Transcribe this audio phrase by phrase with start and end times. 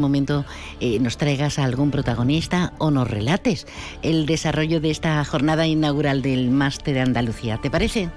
[0.00, 0.44] momento
[0.80, 3.66] eh, nos traigas a algún protagonista o nos relates
[4.02, 7.58] el desarrollo de esta jornada inaugural del Máster de Andalucía.
[7.58, 8.08] ¿Te parece?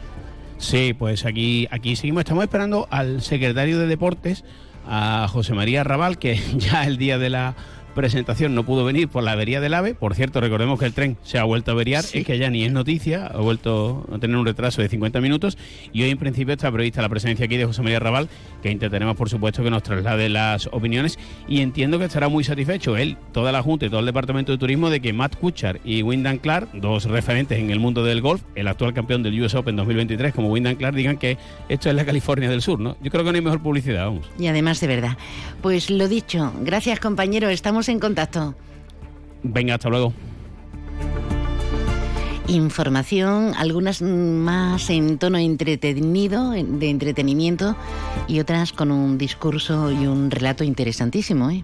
[0.58, 2.22] Sí, pues aquí, aquí seguimos.
[2.22, 4.44] Estamos esperando al secretario de Deportes,
[4.88, 7.56] a José María Raval, que ya el día de la
[7.94, 9.96] presentación no pudo venir por la avería del AVE.
[9.96, 12.64] Por cierto, recordemos que el tren se ha vuelto a averiar, es que ya ni
[12.64, 15.58] es noticia, ha vuelto a tener un retraso de 50 minutos
[15.92, 18.30] y hoy en principio está prevista la presencia aquí de José María Raval,
[18.62, 21.18] que intentaremos por supuesto que nos traslade las opiniones
[21.48, 24.58] y entiendo que estará muy satisfecho él, toda la Junta y todo el Departamento de
[24.58, 28.42] Turismo de que Matt Kuchar y Wyndham Clark, dos referentes en el mundo del golf,
[28.56, 31.38] el actual campeón del US Open 2023 como Wyndham Clark, digan que
[31.70, 32.98] esto es la California del Sur, ¿no?
[33.02, 34.30] Yo creo que no hay mejor publicidad, vamos.
[34.40, 35.18] Y además de verdad.
[35.62, 38.56] Pues lo dicho, gracias compañero, estamos en contacto.
[39.44, 40.14] Venga, hasta luego.
[42.48, 47.76] Información, algunas más en tono entretenido, de entretenimiento,
[48.28, 51.50] y otras con un discurso y un relato interesantísimo.
[51.50, 51.64] ¿eh?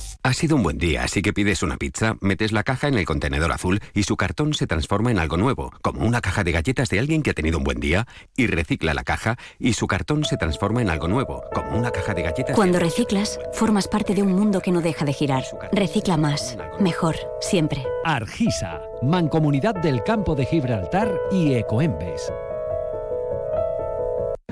[0.23, 3.05] Ha sido un buen día, así que pides una pizza, metes la caja en el
[3.05, 6.89] contenedor azul y su cartón se transforma en algo nuevo, como una caja de galletas
[6.89, 8.05] de alguien que ha tenido un buen día,
[8.37, 12.13] y recicla la caja y su cartón se transforma en algo nuevo, como una caja
[12.13, 12.55] de galletas.
[12.55, 15.43] Cuando reciclas, formas parte de un mundo que no deja de girar.
[15.71, 17.83] Recicla más, mejor, siempre.
[18.05, 22.31] Argisa, Mancomunidad del Campo de Gibraltar y Ecoembes.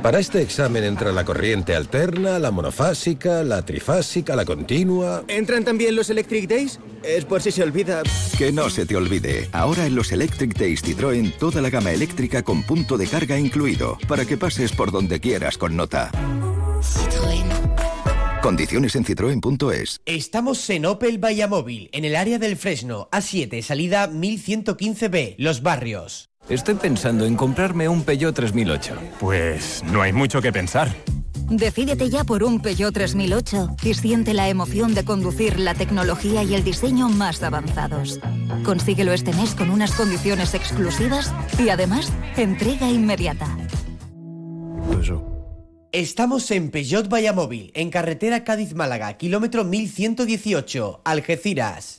[0.01, 5.25] Para este examen entra la corriente alterna, la monofásica, la trifásica, la continua.
[5.27, 6.79] ¿Entran también los Electric Days?
[7.03, 8.03] Es por si se olvida.
[8.37, 9.49] Que no se te olvide.
[9.51, 13.97] Ahora en los Electric Days Citroën toda la gama eléctrica con punto de carga incluido,
[14.07, 16.11] para que pases por donde quieras con nota.
[16.81, 17.49] Citroën.
[18.41, 19.99] Condiciones en citroen.es.
[20.05, 26.29] Estamos en Opel Vallamóvil, en el área del Fresno, A7, salida 1115B, Los Barrios.
[26.49, 28.95] Estoy pensando en comprarme un Peugeot 3008.
[29.19, 30.89] Pues no hay mucho que pensar.
[31.47, 36.55] Decídete ya por un Peugeot 3008 y siente la emoción de conducir la tecnología y
[36.55, 38.19] el diseño más avanzados.
[38.65, 43.55] Consíguelo este mes con unas condiciones exclusivas y además entrega inmediata.
[45.91, 51.98] Estamos en Peugeot Vallamóvil, en carretera Cádiz-Málaga, kilómetro 1118, Algeciras.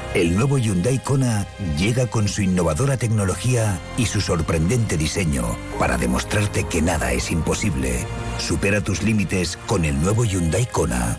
[0.13, 1.47] El nuevo Hyundai Kona
[1.79, 8.05] llega con su innovadora tecnología y su sorprendente diseño para demostrarte que nada es imposible.
[8.37, 11.17] Supera tus límites con el nuevo Hyundai Kona.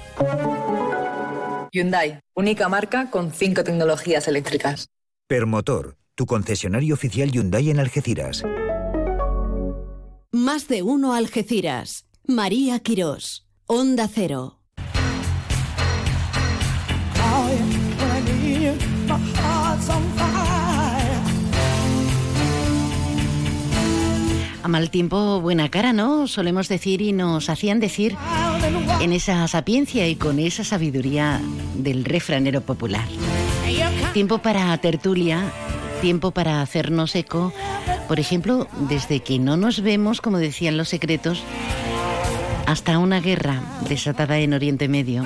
[1.73, 4.89] Hyundai, única marca con cinco tecnologías eléctricas.
[5.27, 8.43] Permotor, tu concesionario oficial Hyundai en Algeciras.
[10.33, 12.05] Más de uno Algeciras.
[12.27, 13.47] María Quirós.
[13.67, 14.62] Onda Cero.
[24.62, 26.28] A mal tiempo, buena cara, ¿no?
[26.28, 28.17] Solemos decir y nos hacían decir
[29.00, 31.41] en esa sapiencia y con esa sabiduría
[31.75, 33.06] del refranero popular.
[34.12, 35.50] Tiempo para tertulia,
[36.00, 37.53] tiempo para hacernos eco,
[38.06, 41.43] por ejemplo, desde que no nos vemos, como decían los secretos,
[42.67, 45.25] hasta una guerra desatada en Oriente Medio.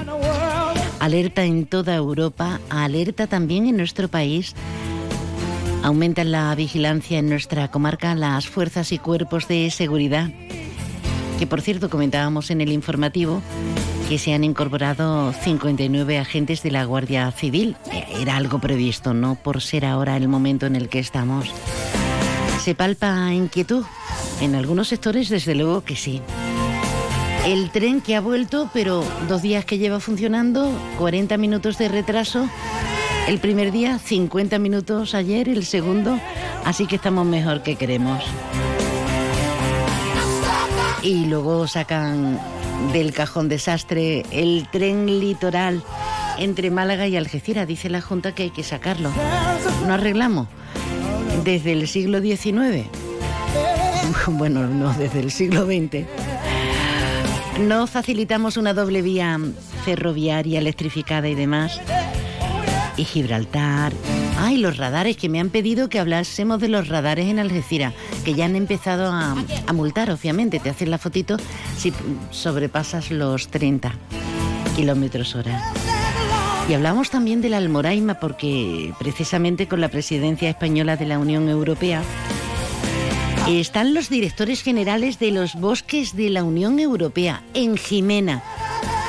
[0.98, 4.54] Alerta en toda Europa, alerta también en nuestro país.
[5.86, 10.30] Aumentan la vigilancia en nuestra comarca las fuerzas y cuerpos de seguridad,
[11.38, 13.40] que por cierto comentábamos en el informativo
[14.08, 17.76] que se han incorporado 59 agentes de la Guardia Civil.
[18.20, 21.52] Era algo previsto, no por ser ahora el momento en el que estamos.
[22.64, 23.84] Se palpa inquietud.
[24.40, 26.20] En algunos sectores, desde luego que sí.
[27.44, 30.68] El tren que ha vuelto, pero dos días que lleva funcionando,
[30.98, 32.48] 40 minutos de retraso.
[33.26, 36.18] El primer día, 50 minutos ayer, el segundo,
[36.64, 38.22] así que estamos mejor que queremos.
[41.02, 42.40] Y luego sacan
[42.92, 45.82] del cajón desastre el tren litoral
[46.38, 47.66] entre Málaga y Algeciras.
[47.66, 49.10] Dice la Junta que hay que sacarlo.
[49.86, 50.48] ¿No arreglamos?
[51.44, 52.86] desde el siglo XIX,
[54.28, 56.04] bueno, no, desde el siglo XX,
[57.60, 59.38] no facilitamos una doble vía
[59.84, 61.80] ferroviaria electrificada y demás.
[62.96, 63.92] Y Gibraltar.
[64.38, 67.94] Ay, los radares, que me han pedido que hablásemos de los radares en Algeciras,
[68.24, 70.60] que ya han empezado a, a multar, obviamente.
[70.60, 71.36] Te hacen la fotito
[71.76, 71.92] si
[72.30, 73.92] sobrepasas los 30
[74.76, 75.62] kilómetros hora.
[76.68, 81.48] Y hablamos también de la Almoraima, porque precisamente con la presidencia española de la Unión
[81.48, 82.02] Europea
[83.46, 88.42] están los directores generales de los bosques de la Unión Europea en Jimena.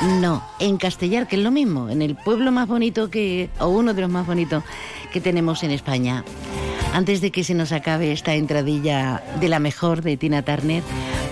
[0.02, 3.94] No, en Castellar, que es lo mismo, en el pueblo más bonito que, o uno
[3.94, 4.64] de los más bonitos
[5.12, 6.24] que tenemos en España.
[6.94, 10.84] Antes de que se nos acabe esta entradilla de la mejor de Tina Turner,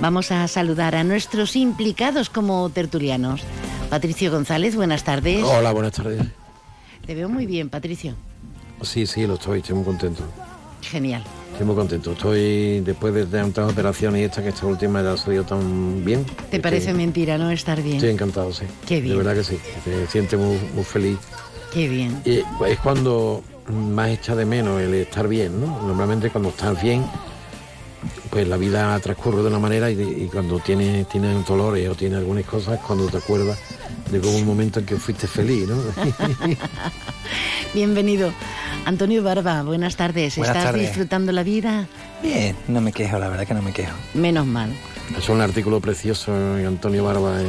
[0.01, 3.41] vamos a saludar a nuestros implicados como tertulianos.
[3.89, 5.43] Patricio González, buenas tardes.
[5.43, 6.23] Hola, buenas tardes.
[7.05, 8.15] Te veo muy bien, Patricio.
[8.81, 10.23] Sí, sí, lo estoy, estoy muy contento.
[10.81, 11.23] Genial.
[11.55, 12.11] Estoy muy contento.
[12.11, 16.25] Estoy después de tantas operaciones y esta que esta última ya ha salido tan bien.
[16.51, 17.95] ¿Te parece mentira no estar bien?
[17.95, 18.65] Estoy encantado, sí.
[18.85, 19.13] Qué bien.
[19.13, 19.57] De verdad que sí.
[19.85, 21.17] Se siente muy, muy feliz.
[21.71, 22.21] Qué bien.
[22.25, 23.41] Y pues, es cuando
[23.71, 25.81] más echa de menos el estar bien, ¿no?
[25.81, 27.05] Normalmente cuando estás bien,
[28.31, 32.19] pues la vida transcurre de una manera y, y cuando tienes, tienes dolores o tienes
[32.19, 33.57] algunas cosas, cuando te acuerdas
[34.11, 35.77] de un momento en que fuiste feliz, ¿no?
[37.73, 38.33] Bienvenido.
[38.85, 40.37] Antonio Barba, buenas tardes.
[40.37, 40.87] Buenas ¿Estás tardes.
[40.87, 41.87] disfrutando la vida?
[42.21, 43.95] Bien, no me quejo, la verdad que no me quejo.
[44.13, 44.71] Menos mal.
[45.17, 47.47] Es un artículo precioso Antonio Barba en,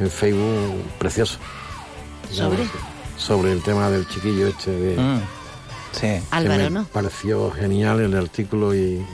[0.00, 1.38] en Facebook, precioso.
[2.30, 2.64] ¿Sobre?
[3.16, 4.96] Sobre el tema del chiquillo este de...
[5.00, 5.20] Mm,
[5.92, 6.26] sí.
[6.32, 6.84] Álvaro, me ¿no?
[6.86, 9.04] pareció genial el artículo y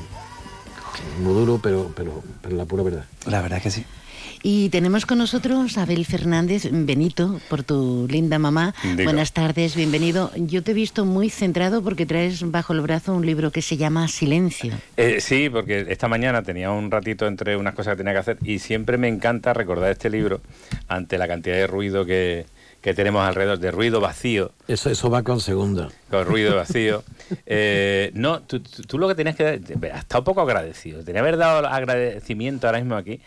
[1.23, 3.05] muy duro, pero, pero, pero la pura verdad.
[3.27, 3.85] La verdad que sí.
[4.45, 8.75] Y tenemos con nosotros a Abel Fernández, Benito, por tu linda mamá.
[9.05, 10.33] Buenas tardes, bienvenido.
[10.35, 13.77] Yo te he visto muy centrado porque traes bajo el brazo un libro que se
[13.77, 14.75] llama Silencio.
[14.97, 18.39] Eh, sí, porque esta mañana tenía un ratito entre unas cosas que tenía que hacer
[18.43, 20.41] y siempre me encanta recordar este libro
[20.89, 22.45] ante la cantidad de ruido que,
[22.81, 24.51] que tenemos alrededor, de ruido vacío.
[24.67, 25.89] Eso, eso va con segunda.
[26.11, 27.05] Con ruido vacío.
[27.47, 29.61] Eh, no, tú, tú- tú lo que tenías que dar,
[29.93, 31.05] has estado poco agradecido.
[31.05, 33.21] Tenía que haber dado agradecimiento ahora mismo aquí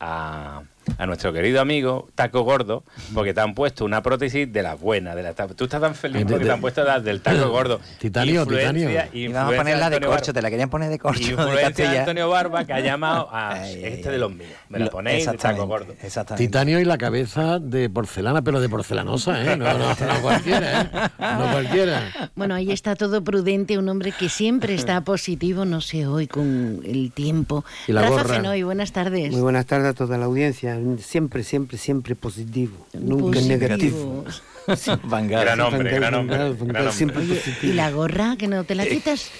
[0.00, 0.62] a,
[0.98, 2.84] a nuestro querido amigo Taco Gordo,
[3.14, 5.14] porque te han puesto una prótesis de las buenas.
[5.16, 7.80] De la, tú estás tan feliz porque te han puesto las del Taco Gordo.
[7.98, 8.72] Titanio, Influencia-
[9.04, 9.08] titanio.
[9.12, 10.32] Y vamos a ponerla de Antonio corcho, Barba.
[10.34, 11.20] te la querían poner de corcho.
[11.24, 11.98] de Influencia de.
[12.00, 14.50] Antonio Barba que ha llamado a Ay, este ay, de los míos.
[14.68, 15.94] Me la Lo- ponéis de Taco Gordo.
[16.02, 16.46] Exactamente.
[16.46, 19.56] Titanio y la cabeza de porcelana, pero de porcelanosa, ¿eh?
[19.56, 20.88] No, no, no cualquiera, ¿eh?
[21.18, 22.30] No cualquiera.
[22.34, 26.80] Bueno, ahí está todo prudente, un hombre que siempre está positivo, no sé, hoy con
[26.84, 27.64] el tiempo.
[27.86, 28.34] Y la Rafa gorra.
[28.36, 29.32] Fenoy, buenas tardes.
[29.32, 30.76] Muy buenas tardes a toda la audiencia.
[31.00, 32.86] Siempre, siempre, siempre positivo.
[32.94, 33.48] Nunca Positivo.
[33.58, 34.24] negativo.
[35.04, 35.42] Vanguard.
[35.44, 36.92] Gran hombre, Vanguard, gran hombre, Vanguard, gran Vanguard, hombre.
[36.92, 37.72] siempre Oye, positivo.
[37.72, 39.30] ¿Y la gorra que no te la quitas?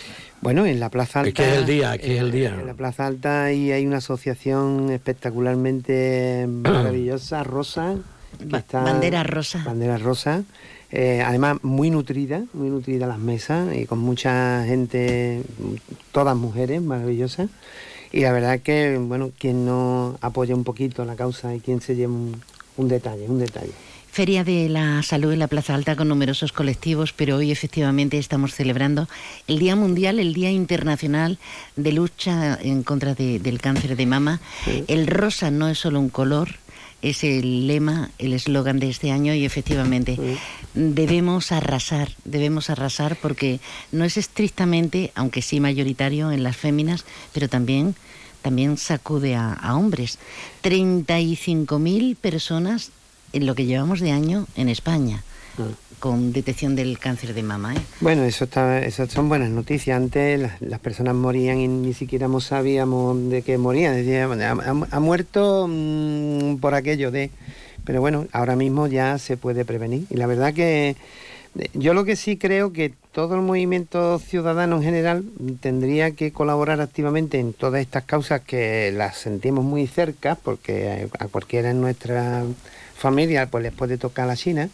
[0.42, 1.28] Bueno, en la Plaza Alta.
[1.28, 2.56] Es que es el día, es que es el día.
[2.58, 7.96] En la Plaza Alta ahí hay una asociación espectacularmente maravillosa, rosa.
[8.48, 9.62] que está- bandera rosa.
[9.64, 10.42] Bandera rosa.
[10.92, 15.42] eh, además, muy nutrida, muy nutrida las mesas y con mucha gente,
[16.12, 17.48] todas mujeres maravillosas.
[18.12, 21.94] Y la verdad que, bueno, quien no apoya un poquito la causa y quien se
[21.94, 22.40] lleva un,
[22.76, 23.70] un detalle, un detalle.
[24.12, 28.52] Feria de la Salud en la Plaza Alta con numerosos colectivos, pero hoy efectivamente estamos
[28.54, 29.08] celebrando
[29.46, 31.38] el Día Mundial, el Día Internacional
[31.76, 34.40] de Lucha en contra de- del cáncer de mama.
[34.88, 36.48] El rosa no es solo un color,
[37.02, 40.18] es el lema, el eslogan de este año y efectivamente
[40.74, 43.60] debemos arrasar, debemos arrasar porque
[43.92, 47.94] no es estrictamente, aunque sí mayoritario en las féminas, pero también
[48.42, 50.18] también sacude a, a hombres.
[50.62, 52.90] 35.000 personas
[53.34, 55.22] en lo que llevamos de año en España
[56.00, 57.74] con detección del cáncer de mama.
[57.74, 57.78] ¿eh?
[58.00, 59.96] Bueno, eso, está, eso son buenas noticias.
[59.96, 63.94] Antes las, personas morían y ni siquiera mo- sabíamos de qué morían.
[63.94, 67.30] Decía, "Bueno, ha, ha- ha muerto mm, por aquello de...
[67.84, 70.04] Pero bueno, ahora mismo ya se puede prevenir.
[70.10, 70.96] Y la verdad que
[71.58, 75.24] eh, yo lo que sí creo que todo el movimiento ciudadano en general
[75.60, 81.26] tendría que colaborar activamente en todas estas causas que las sentimos muy cerca, porque a
[81.28, 82.44] cualquiera en nuestra
[82.96, 84.68] familia pues les puede tocar la China.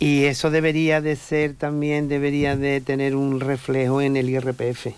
[0.00, 4.88] Y eso debería de ser también, debería de tener un reflejo en el IRPF.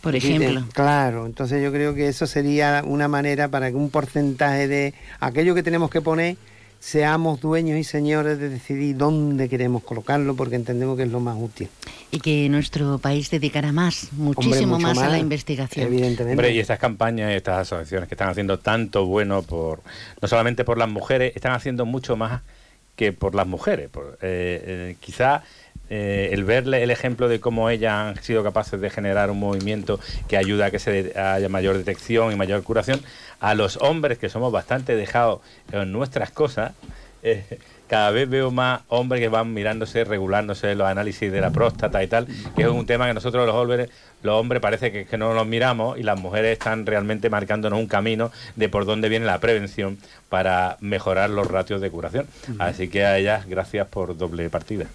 [0.00, 0.64] Por de- ejemplo.
[0.72, 5.54] claro, entonces yo creo que eso sería una manera para que un porcentaje de aquello
[5.54, 6.36] que tenemos que poner
[6.80, 11.36] seamos dueños y señores de decidir dónde queremos colocarlo porque entendemos que es lo más
[11.38, 11.68] útil.
[12.10, 15.88] Y que nuestro país dedicara más, muchísimo más, a la investigación.
[15.88, 16.32] Evidentemente.
[16.32, 19.80] Hombre, y estas campañas y estas asociaciones que están haciendo tanto bueno por
[20.22, 22.40] no solamente por las mujeres, están haciendo mucho más
[22.98, 23.90] que por las mujeres.
[23.94, 25.44] Eh, eh, quizá
[25.88, 30.00] eh, el verle el ejemplo de cómo ellas han sido capaces de generar un movimiento
[30.26, 33.00] que ayuda a que se haya mayor detección y mayor curación,
[33.38, 35.40] a los hombres que somos bastante dejados
[35.70, 36.72] en nuestras cosas,
[37.88, 42.06] cada vez veo más hombres que van mirándose, regulándose los análisis de la próstata y
[42.06, 43.90] tal, que es un tema que nosotros los hombres,
[44.22, 47.86] los hombres parece que, que no los miramos y las mujeres están realmente marcándonos un
[47.86, 52.26] camino de por dónde viene la prevención para mejorar los ratios de curación.
[52.58, 54.86] Así que a ellas, gracias por doble partida.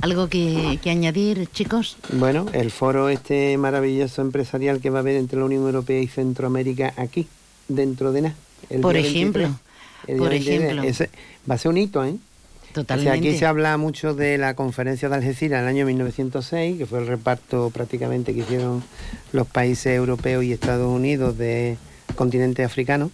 [0.00, 1.98] ¿Algo que, que añadir, chicos?
[2.12, 6.06] Bueno, el foro este maravilloso empresarial que va a haber entre la Unión Europea y
[6.06, 7.28] Centroamérica aquí,
[7.68, 8.34] dentro de nada.
[8.80, 9.67] Por ejemplo, 23.
[10.06, 10.60] Por 23.
[10.62, 10.82] ejemplo.
[10.82, 11.10] Ese
[11.50, 12.10] va a ser un hito, ¿eh?
[12.10, 13.28] O sea, Totalmente.
[13.30, 17.00] aquí se habla mucho de la conferencia de Algeciras en el año 1906, que fue
[17.00, 18.84] el reparto prácticamente que hicieron
[19.32, 21.76] los países europeos y Estados Unidos de
[22.14, 23.10] continente africano.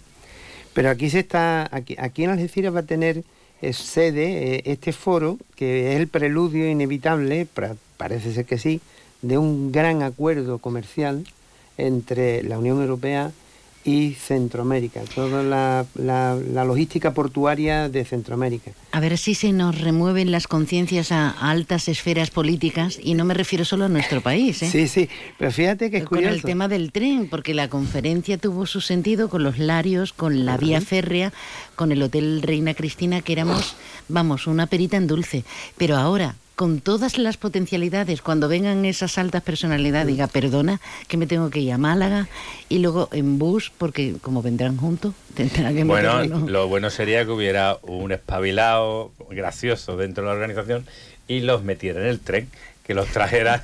[0.73, 3.23] Pero aquí se está, aquí, aquí en Algeciras va a tener
[3.61, 8.81] eh, sede eh, este foro, que es el preludio inevitable, pra- parece ser que sí,
[9.21, 11.25] de un gran acuerdo comercial
[11.77, 13.31] entre la Unión Europea
[13.85, 18.71] y Centroamérica, toda la, la- la logística portuaria de Centroamérica.
[18.91, 23.25] A ver si se nos remueven las conciencias a, a altas esferas políticas y no
[23.25, 24.63] me refiero solo a nuestro país.
[24.63, 24.69] ¿eh?
[24.71, 26.33] Sí, sí, pero fíjate que es con curioso.
[26.35, 30.57] el tema del tren, porque la conferencia tuvo su sentido con los Larios, con la
[30.57, 31.31] vía férrea,
[31.75, 33.75] con el Hotel Reina Cristina, que éramos,
[34.09, 35.43] vamos, una perita en dulce.
[35.77, 41.27] Pero ahora, con todas las potencialidades, cuando vengan esas altas personalidades, diga, perdona, que me
[41.27, 42.27] tengo que ir a Málaga,
[42.69, 47.31] y luego en bus, porque como vendrán juntos, tendrán que Bueno, lo bueno sería que
[47.31, 50.85] hubiera un espabilado gracioso dentro de la organización
[51.27, 52.49] y los metiera en el tren,
[52.85, 53.63] que los trajera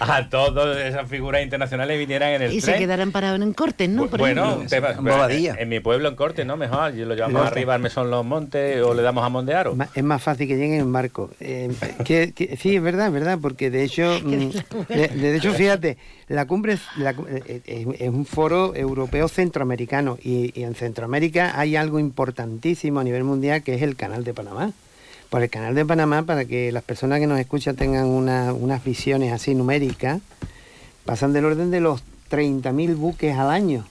[0.00, 2.74] a todas esas figuras internacionales y vinieran en el Y tren.
[2.76, 4.06] se quedaran parados en cortes, ¿no?
[4.06, 6.56] Por bueno, pero en, en mi pueblo en Corte, ¿no?
[6.56, 9.76] Mejor, yo lo llevamos arriba al Mesón Los Montes o le damos a Mondearo.
[9.94, 11.30] Es más fácil que lleguen en barco.
[11.40, 11.70] Eh,
[12.04, 14.50] que- que- sí, es verdad, es verdad, porque de hecho, mm,
[14.88, 20.16] de, de hecho, fíjate, la cumbre es, la eh, eh, es un foro europeo centroamericano
[20.22, 24.32] y, y en Centroamérica hay algo importantísimo a nivel mundial que es el Canal de
[24.32, 24.72] Panamá.
[25.30, 28.82] Por el Canal de Panamá, para que las personas que nos escuchan tengan una- unas
[28.82, 30.20] visiones así numéricas,
[31.04, 33.86] pasan del orden de los 30.000 buques al año.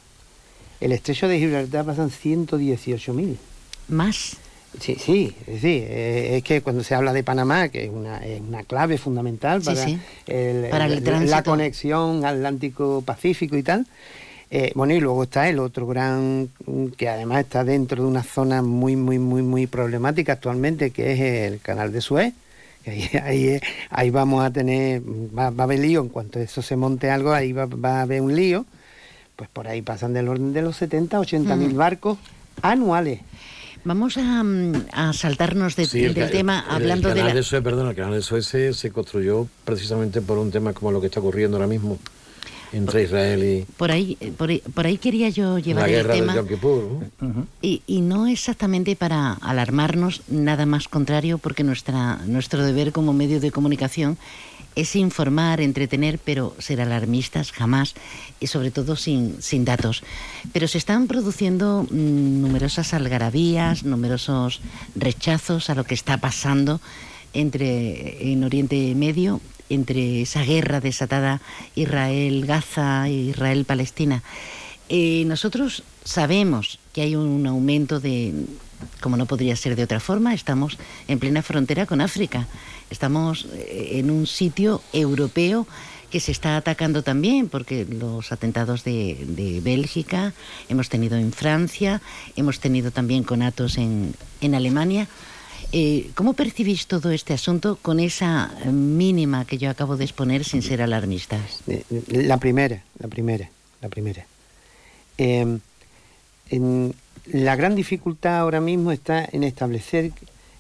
[0.79, 3.38] El estrecho de Gibraltar pasan 118.000.
[3.88, 4.38] Más.
[4.82, 8.17] Sí, sí, es decir, eh, es que cuando se habla de Panamá, que es una,
[8.25, 9.98] es una clave fundamental Sí, para, sí.
[10.27, 13.88] el- Para el la- conexión Atlántico-Pacífico y tal.
[14.50, 18.24] Eh, bueno, y luego está el otro gran, mm, que además está dentro de una
[18.24, 22.34] zona muy, muy, muy, muy problemática actualmente, que es el canal de Suez.
[22.84, 26.62] que Ahí, ahí, ahí vamos a tener, va, va a haber lío, en cuanto eso
[26.62, 28.66] se monte algo, ahí va, va a haber un lío.
[29.36, 31.77] Pues por ahí pasan del orden de los 70, 80 mil Ujú.
[31.77, 32.18] barcos
[32.62, 33.20] anuales.
[33.84, 37.34] Vamos a, mm, a saltarnos de- Sí, el del tema el- hablando el de canal
[37.36, 37.36] la...
[37.36, 40.92] de Suez, perdón, el canal de Suez se, se construyó precisamente por un tema como
[40.92, 42.00] lo que está ocurriendo ahora mismo
[42.74, 45.96] entre Israel y Por ahí, eh, por ahí, por ahí quería yo llevar la el
[45.96, 46.34] guerra tema.
[46.34, 46.84] del Yom Kippur.
[47.22, 47.48] ¿no?
[47.62, 53.40] Y, y no exactamente para alarmarnos, nada más contrario, porque nuestra, nuestro deber como medio
[53.40, 54.18] de comunicación
[54.76, 57.96] es informar, entretener, pero ser alarmistas jamás,
[58.40, 60.04] y sobre todo sin, sin datos.
[60.54, 64.62] Pero se están produciendo mm, numerosas algarabías, numerosos
[64.96, 66.80] rechazos a lo que está pasando
[67.34, 71.42] entre en Oriente Medio, entre esa guerra desatada
[71.76, 74.24] Israel-Gaza, Israel-Palestina.
[74.90, 78.34] Eh, nosotros sabemos que hay un aumento de,
[79.02, 82.48] como no podría ser de otra forma, estamos en plena frontera con África.
[82.90, 85.68] Estamos eh, en un sitio europeo
[86.10, 90.34] que se está atacando también, porque los atentados de, de Bélgica
[90.70, 92.02] hemos tenido en Francia,
[92.38, 95.08] hemos tenido también conatos en, en Alemania.
[95.74, 100.46] Eh, ¿Cómo percibís todo este asunto con esa eh, mínima que yo acabo de exponer
[100.46, 101.42] sin ser alarmistas?
[101.68, 103.50] Eh, La primera, la primera,
[103.82, 104.26] la primera.
[105.18, 105.58] Eh,
[106.50, 106.94] en-
[107.34, 110.12] la gran dificultad ahora mismo está en establecer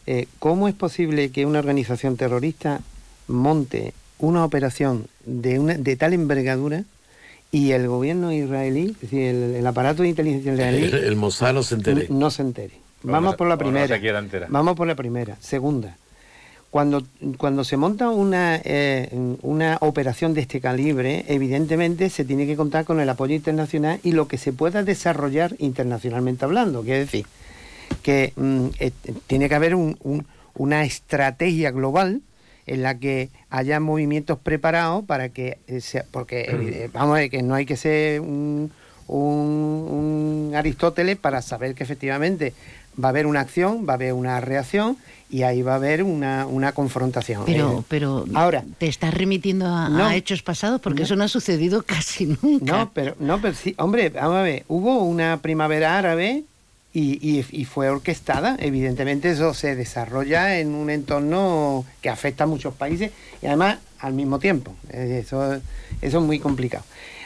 [0.05, 2.81] eh, cómo es posible que una organización terrorista
[3.27, 6.83] monte una operación de, una, de tal envergadura
[7.51, 11.53] y el gobierno israelí, es decir, el, el aparato de inteligencia israelí, El, el Mossad
[11.53, 12.07] no se entere.
[12.09, 12.73] no se entere.
[13.03, 13.85] Vamos por la primera.
[14.49, 15.37] Vamos por la primera.
[15.39, 15.95] Segunda,
[16.71, 17.03] cuando,
[17.37, 19.09] cuando se monta una, eh,
[19.41, 24.11] una operación de este calibre, evidentemente se tiene que contar con el apoyo internacional y
[24.11, 26.81] lo que se pueda desarrollar internacionalmente hablando.
[26.83, 27.25] Quiere decir,
[28.03, 28.91] que mm, eh,
[29.27, 30.25] tiene que haber un- un-
[30.55, 32.21] una estrategia global
[32.65, 37.41] en la que haya movimientos preparados para que eh, sea, porque vamos a ver que
[37.43, 38.71] no hay que ser un,
[39.07, 42.53] un- un Aristóteles para saber que efectivamente
[43.01, 44.97] va a haber una acción, va a haber una reacción
[45.29, 47.43] y ahí va a haber una, una confrontación.
[47.45, 50.05] Pero, Eh, pero ahora, te estás remitiendo a, No.
[50.05, 51.05] a hechos pasados porque No.
[51.05, 52.65] eso no ha sucedido casi nunca.
[52.77, 56.43] No, pero, no, pero sí, hombre, vamos a ver, hubo una primavera árabe
[56.93, 58.55] y, y- y fue orquestada.
[58.59, 63.11] Evidentemente eso se desarrolla en un entorno que afecta a muchos países
[63.41, 64.73] y además al mismo tiempo.
[64.89, 65.55] Eh, Eso,
[66.01, 66.83] eso es muy complicado.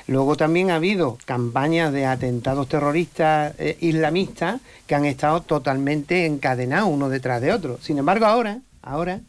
[0.08, 6.90] Luego también ha habido campañas de atentados terroristas eh, islamistas que han estado totalmente encadenados
[6.90, 7.80] uno detrás de otro.
[7.82, 9.20] Sin embargo, ahora, ahora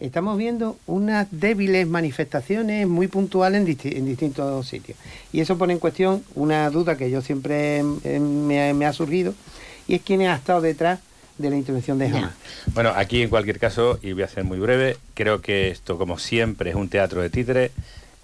[0.00, 4.98] estamos viendo unas débiles manifestaciones muy puntuales en, disti- en distintos sitios.
[5.32, 9.34] Y eso pone en cuestión una duda que yo siempre eh, me, me ha surgido,
[9.86, 10.98] y es quién ha estado detrás
[11.38, 12.32] de la intervención de Hamas.
[12.74, 16.18] Bueno, aquí en cualquier caso, y voy a ser muy breve, creo que esto, como
[16.18, 17.70] siempre, es un teatro de títere,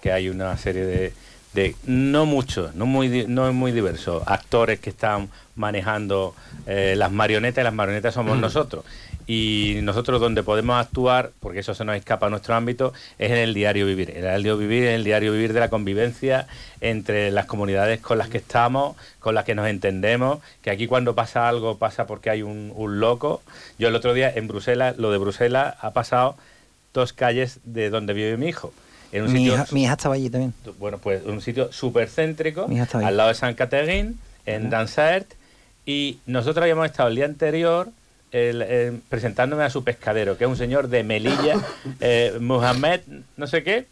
[0.03, 1.13] que hay una serie de,
[1.55, 6.35] de no muchos, no muy, no muy diversos, actores que están manejando
[6.67, 8.41] eh, las marionetas, y las marionetas somos Mm.
[8.41, 8.85] nosotros.
[9.27, 13.37] Y nosotros donde podemos actuar, porque eso se nos escapa a nuestro ámbito, es en
[13.37, 14.11] el diario vivir.
[14.11, 16.47] El diario vivir es el diario vivir de la convivencia
[16.81, 21.15] entre las comunidades con las que estamos, con las que nos entendemos, que aquí cuando
[21.15, 23.43] pasa algo pasa porque hay un, un loco.
[23.79, 26.37] Yo el otro día en Bruselas, lo de Bruselas ha pasado
[26.95, 28.73] dos calles de donde vive mi hijo.
[29.13, 30.53] En un Mi sitio hija, mi hija estaba allí también.
[30.79, 34.15] bueno, pues un sitio súper céntrico, al lado de San Catherine,
[34.47, 34.77] en Ajá.
[34.79, 35.33] Dansaert,
[35.87, 37.89] y nosotros habíamos estado el día anterior
[38.31, 41.57] el, eh, presentándome a su pescadero, que es un señor de Melilla,
[42.01, 43.01] eh, Mohamed,
[43.37, 43.87] no sé qué,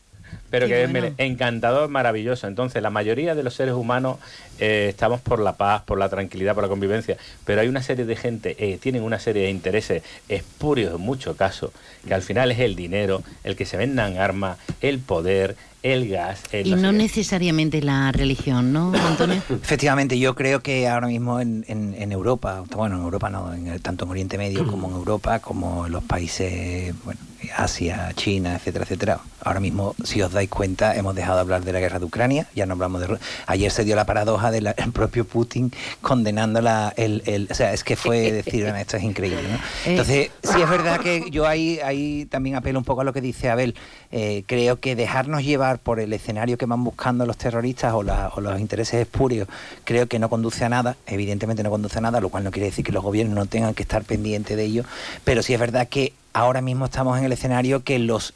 [0.50, 1.08] pero Qué que es bueno.
[1.18, 2.46] encantador, maravilloso.
[2.46, 4.18] Entonces, la mayoría de los seres humanos
[4.58, 8.04] eh, estamos por la paz, por la tranquilidad, por la convivencia, pero hay una serie
[8.04, 11.70] de gente, eh, tienen una serie de intereses espurios en muchos casos,
[12.06, 16.42] que al final es el dinero, el que se vendan armas, el poder, el gas,
[16.52, 19.40] el Y no necesariamente la religión, ¿no, Antonio?
[19.62, 23.78] Efectivamente, yo creo que ahora mismo en, en- en Europa, bueno, en Europa no, en
[23.80, 27.20] tanto en Oriente Medio como en Europa, como en los países, bueno,
[27.56, 29.20] Asia, China, etcétera, etcétera.
[29.44, 32.46] Ahora mismo, si os dais cuenta, hemos dejado de hablar de la guerra de Ucrania,
[32.54, 33.18] ya no hablamos de...
[33.46, 36.92] Ayer se dio la paradoja del propio Putin condenando la...
[36.96, 39.58] El, el- o sea, es que fue decir, "Bueno, esto es increíble, ¿no?
[39.90, 43.20] Entonces, sí es verdad que yo ahí, ahí también apelo un poco a lo que
[43.20, 43.74] dice Abel.
[44.10, 48.32] Eh, creo que dejarnos llevar por el escenario que van buscando los terroristas o, la-
[48.34, 49.46] o los intereses espurios,
[49.84, 52.66] creo que no conduce a nada, evidentemente no conduce a nada, lo cual no quiere
[52.66, 54.84] decir que los gobiernos no tengan que estar pendientes de ello,
[55.24, 58.34] pero sí es verdad que ahora mismo estamos en el escenario que los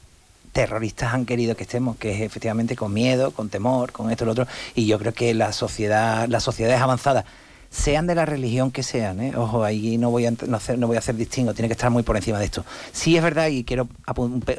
[0.52, 4.26] terroristas han querido que estemos, que es efectivamente con miedo, con temor, con esto y
[4.26, 7.26] lo otro, y yo creo que la sociedad, las sociedades avanzadas,
[7.72, 9.33] sean de la religión que sean, ¿eh?
[9.37, 11.88] ojo, ahí no voy, a, no, hacer, no voy a hacer distingo, tiene que estar
[11.88, 12.64] muy por encima de esto.
[12.92, 13.88] Sí es verdad, y quiero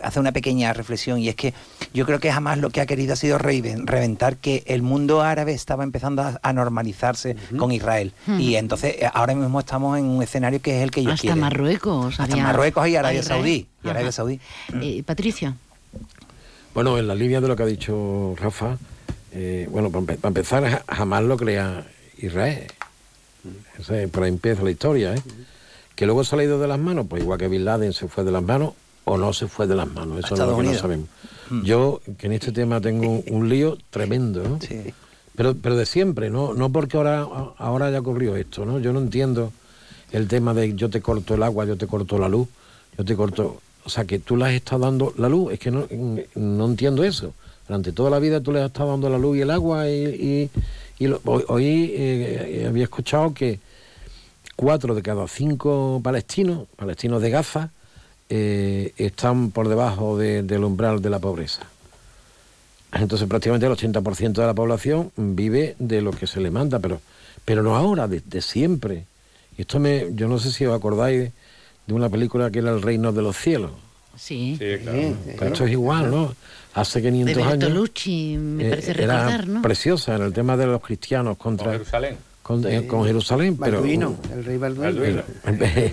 [0.01, 1.53] hacer una pequeña reflexión, y es que
[1.93, 5.21] yo creo que jamás lo que ha querido ha sido reven- reventar que el mundo
[5.21, 8.13] árabe estaba empezando a, a normalizarse con Israel.
[8.27, 8.39] Ujú.
[8.39, 11.21] Y entonces eh, ahora mismo estamos en un escenario que es el que ellos Hasta
[11.21, 11.39] quieren.
[11.41, 12.17] Marruecos.
[12.17, 13.23] Hasta había- Marruecos y Arabia.
[13.23, 13.67] Saudí.
[13.83, 14.11] Y Arabia.
[14.13, 14.39] Saudí.
[14.81, 15.53] Eh, Patricio.
[16.73, 18.77] Bueno, en la línea de lo que ha dicho Rafa,
[19.33, 21.85] eh, bueno, para, empe- para empezar, ja- jamás lo crea
[22.17, 22.67] Israel.
[23.79, 25.21] Ese, por ahí empieza la historia, ¿eh?
[25.95, 28.23] Que luego se ha ido de las manos, pues igual que Bin Laden se fue
[28.23, 28.73] de las manos
[29.03, 31.07] o no se fue de las manos, eso no, Estados lo que no sabemos.
[31.63, 34.59] Yo, que en este tema tengo un, lío tremendo, ¿no?
[35.35, 36.53] Pero, pero de siempre, ¿no?
[36.53, 37.27] No porque ahora,
[37.57, 38.79] ahora haya ocurrido esto, ¿no?
[38.79, 39.51] Yo no entiendo
[40.11, 42.47] el tema de yo te corto el agua, yo te corto la luz,
[42.97, 43.59] yo te corto...
[43.83, 45.87] O sea, que tú le has estado dando la luz, es que no,
[46.35, 47.33] no entiendo eso.
[47.67, 50.03] Durante toda la vida tú le has estado dando la luz y el agua y...
[50.05, 50.49] y-
[51.03, 53.59] y lo- hoy hoy, eh, había escuchado que
[54.55, 57.71] cuatro de cada cinco palestinos, palestinos de Gaza,
[58.29, 61.63] eh, están por debajo de- del umbral de la pobreza.
[62.93, 67.01] Entonces prácticamente el 80% de la población vive de lo que se le manda, pero,
[67.45, 69.05] pero no ahora, de, de siempre.
[69.57, 71.31] Y esto me, yo no sé si os acordáis de,
[71.87, 73.71] de una película que era El Reino de los Cielos.
[74.17, 74.55] Sí.
[75.39, 76.35] Pero Esto es igual, ¿no?
[76.73, 77.59] Hace 500 de años.
[77.59, 79.61] Bertolucci, me eh, parece era recordar, ¿no?
[79.61, 82.17] preciosa en el tema de los cristianos contra Jerusalén.
[82.41, 85.23] con, eh, con Jerusalén, pero Balduino, el rey Balduino.
[85.59, 85.91] pero,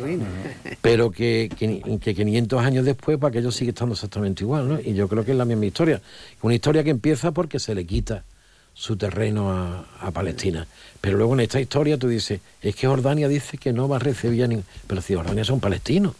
[0.81, 4.81] pero que, que, que 500 años después, para que ellos sigue estando exactamente igual, ¿no?
[4.81, 6.01] Y yo creo que es la misma historia.
[6.43, 8.25] Una historia que empieza porque se le quita
[8.73, 10.65] su terreno a, a Palestina.
[11.01, 13.99] Pero luego en esta historia tú dices, es que Jordania dice que no va a
[13.99, 14.65] recibir a ningún...
[14.87, 16.15] Pero si Jordania son palestinos.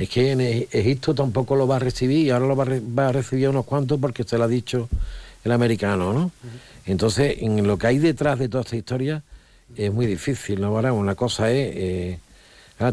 [0.00, 2.66] Es que en E- Egipto tampoco lo va a recibir y ahora lo va a,
[2.66, 4.88] re- va a recibir a unos cuantos porque se lo ha dicho
[5.44, 6.30] el americano, ¿no?
[6.86, 9.22] Entonces, en lo que hay detrás de toda esta historia
[9.76, 10.68] es muy difícil, ¿no?
[10.68, 11.70] Ahora, una cosa es...
[11.76, 12.18] eh,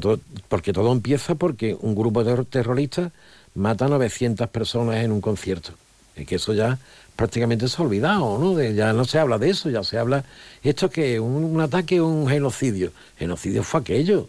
[0.02, 3.12] todo- porque todo empieza porque un grupo de terroristas
[3.56, 5.72] mata a 900 personas en un concierto.
[6.16, 6.78] Es que eso ya
[7.16, 8.54] prácticamente se ha olvidado, ¿no?
[8.54, 10.26] De- ya no se habla de eso, ya se habla...
[10.64, 12.92] ¿Esto que ¿Un, un ataque o un genocidio?
[13.18, 14.28] Genocidio fue aquello.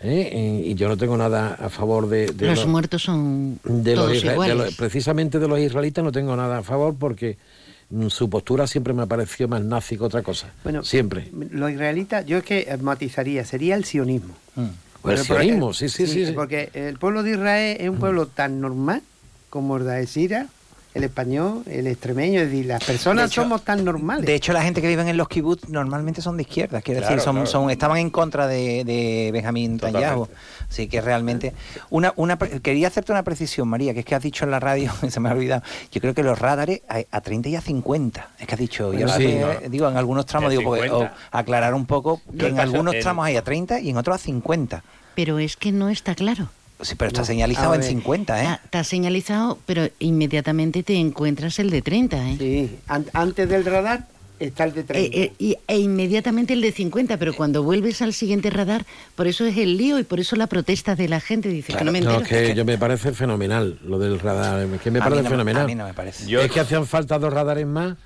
[0.00, 0.62] ¿Eh?
[0.66, 2.26] Y yo no tengo nada a favor de...
[2.26, 4.56] de los, muertos son de todos los, de iguales.
[4.56, 7.36] los- precisamente de los israelitas no tengo nada a favor porque
[7.90, 10.48] mm, su postura siempre me ha parecido más nazi que otra cosa.
[10.64, 11.28] Bueno, siempre.
[11.50, 14.34] Los israelitas, yo es que matizaría, sería el sionismo.
[14.56, 14.68] O el
[15.02, 16.26] Pero porque- sionismo, sí, sí, sí.
[16.26, 16.32] sí.
[16.32, 19.02] Porque el pueblo de Israel es un pueblo tan normal
[19.50, 20.46] como el de Algeciras,
[20.98, 24.26] el español, el extremeño, es decir, las personas De hecho- somos tan normales.
[24.26, 27.14] De hecho, la gente que vive en los kibbutz normalmente son de izquierda, quiero Claro,
[27.14, 27.46] decir, son, claro.
[27.50, 30.28] son- estaban en contra de, de Benjamín Netanyahu.
[30.70, 31.54] Así que realmente.
[31.90, 32.12] Una,
[32.62, 35.28] quería hacerte una precisión, María, que es que has dicho en la radio, se me
[35.28, 35.62] ha olvidado.
[35.90, 38.28] Yo creo que los radares a, a 30 y a 50.
[38.38, 39.68] Es que has dicho, yo Bueno, no sí, sé, no.
[39.70, 41.12] digo, en algunos tramos, digo, porque- 50.
[41.32, 44.16] o aclarar un poco que en algunos en- tramos hay a 30 y en otros
[44.16, 44.82] a 50.
[45.14, 46.48] Pero es que no está claro.
[46.80, 47.26] Sí, pero está No.
[47.26, 47.88] señalizado en ver.
[47.90, 48.42] 50, ¿eh?
[48.42, 52.36] Está, está señalizado, pero inmediatamente te encuentras el de 30, ¿eh?
[52.38, 54.06] Sí, an- antes del radar
[54.38, 55.16] está el de 30.
[55.16, 58.86] Eh, eh, y- e inmediatamente el de 50, pero cuando vuelves al siguiente radar,
[59.16, 61.48] por eso es el lío y por eso la protesta de la gente.
[61.48, 62.36] Dice que no me No, entero.
[62.38, 65.64] es que yo me parece fenomenal lo del radar, es que me parece no fenomenal.
[65.64, 66.32] a mí no me parece.
[66.44, 67.96] es que hacían falta dos radares más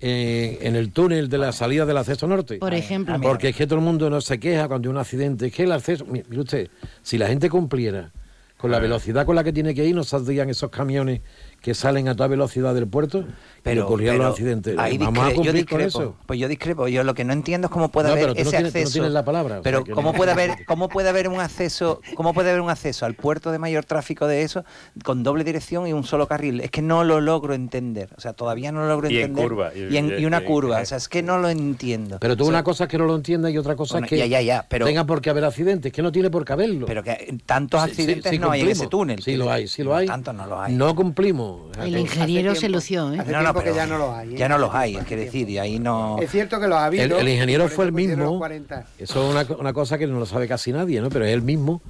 [0.00, 2.58] eh, en el túnel de la salida del acceso norte.
[2.58, 3.18] Por ejemplo.
[3.20, 5.46] Porque es que todo el mundo no se queja cuando hay un accidente.
[5.46, 6.68] Es que el acceso, mi- mire usted,
[7.02, 8.12] si la gente cumpliera
[8.58, 11.20] con la velocidad con la que tiene que ir, no saldrían esos camiones
[11.60, 13.24] que salen a toda velocidad del puerto
[13.64, 14.78] y ocurrían pero los accidentes.
[14.78, 16.14] ahí Vamos a yo cumplir con eso.
[16.24, 16.86] Pues yo discrepo.
[16.88, 18.72] Yo lo que no entiendo es cómo puede No, haber pero tú no ese tienes-
[18.72, 18.92] tú no acceso.
[18.92, 20.16] tienes la palabra, o pero sea cómo no.
[20.16, 23.58] puede haber cómo puede haber un acceso cómo puede haber un acceso al puerto de
[23.58, 24.64] mayor tráfico de eso
[25.04, 26.60] con doble dirección y un solo carril.
[26.60, 28.10] Es que no lo logro entender.
[28.16, 29.48] O sea, todavía no lo logro Y en entender.
[29.48, 30.80] curva, y- Y, en- y una y- curva.
[30.80, 32.18] O sea, es que no lo entiendo.
[32.20, 34.06] Pero tú O sea, una cosa es que no lo entiendas y otra cosa Bueno,
[34.06, 36.44] es que ya, ya, ya, pero- tenga por qué haber accidentes, que no tiene por
[36.44, 36.86] qué haberlo.
[36.86, 39.22] Pero que tantos Sí, sí, accidentes sí no hay en ese túnel.
[39.22, 40.06] Sí lo hay, sí lo hay.
[40.06, 40.72] Tantos no lo hay.
[40.74, 41.47] No cumplimos.
[41.82, 43.18] El ingeniero se lució, ¿eh?
[43.20, 44.34] Hace No, no, tiempo pero que ya no los hay.
[44.34, 44.36] ¿eh?
[44.38, 46.18] Ya no los hay, es que decir, y ahí no.
[46.20, 47.04] Es cierto que los ha habido.
[47.04, 48.38] El, el ingeniero fue el los mismo.
[48.38, 48.86] 40.
[48.98, 51.08] Eso es una, co- una cosa que no lo sabe casi nadie, ¿no?
[51.10, 51.80] Pero es el mismo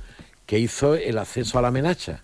[0.47, 2.23] que hizo el acceso a la menacha.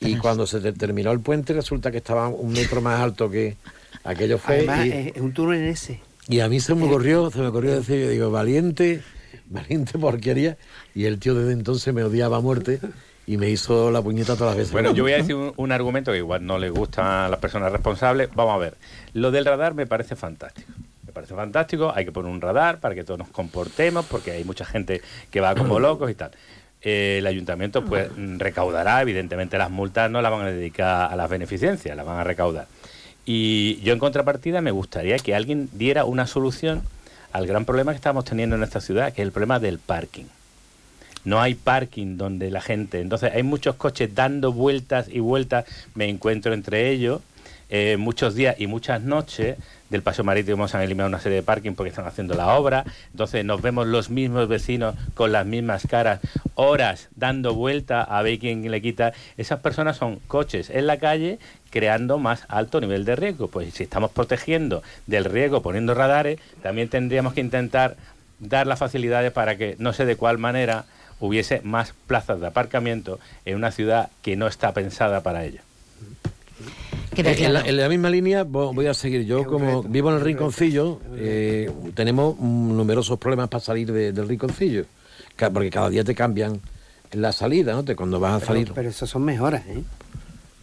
[0.00, 3.56] Y cuando se te- terminó el puente resulta que estaba un metro más alto que
[4.04, 4.56] aquello fue.
[4.56, 6.00] Además, y, es, es un túnel en ese.
[6.28, 9.02] y a mí se me ocurrió, se me ocurrió decir, yo digo, valiente,
[9.48, 10.56] valiente porquería.
[10.94, 12.80] Y el tío desde entonces me odiaba a muerte
[13.28, 14.72] y me hizo la puñeta todas las veces.
[14.72, 17.38] Bueno, yo voy a decir un, un argumento que igual no le gusta a las
[17.38, 18.30] personas responsables.
[18.34, 18.74] Vamos a ver.
[19.12, 20.72] Lo del radar me parece fantástico.
[21.06, 21.92] Me parece fantástico.
[21.94, 25.42] Hay que poner un radar para que todos nos comportemos, porque hay mucha gente que
[25.42, 26.30] va como locos y tal.
[26.80, 31.28] Eh, el ayuntamiento pues recaudará, evidentemente las multas no las van a dedicar a las
[31.28, 32.66] beneficencias, las van a recaudar.
[33.26, 36.82] Y yo en contrapartida me gustaría que alguien diera una solución
[37.32, 40.24] al gran problema que estamos teniendo en esta ciudad, que es el problema del parking
[41.24, 43.00] no hay parking donde la gente.
[43.00, 45.64] Entonces hay muchos coches dando vueltas y vueltas.
[45.94, 47.20] Me encuentro entre ellos
[47.70, 49.56] eh, muchos días y muchas noches.
[49.90, 52.84] Del Paseo Marítimo se han eliminado una serie de parking porque están haciendo la obra.
[53.10, 56.20] Entonces nos vemos los mismos vecinos con las mismas caras,
[56.54, 59.12] horas dando vueltas a ver quién le quita.
[59.38, 61.38] Esas personas son coches en la calle
[61.70, 63.48] creando más alto nivel de riesgo.
[63.48, 67.96] Pues si estamos protegiendo del riesgo poniendo radares, también tendríamos que intentar
[68.40, 70.84] dar las facilidades para que no sé de cuál manera
[71.20, 75.60] hubiese más plazas de aparcamiento en una ciudad que no está pensada para ello.
[77.16, 77.66] Eh, en, la, claro.
[77.68, 79.24] en la misma línea vo- voy a seguir.
[79.24, 84.28] Yo, como vivo en el Rinconcillo, eh, tenemos mm, numerosos problemas para salir de- del
[84.28, 84.84] Rinconcillo.
[85.52, 86.60] Porque cada día te cambian
[87.12, 87.84] la salida, ¿no?
[87.84, 88.72] Te- cuando vas a Pero, salir.
[88.74, 89.82] pero eso son mejoras, ¿eh?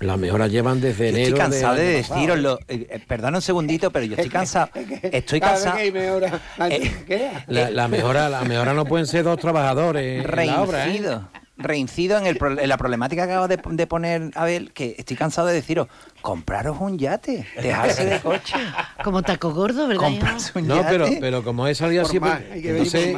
[0.05, 1.27] Las mejoras llevan desde Yo enero.
[1.35, 2.15] estoy cansado de año pasado.
[2.19, 2.59] deciroslo.
[2.67, 4.69] Eh, eh, perdona un segundito, pero yo estoy cansado.
[5.01, 5.77] Estoy cansado.
[5.91, 6.39] mejora,
[7.07, 7.31] ¿qué?
[7.47, 10.85] La, la mejora, la mejora no pueden ser dos trabajadores en la obra, ¿eh?
[10.87, 11.29] Reincido.
[11.57, 15.15] Reincido en, el pro- en la problemática que acabo de, de poner, Abel, que estoy
[15.15, 15.87] cansado de deciros,
[16.21, 18.55] compraros un yate, dejarse de coche.
[19.05, 20.09] Como taco gordo, ¿verdad?
[20.55, 20.89] Un No, yate.
[20.89, 23.15] pero, pero como he salido Por así, más, entonces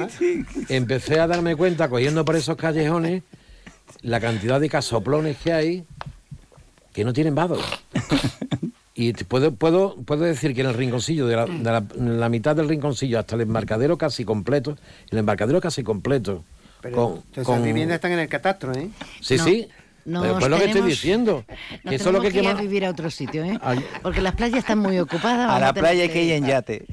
[0.70, 3.24] empecé a darme cuenta, cogiendo por esos callejones,
[4.02, 5.86] la cantidad de casoplones que hay
[6.98, 7.58] que no tienen vado.
[9.00, 12.56] Y puedo, puedo, puedo decir que en el rinconcillo, de, la, de la- la mitad
[12.56, 14.76] del rinconcillo hasta el embarcadero casi completo,
[15.12, 16.44] el embarcadero casi completo.
[16.82, 18.90] Pero con- con- esas viviendas están en el catastro, ¿eh?
[19.22, 19.68] Sí, No, sí.
[20.10, 21.44] Pero pues lo que estoy tenemos- diciendo.
[21.88, 23.60] Que eso es lo tenemos que, que ir a quema- vivir a otro sitio, ¿eh?
[24.02, 25.50] Porque las playas están muy ocupadas.
[25.52, 26.86] A la playa hay que ir en yate.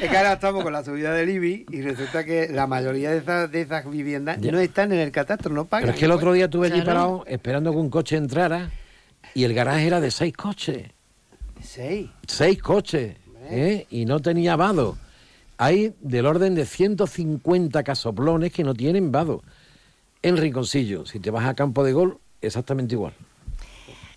[0.00, 3.18] Es que ahora estamos con la subida del IBI y resulta que la mayoría de
[3.18, 4.52] esas, de esas viviendas Ya.
[4.52, 5.84] no están en el catastro, no pagan.
[5.86, 8.70] Pero es que el otro día estuve allí parado esperando que un coche entrara
[9.34, 10.88] y el garaje era de seis coches.
[11.62, 12.08] Seis.
[12.26, 13.16] Seis coches.
[13.50, 13.86] ¿eh?
[13.90, 14.96] Y no tenía vado.
[15.58, 19.42] Hay del orden de 150 casoplones que no tienen vado.
[20.22, 23.12] En Rinconcillo, si te vas a campo de gol, exactamente igual.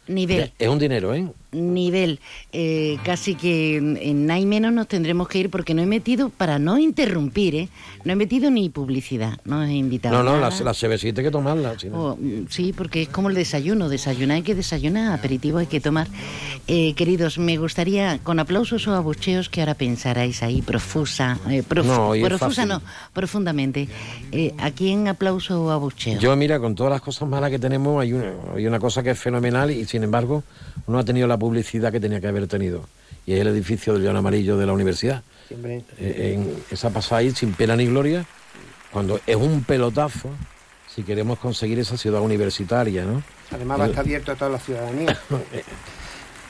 [0.07, 0.51] Nivel.
[0.57, 1.31] Es un dinero, ¿eh?
[1.51, 2.19] Nivel.
[2.53, 6.29] Eh, casi que en, Nada y menos nos tendremos que ir porque no he metido,
[6.29, 7.69] para no interrumpir, ¿eh?
[8.05, 10.15] no he metido ni publicidad, no he invitado.
[10.17, 10.49] No, no, nada.
[10.57, 11.77] la, la cervecita hay que tomarla.
[11.79, 11.97] si no.
[12.11, 13.89] Oh, mm, sí, porque es como el desayuno.
[13.89, 16.07] Desayunar hay que desayunar, aperitivo hay que tomar.
[16.67, 21.37] Eh, queridos, me gustaría, con aplausos o abucheos, que ahora pensarais ahí profusa.
[21.49, 21.85] eh, profu-
[22.21, 22.81] No, profusa no,
[23.13, 23.87] profundamente.
[24.31, 26.19] Eh, ¿A quién aplauso o abucheo?
[26.19, 29.11] Yo, mira, con todas las cosas malas que tenemos, hay una, hay una cosa que
[29.11, 30.43] es fenomenal y, sin embargo,
[30.87, 32.87] no ha tenido la publicidad que tenía que haber tenido.
[33.25, 35.23] Y es el edificio del León Amarillo de la universidad.
[35.47, 35.83] Siempre.
[35.97, 38.25] Eh, en esa pasada ahí, sin pena ni gloria,
[38.91, 40.29] cuando es un pelotazo,
[40.87, 43.23] si queremos conseguir esa ciudad universitaria, ¿no?
[43.51, 45.19] Además va a estar abierto a toda la ciudadanía.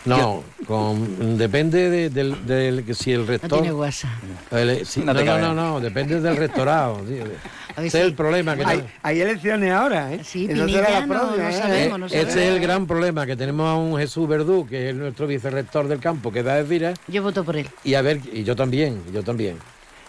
[0.06, 3.60] No, con, depende de- del, del- que si el No rector...
[3.62, 4.10] tiene WhatsApp.
[4.52, 7.30] el- sí, No no, no, no, no, depende del ver
[7.78, 8.92] Ese es el problema que hay, tenemos.
[9.04, 10.22] hay elecciones ahora, ¿eh?
[10.24, 11.54] Sí, Pinilla, no- no ¿eh?
[11.54, 14.96] sabemos, no Este es el gran problema, que tenemos a un Jesús Verdú, que es
[14.96, 17.68] nuestro vicerrector del campo, que da Elvira, Yo voto por él.
[17.84, 19.58] y a ver, y yo también, yo también.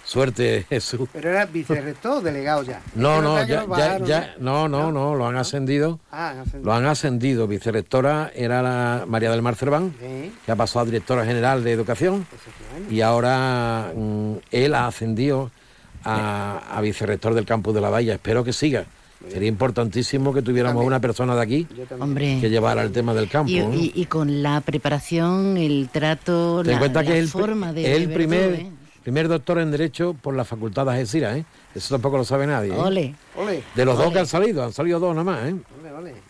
[0.05, 1.09] Suerte, Jesús.
[1.13, 2.81] Pero era vicerrector o delegado ya.
[2.95, 6.01] No, no, ya, ya, ya, no, no, no, lo han ascendido.
[6.11, 6.65] Ah, han ascendido.
[6.65, 7.47] Lo han ascendido.
[7.47, 10.33] Vicerrectora era la María del Mar Cerván, Sí.
[10.45, 12.27] que ha pasado a directora general de educación.
[12.91, 15.51] Y ahora mm, él ha ascendido
[16.05, 18.15] a, a vicerrector del campus de la Valla.
[18.15, 18.85] Espero que siga.
[19.31, 21.69] Sería importantísimo que tuviéramos una persona de aquí
[22.01, 22.39] Hombre.
[22.41, 23.53] que llevara el tema del campo.
[23.53, 23.73] Y, ¿no?
[23.73, 27.29] y- y con la preparación, el trato, Ten en la, cuenta la que es el,
[27.31, 28.71] forma de, el de primer, ¿eh?
[29.03, 31.45] Primer doctor en Derecho por la Facultad de Algeciras, ¿eh?
[31.75, 32.73] Eso tampoco lo sabe nadie.
[32.73, 32.77] ¿eh?
[32.79, 33.15] Ole.
[33.37, 33.63] Ole.
[33.75, 35.55] De los dos que han salido, han salido dos nomás, ¿eh?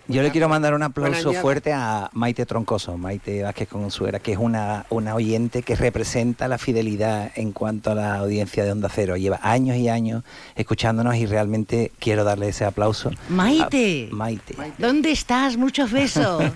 [0.09, 4.39] Yo le quiero mandar un aplauso fuerte a Maite Troncoso, Maite Vázquez Consuera, que es
[4.39, 9.17] una, una oyente que representa la fidelidad en cuanto a la audiencia de Onda Cero.
[9.17, 13.11] Lleva años y años escuchándonos y realmente quiero darle ese aplauso.
[13.29, 14.09] Maite.
[14.11, 14.57] a Maite.
[14.79, 15.57] ¿Dónde estás?
[15.57, 16.43] Muchos besos.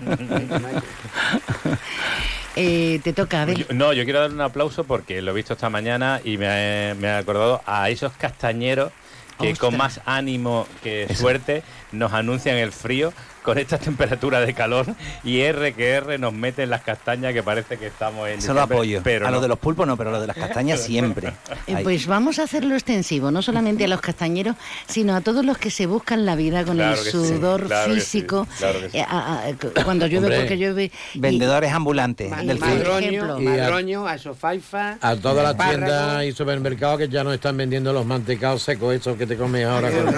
[2.59, 3.57] Eh, te toca, a ver.
[3.57, 6.89] Yo- no, yo quiero dar un aplauso porque lo he visto esta mañana y me
[6.89, 8.91] he, me acordado a esos castañeros
[9.39, 9.59] que Ostras.
[9.59, 11.61] con más ánimo que suerte
[11.97, 13.11] nos anuncian el frío
[13.43, 14.85] con esta temperatura de calor
[15.23, 18.53] y R que R nos mete en las castañas que parece que estamos en Eso
[18.53, 18.99] lo apoyo.
[19.03, 19.37] Pero a no.
[19.37, 21.29] lo de los pulpos no, pero a lo de las castañas siempre.
[21.67, 21.83] Eh, Ahí.
[21.83, 24.55] pues vamos a hacerlo extensivo, no solamente a los castañeros,
[24.87, 27.93] sino a todos los que se buscan la vida con Claro el sí, sudor claro
[27.93, 28.47] sí, físico.
[28.59, 28.97] claro que sí.
[28.97, 30.39] eh, a- a- cu- cuando llueve, Hombre.
[30.39, 30.91] porque llueve.
[31.13, 32.59] y- Vendedores ambulantes Ma- del.
[32.59, 34.97] Madroño, Y a- madroño, a sofaifa.
[35.01, 39.15] A todas las tiendas y supermercados que ya no están vendiendo los mantecados secos, esos
[39.17, 40.13] que te comes ahora con el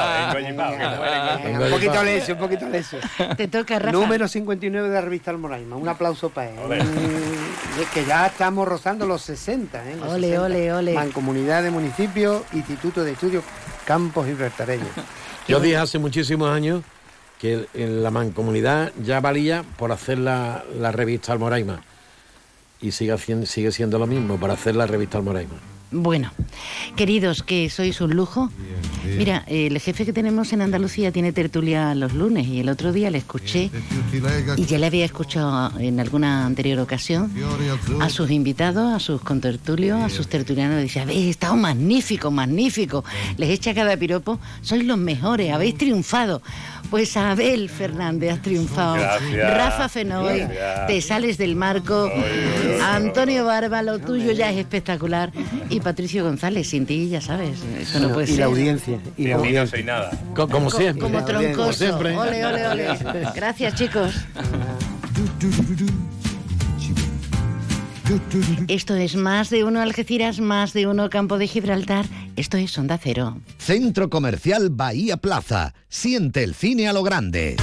[0.00, 1.64] muere engollipado.
[1.64, 2.96] Un poquito leso, un poquito leso.
[3.36, 3.92] Te toca, Rafa.
[3.92, 5.76] Número 59 de la revista Almoraima.
[5.76, 6.58] Un aplauso para él.
[6.58, 6.82] Ole.
[6.82, 9.96] Mm, es que ya estamos rozando los 60, ¿eh?
[9.96, 10.42] Los Ole, 60.
[10.44, 10.94] ole, ole.
[10.94, 13.44] Mancomunidad de municipios, Instituto de Estudios
[13.84, 14.88] Campos Gibraltareños.
[15.48, 16.82] Yo dije hace muchísimos años
[17.38, 21.82] que en la mancomunidad ya valía por hacer la, la revista Almoraima.
[22.80, 25.54] Y sigue, haciendo, sigue siendo lo mismo para hacer la revista Almoraima.
[25.96, 26.30] Bueno,
[26.94, 28.50] queridos, que sois un lujo.
[29.16, 33.10] Mira, el jefe que tenemos en Andalucía tiene tertulia los lunes y el otro día
[33.10, 33.70] le escuché,
[34.56, 37.32] y ya le había escuchado en alguna anterior ocasión,
[38.00, 43.04] a sus invitados, a sus contertulios, a sus tertulianos, decía, habéis estado magnífico, magnífico.
[43.38, 46.42] Les echa cada piropo, sois los mejores, habéis triunfado.
[46.90, 48.94] Pues Abel Fernández has triunfado.
[48.94, 49.54] Gracias.
[49.56, 50.86] Rafa Fenoy, Gracias.
[50.86, 52.10] te sales del marco.
[52.82, 55.32] Antonio Barba, lo tuyo ya es espectacular.
[55.68, 58.38] Y Patricio González, sin ti, ya sabes, eso no puede y ser.
[58.40, 58.98] la audiencia.
[59.16, 59.66] Y Sin la no audiencia.
[59.76, 60.10] soy nada.
[60.34, 61.02] Co- Como Co- siempre.
[61.02, 61.56] Como troncoso.
[61.56, 62.16] Como siempre.
[62.16, 62.98] Ole, ole, ole.
[63.34, 64.14] Gracias, chicos.
[68.68, 72.06] Esto es más de uno Algeciras, más de uno Campo de Gibraltar.
[72.36, 73.38] Esto es Onda Cero.
[73.58, 75.74] Centro Comercial Bahía Plaza.
[75.88, 77.56] Siente el cine a lo grande.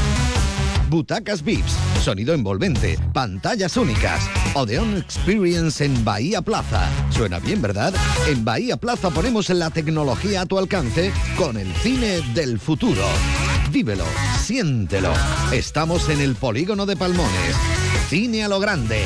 [0.89, 1.71] Butacas VIPs,
[2.03, 4.29] sonido envolvente, pantallas únicas.
[4.53, 6.89] Odeon Experience en Bahía Plaza.
[7.10, 7.93] Suena bien, ¿verdad?
[8.27, 13.06] En Bahía Plaza ponemos la tecnología a tu alcance con el cine del futuro.
[13.71, 14.06] Vívelo,
[14.39, 15.13] siéntelo.
[15.53, 17.56] Estamos en el polígono de Palmones.
[18.10, 19.03] Cine a lo grande.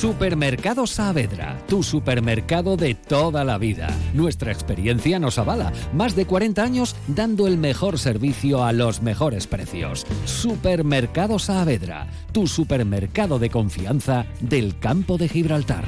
[0.00, 3.88] Supermercado Saavedra, tu supermercado de toda la vida.
[4.14, 5.72] Nuestra experiencia nos avala.
[5.92, 10.06] Más de 40 años dando el mejor servicio a los mejores precios.
[10.24, 15.84] Supermercado Saavedra, tu supermercado de confianza del campo de Gibraltar.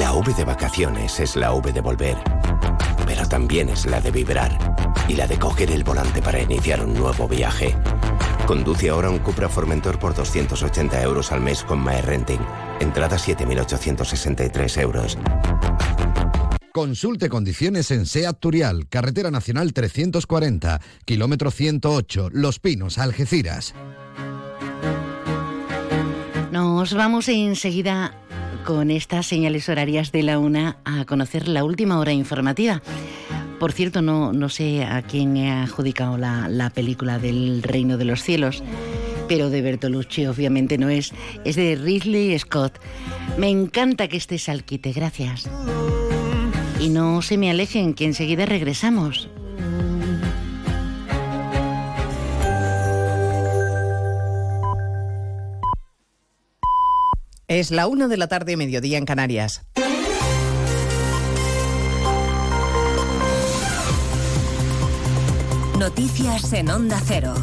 [0.00, 2.16] La V de vacaciones es la V de volver,
[3.06, 4.58] pero también es la de vibrar
[5.06, 7.76] y la de coger el volante para iniciar un nuevo viaje.
[8.46, 12.40] Conduce ahora un Cupra Formentor por 280 euros al mes con My Renting.
[12.78, 15.18] Entrada 7.863 euros.
[16.70, 23.74] Consulte condiciones en SEAT Turial, Carretera Nacional 340, kilómetro 108, Los Pinos, Algeciras.
[26.52, 28.14] Nos vamos enseguida
[28.66, 32.82] con estas señales horarias de la una a conocer la última hora informativa.
[33.64, 38.04] Por cierto, no, no sé a quién ha adjudicado la, la película del Reino de
[38.04, 38.62] los Cielos,
[39.26, 41.14] pero de Bertolucci obviamente no es,
[41.46, 42.78] es de Ridley Scott.
[43.38, 45.48] Me encanta que estés al quite, gracias.
[46.78, 49.30] Y no se me alejen, que enseguida regresamos.
[57.48, 59.64] Es la una de la tarde, mediodía en Canarias.
[65.78, 67.34] Noticias en Onda Cero.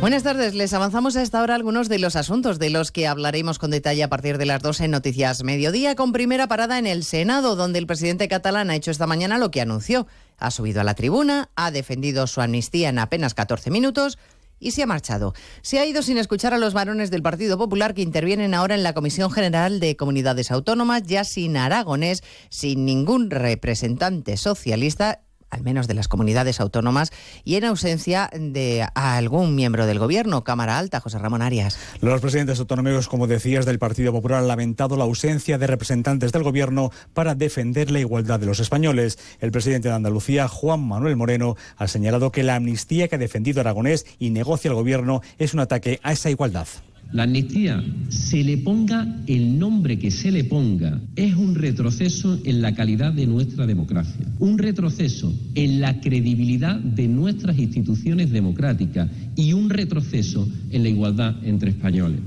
[0.00, 3.58] Buenas tardes, les avanzamos a esta hora algunos de los asuntos de los que hablaremos
[3.58, 7.02] con detalle a partir de las 2 en Noticias Mediodía, con primera parada en el
[7.02, 10.06] Senado, donde el presidente catalán ha hecho esta mañana lo que anunció.
[10.38, 14.16] Ha subido a la tribuna, ha defendido su amnistía en apenas 14 minutos
[14.60, 15.34] y se ha marchado.
[15.62, 18.84] Se ha ido sin escuchar a los varones del Partido Popular que intervienen ahora en
[18.84, 25.86] la Comisión General de Comunidades Autónomas, ya sin aragonés, sin ningún representante socialista al menos
[25.86, 27.12] de las comunidades autónomas,
[27.44, 30.44] y en ausencia de algún miembro del Gobierno.
[30.44, 31.78] Cámara Alta, José Ramón Arias.
[32.00, 36.42] Los presidentes autonómicos, como decías, del Partido Popular han lamentado la ausencia de representantes del
[36.42, 39.18] Gobierno para defender la igualdad de los españoles.
[39.40, 43.60] El presidente de Andalucía, Juan Manuel Moreno, ha señalado que la amnistía que ha defendido
[43.60, 46.66] Aragonés y negocia el Gobierno es un ataque a esa igualdad.
[47.12, 52.60] La amnistía, se le ponga el nombre que se le ponga, es un retroceso en
[52.60, 59.52] la calidad de nuestra democracia, un retroceso en la credibilidad de nuestras instituciones democráticas y
[59.52, 62.20] un retroceso en la igualdad entre españoles.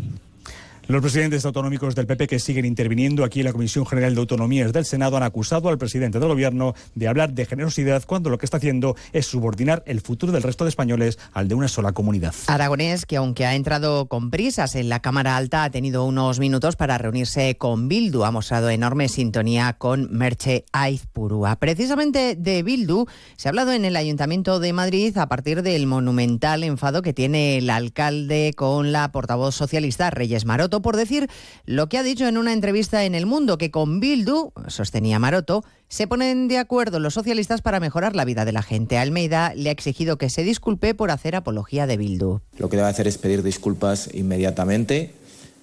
[0.89, 4.73] Los presidentes autonómicos del PP que siguen interviniendo aquí en la Comisión General de Autonomías
[4.73, 8.47] del Senado han acusado al presidente del Gobierno de hablar de generosidad cuando lo que
[8.47, 12.33] está haciendo es subordinar el futuro del resto de españoles al de una sola comunidad.
[12.47, 16.75] Aragonés, que aunque ha entrado con prisas en la Cámara Alta, ha tenido unos minutos
[16.75, 18.23] para reunirse con Bildu.
[18.23, 21.57] Ha mostrado enorme sintonía con Merche Aizpurúa.
[21.57, 23.05] Precisamente de Bildu
[23.37, 27.59] se ha hablado en el Ayuntamiento de Madrid a partir del monumental enfado que tiene
[27.59, 31.29] el alcalde con la portavoz socialista Reyes Maroto por decir
[31.65, 35.63] lo que ha dicho en una entrevista en El Mundo, que con Bildu, sostenía Maroto,
[35.87, 38.97] se ponen de acuerdo los socialistas para mejorar la vida de la gente.
[38.97, 42.41] Almeida le ha exigido que se disculpe por hacer apología de Bildu.
[42.57, 45.13] Lo que debe hacer es pedir disculpas inmediatamente,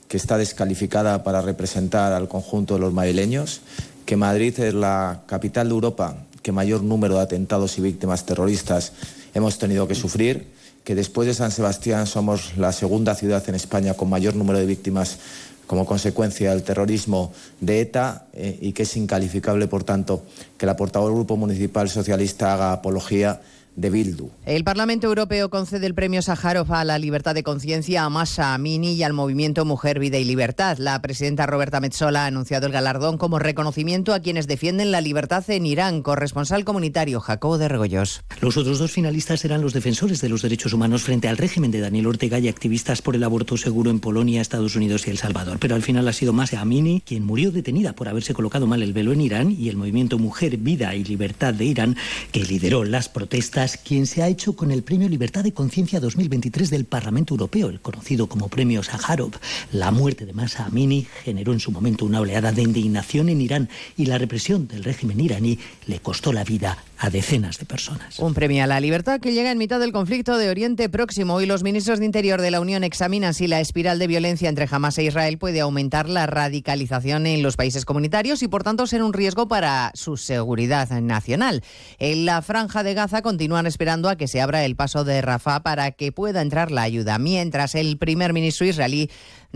[0.09, 3.61] que está descalificada para representar al conjunto de los madrileños,
[4.05, 8.93] que Madrid es la capital de Europa que mayor número de atentados y víctimas terroristas
[9.35, 10.47] hemos tenido que sufrir
[10.87, 14.67] que después de San Sebastián somos la segunda ciudad en España con mayor número de
[14.67, 15.19] víctimas
[15.67, 20.23] como consecuencia del terrorismo de ETA eh, y que es incalificable, por tanto,
[20.57, 23.41] que la portavoz del Grupo Municipal Socialista haga apología
[23.77, 24.31] de Bildu.
[24.45, 28.95] El Parlamento Europeo concede el premio Sájarov a la libertad de conciencia a Masha Amini
[28.95, 30.79] y al movimiento Mujer, Vida y Libertad.
[30.79, 35.45] La presidenta Roberta Metsola ha anunciado el galardón como reconocimiento a quienes defienden la libertad
[35.51, 36.03] en Irán.
[36.03, 38.25] Corresponsal comunitario Jacobo de Regoyos.
[38.41, 41.81] Los otros dos finalistas eran los defensores de los derechos humanos frente al régimen de
[41.81, 45.59] Daniel Ortega y activistas por el aborto seguro en Polonia, Estados Unidos y El Salvador.
[45.61, 48.93] Pero al final ha sido Masha Amini quien murió detenida por haberse colocado mal el
[48.93, 51.97] velo en Irán y el movimiento Mujer, Vida y Libertad de Irán,
[52.33, 56.71] que lideró las protestas quien se ha hecho con el Premio Libertad de Conciencia 2023
[56.71, 59.33] del Parlamento Europeo, el conocido como Premio Sájarov.
[59.73, 63.69] La muerte de Masa Amini generó en su momento una oleada de indignación en Irán
[63.97, 68.19] y la represión del régimen iraní le costó la vida a decenas de personas.
[68.19, 71.47] Un premio a la libertad que llega en mitad del conflicto de Oriente Próximo y
[71.47, 74.99] los ministros de Interior de la Unión examinan si la espiral de violencia entre Hamas
[74.99, 79.13] e Israel puede aumentar la radicalización en los países comunitarios y por tanto ser un
[79.13, 81.63] riesgo para su seguridad nacional.
[81.99, 85.61] En la franja de Gaza continúan esperando a que se abra el paso de Rafah
[85.61, 89.11] para que pueda entrar la ayuda, mientras el primer ministro israelí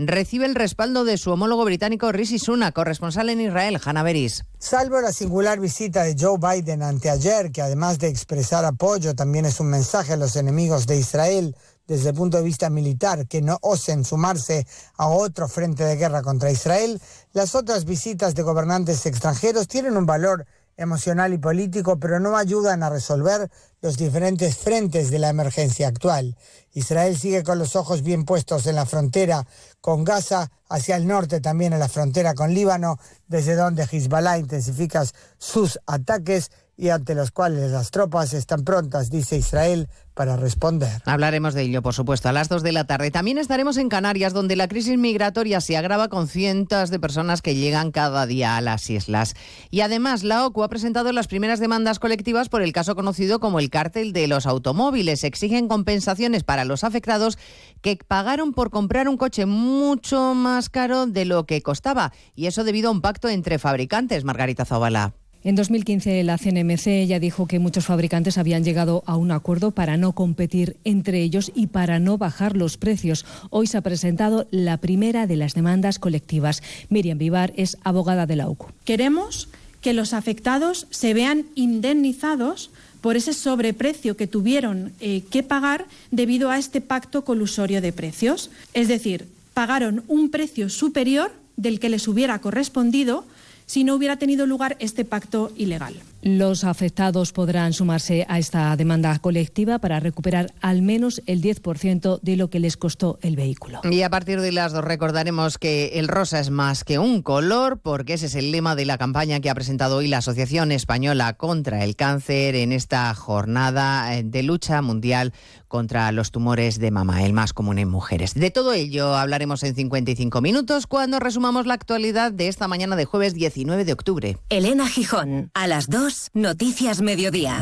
[0.07, 4.45] recibe el respaldo de su homólogo británico Rishi Sunak, corresponsal en Israel, Hanna Beris.
[4.59, 9.59] Salvo la singular visita de Joe Biden anteayer, que además de expresar apoyo, también es
[9.59, 11.55] un mensaje a los enemigos de Israel
[11.87, 16.21] desde el punto de vista militar, que no osen sumarse a otro frente de guerra
[16.21, 17.01] contra Israel,
[17.33, 20.45] las otras visitas de gobernantes extranjeros tienen un valor
[20.81, 23.49] emocional y político, pero no ayudan a resolver
[23.81, 26.35] los diferentes frentes de la emergencia actual.
[26.73, 29.45] Israel sigue con los ojos bien puestos en la frontera
[29.79, 35.03] con Gaza, hacia el norte también en la frontera con Líbano, desde donde Hezbollah intensifica
[35.37, 36.51] sus ataques
[36.81, 40.89] y ante los cuales las tropas están prontas, dice Israel, para responder.
[41.05, 43.11] Hablaremos de ello, por supuesto, a las 2 de la tarde.
[43.11, 47.53] También estaremos en Canarias, donde la crisis migratoria se agrava con cientos de personas que
[47.53, 49.35] llegan cada día a las islas.
[49.69, 53.59] Y además, la OCU ha presentado las primeras demandas colectivas por el caso conocido como
[53.59, 55.23] el cártel de los automóviles.
[55.23, 57.37] Exigen compensaciones para los afectados
[57.81, 62.11] que pagaron por comprar un coche mucho más caro de lo que costaba.
[62.33, 65.13] Y eso debido a un pacto entre fabricantes, Margarita Zavala.
[65.43, 69.97] En 2015 la CNMC ya dijo que muchos fabricantes habían llegado a un acuerdo para
[69.97, 73.25] no competir entre ellos y para no bajar los precios.
[73.49, 76.61] Hoy se ha presentado la primera de las demandas colectivas.
[76.89, 78.67] Miriam Vivar es abogada de la UCU.
[78.85, 79.49] Queremos
[79.81, 82.69] que los afectados se vean indemnizados
[83.01, 88.51] por ese sobreprecio que tuvieron eh, que pagar debido a este pacto colusorio de precios.
[88.75, 93.25] Es decir, pagaron un precio superior del que les hubiera correspondido
[93.65, 95.95] si no hubiera tenido lugar este pacto ilegal.
[96.21, 102.35] Los afectados podrán sumarse a esta demanda colectiva para recuperar al menos el 10% de
[102.35, 103.81] lo que les costó el vehículo.
[103.89, 107.79] Y a partir de las dos recordaremos que el rosa es más que un color,
[107.79, 111.33] porque ese es el lema de la campaña que ha presentado hoy la Asociación Española
[111.33, 115.33] contra el Cáncer en esta jornada eh, de lucha mundial
[115.67, 118.33] contra los tumores de mama, el más común en mujeres.
[118.33, 123.05] De todo ello hablaremos en 55 minutos cuando resumamos la actualidad de esta mañana de
[123.05, 124.37] jueves 19 de octubre.
[124.49, 127.61] Elena Gijón, a las 2, Noticias Mediodía.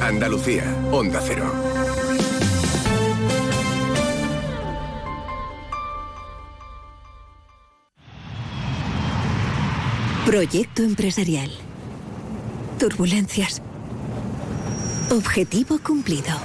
[0.00, 1.52] Andalucía, Onda Cero.
[10.24, 11.50] Proyecto empresarial.
[12.78, 13.62] Turbulencias.
[15.10, 16.36] Objetivo cumplido.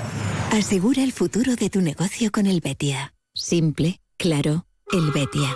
[0.51, 3.13] Asegura el futuro de tu negocio con el Betia.
[3.33, 5.55] Simple, claro, el Betia.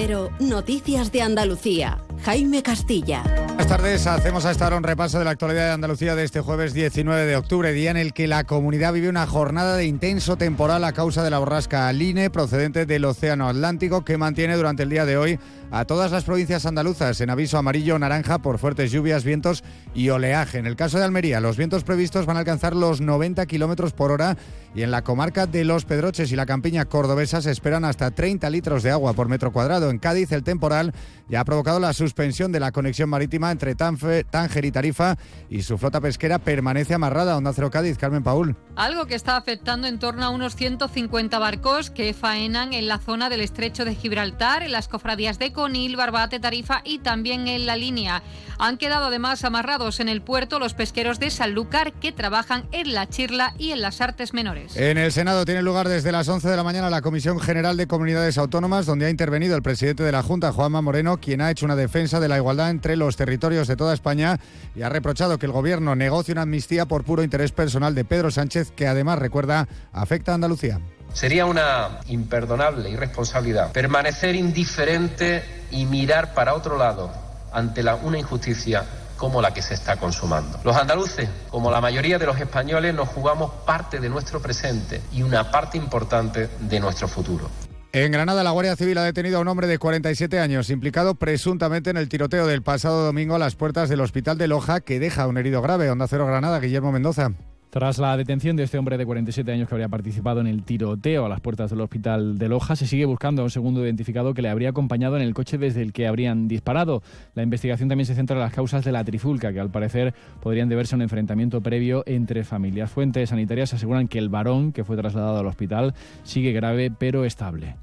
[0.00, 1.98] Cero, Noticias de Andalucía.
[2.22, 3.24] Jaime Castilla.
[3.46, 6.40] Buenas tardes, hacemos a esta hora un repaso de la actualidad de Andalucía de este
[6.40, 10.36] jueves 19 de octubre, día en el que la comunidad vive una jornada de intenso
[10.36, 14.88] temporal a causa de la borrasca Aline procedente del Océano Atlántico que mantiene durante el
[14.88, 15.40] día de hoy
[15.70, 19.64] a todas las provincias andaluzas en aviso amarillo naranja por fuertes lluvias, vientos
[19.94, 20.58] y oleaje.
[20.58, 24.10] En el caso de Almería, los vientos previstos van a alcanzar los 90 kilómetros por
[24.10, 24.36] hora
[24.74, 28.48] y en la comarca de Los Pedroches y la campiña cordobesa se esperan hasta 30
[28.50, 29.90] litros de agua por metro cuadrado.
[29.90, 30.92] En Cádiz, el temporal
[31.28, 35.16] ya ha provocado la suspensión de la conexión marítima entre Tánger y Tarifa
[35.50, 37.36] y su flota pesquera permanece amarrada.
[37.36, 38.56] Onda Cero Cádiz, Carmen Paul.
[38.76, 43.28] Algo que está afectando en torno a unos 150 barcos que faenan en la zona
[43.28, 47.74] del estrecho de Gibraltar, en las cofradías de Conil, Barbate, Tarifa y también en la
[47.74, 48.22] línea.
[48.60, 53.08] Han quedado además amarrados en el puerto los pesqueros de Sanlúcar que trabajan en la
[53.08, 54.76] Chirla y en las Artes Menores.
[54.76, 57.88] En el Senado tiene lugar desde las 11 de la mañana la Comisión General de
[57.88, 61.66] Comunidades Autónomas, donde ha intervenido el presidente de la Junta, Juanma Moreno, quien ha hecho
[61.66, 64.38] una defensa de la igualdad entre los territorios de toda España
[64.76, 68.30] y ha reprochado que el Gobierno negocie una amnistía por puro interés personal de Pedro
[68.30, 70.80] Sánchez, que además, recuerda, afecta a Andalucía.
[71.12, 77.10] Sería una imperdonable irresponsabilidad permanecer indiferente y mirar para otro lado
[77.52, 78.84] ante la, una injusticia
[79.16, 80.60] como la que se está consumando.
[80.64, 85.22] Los andaluces, como la mayoría de los españoles, nos jugamos parte de nuestro presente y
[85.22, 87.50] una parte importante de nuestro futuro.
[87.92, 91.90] En Granada, la Guardia Civil ha detenido a un hombre de 47 años, implicado presuntamente
[91.90, 95.26] en el tiroteo del pasado domingo a las puertas del hospital de Loja, que deja
[95.26, 95.90] un herido grave.
[95.90, 97.32] Onda Cero Granada, Guillermo Mendoza.
[97.70, 101.26] Tras la detención de este hombre de 47 años que habría participado en el tiroteo
[101.26, 104.40] a las puertas del hospital de Loja, se sigue buscando a un segundo identificado que
[104.40, 107.02] le habría acompañado en el coche desde el que habrían disparado.
[107.34, 110.70] La investigación también se centra en las causas de la trifulca, que al parecer podrían
[110.70, 112.90] deberse a un enfrentamiento previo entre familias.
[112.90, 117.74] Fuentes sanitarias aseguran que el varón que fue trasladado al hospital sigue grave pero estable.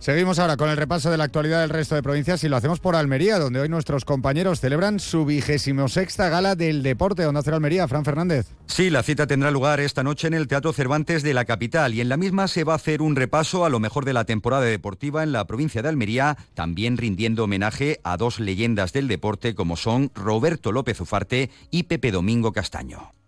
[0.00, 2.80] Seguimos ahora con el repaso de la actualidad del resto de provincias y lo hacemos
[2.80, 7.26] por Almería, donde hoy nuestros compañeros celebran su vigésimo sexta gala del deporte.
[7.26, 8.46] Onda Cero Almería, Fran Fernández.
[8.64, 12.00] Sí, la cita tendrá lugar esta noche en el Teatro Cervantes de la capital y
[12.00, 14.64] en la misma se va a hacer un repaso a lo mejor de la temporada
[14.64, 19.76] deportiva en la provincia de Almería, también rindiendo homenaje a dos leyendas del deporte como
[19.76, 23.19] son Roberto López Ufarte y Pepe Domingo Castaño.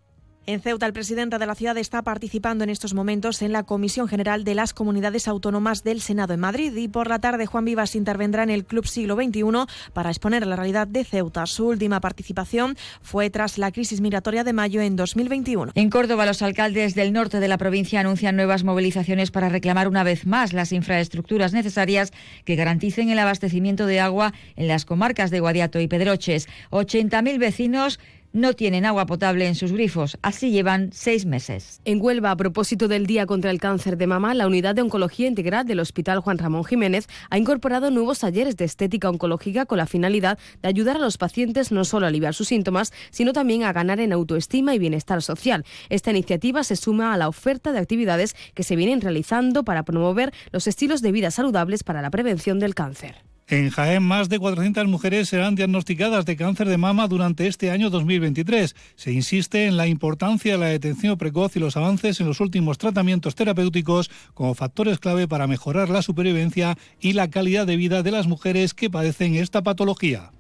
[0.44, 4.08] En Ceuta, el presidente de la ciudad está participando en estos momentos en la Comisión
[4.08, 7.94] General de las Comunidades Autónomas del Senado en Madrid y por la tarde Juan Vivas
[7.94, 9.44] intervendrá en el Club Siglo XXI
[9.92, 11.46] para exponer la realidad de Ceuta.
[11.46, 15.70] Su última participación fue tras la crisis migratoria de mayo en 2021.
[15.76, 20.02] En Córdoba, los alcaldes del norte de la provincia anuncian nuevas movilizaciones para reclamar una
[20.02, 22.12] vez más las infraestructuras necesarias
[22.44, 26.48] que garanticen el abastecimiento de agua en las comarcas de Guadiato y Pedroches.
[26.72, 28.00] 80.000 vecinos
[28.32, 30.18] no tienen agua potable en sus grifos.
[30.22, 31.80] Así llevan seis meses.
[31.84, 35.28] En Huelva, a propósito del Día contra el Cáncer de Mama, la Unidad de Oncología
[35.28, 39.86] Integral del Hospital Juan Ramón Jiménez ha incorporado nuevos talleres de estética oncológica con la
[39.86, 43.72] finalidad de ayudar a los pacientes no solo a aliviar sus síntomas, sino también a
[43.72, 45.64] ganar en autoestima y bienestar social.
[45.88, 50.32] Esta iniciativa se suma a la oferta de actividades que se vienen realizando para promover
[50.50, 53.31] los estilos de vida saludables para la prevención del cáncer.
[53.52, 57.90] En Jaén, más de 400 mujeres serán diagnosticadas de cáncer de mama durante este año
[57.90, 58.74] 2023.
[58.96, 62.78] Se insiste en la importancia de la detención precoz y los avances en los últimos
[62.78, 68.12] tratamientos terapéuticos como factores clave para mejorar la supervivencia y la calidad de vida de
[68.12, 70.30] las mujeres que padecen esta patología.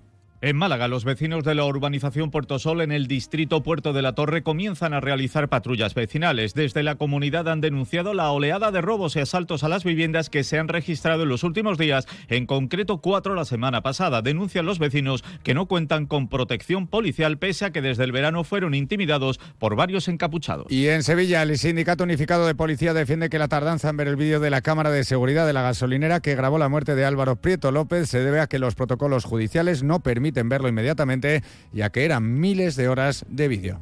[0.44, 4.16] En Málaga, los vecinos de la urbanización Puerto Sol en el distrito Puerto de la
[4.16, 6.52] Torre comienzan a realizar patrullas vecinales.
[6.52, 10.42] Desde la comunidad han denunciado la oleada de robos y asaltos a las viviendas que
[10.42, 14.20] se han registrado en los últimos días, en concreto cuatro la semana pasada.
[14.20, 18.42] Denuncian los vecinos que no cuentan con protección policial pese a que desde el verano
[18.42, 20.66] fueron intimidados por varios encapuchados.
[20.70, 24.16] Y en Sevilla, el Sindicato Unificado de Policía defiende que la tardanza en ver el
[24.16, 27.36] vídeo de la cámara de seguridad de la gasolinera que grabó la muerte de Álvaro
[27.36, 31.90] Prieto López se debe a que los protocolos judiciales no permiten en verlo inmediatamente, ya
[31.90, 33.80] que eran miles de horas de vídeo.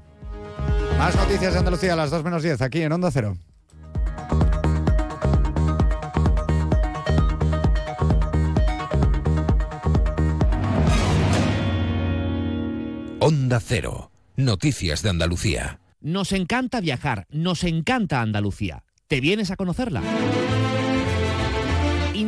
[0.99, 3.37] Más noticias de Andalucía a las 2 menos 10, aquí en Onda Cero.
[13.21, 14.11] Onda Cero.
[14.37, 15.81] Noticias de Andalucía.
[16.01, 18.85] Nos encanta viajar, nos encanta Andalucía.
[19.09, 20.03] ¿Te vienes a conocerla?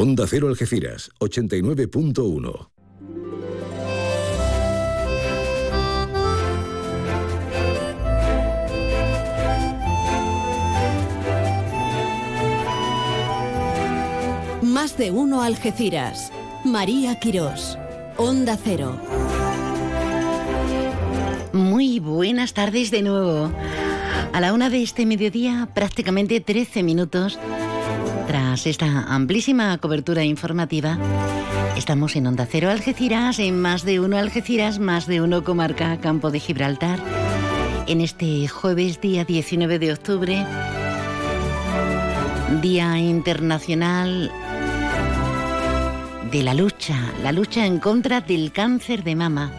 [0.00, 2.68] Onda Cero Algeciras, 89.1.
[14.62, 16.30] Más de uno Algeciras.
[16.64, 17.76] María Quirós.
[18.16, 18.96] Onda Cero.
[21.52, 23.50] Muy buenas tardes de nuevo.
[24.32, 27.36] A la una de este mediodía, prácticamente 13 minutos
[28.28, 30.98] tras esta amplísima cobertura informativa,
[31.78, 36.30] estamos en Onda Cero Algeciras, en más de uno Algeciras, más de uno comarca Campo
[36.30, 37.00] de Gibraltar.
[37.86, 40.46] En este jueves, día 19 de octubre,
[42.60, 44.30] Día Internacional
[46.30, 49.50] de la lucha, la lucha en contra del cáncer de mama.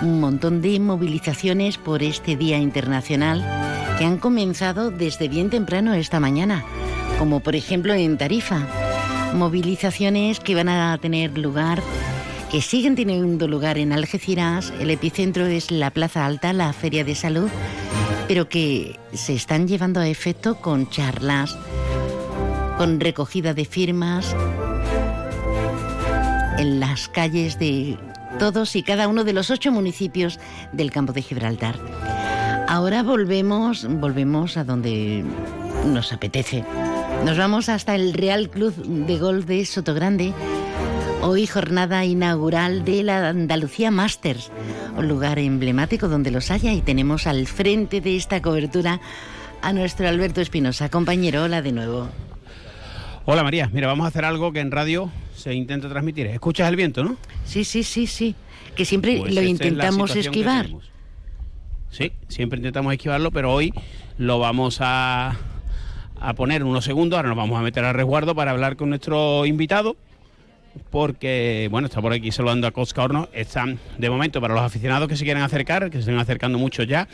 [0.00, 3.44] Un montón de movilizaciones por este Día Internacional
[4.04, 6.64] han comenzado desde bien temprano esta mañana,
[7.18, 8.66] como por ejemplo en Tarifa.
[9.34, 11.82] Movilizaciones que van a tener lugar,
[12.50, 14.72] que siguen teniendo lugar en Algeciras.
[14.80, 17.48] El epicentro es la Plaza Alta, la Feria de Salud,
[18.28, 21.56] pero que se están llevando a efecto con charlas,
[22.78, 24.34] con recogida de firmas
[26.58, 27.98] en las calles de
[28.38, 30.38] todos y cada uno de los ocho municipios
[30.72, 31.78] del campo de Gibraltar.
[32.72, 35.22] Ahora volvemos, volvemos a donde
[35.88, 36.64] nos apetece.
[37.22, 40.32] Nos vamos hasta el Real Club de Golf de Sotogrande.
[41.20, 44.50] Hoy jornada inaugural de la Andalucía Masters,
[44.96, 49.02] un lugar emblemático donde los haya y tenemos al frente de esta cobertura
[49.60, 50.88] a nuestro Alberto Espinosa.
[50.88, 52.08] Compañero, hola de nuevo.
[53.26, 56.26] Hola María, mira, vamos a hacer algo que en radio se intenta transmitir.
[56.28, 57.18] ¿Escuchas el viento, no?
[57.44, 58.34] Sí, sí, sí, sí.
[58.74, 60.70] Que siempre pues lo intentamos esquivar.
[61.92, 63.74] Sí, siempre intentamos esquivarlo, pero hoy
[64.16, 65.36] lo vamos a,
[66.18, 67.18] a poner unos segundos.
[67.18, 69.94] Ahora nos vamos a meter a resguardo para hablar con nuestro invitado.
[70.90, 73.28] Porque, bueno, está por aquí saludando a Cosca Horno.
[73.34, 76.82] Están, de momento, para los aficionados que se quieren acercar, que se están acercando mucho
[76.82, 77.08] ya,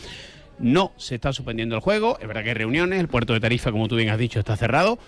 [0.60, 2.16] no se está suspendiendo el juego.
[2.20, 3.00] Es verdad que hay reuniones.
[3.00, 5.00] El puerto de Tarifa, como tú bien has dicho, está cerrado.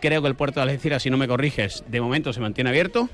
[0.00, 3.10] Creo que el puerto de Algeciras, si no me corriges, de momento se mantiene abierto.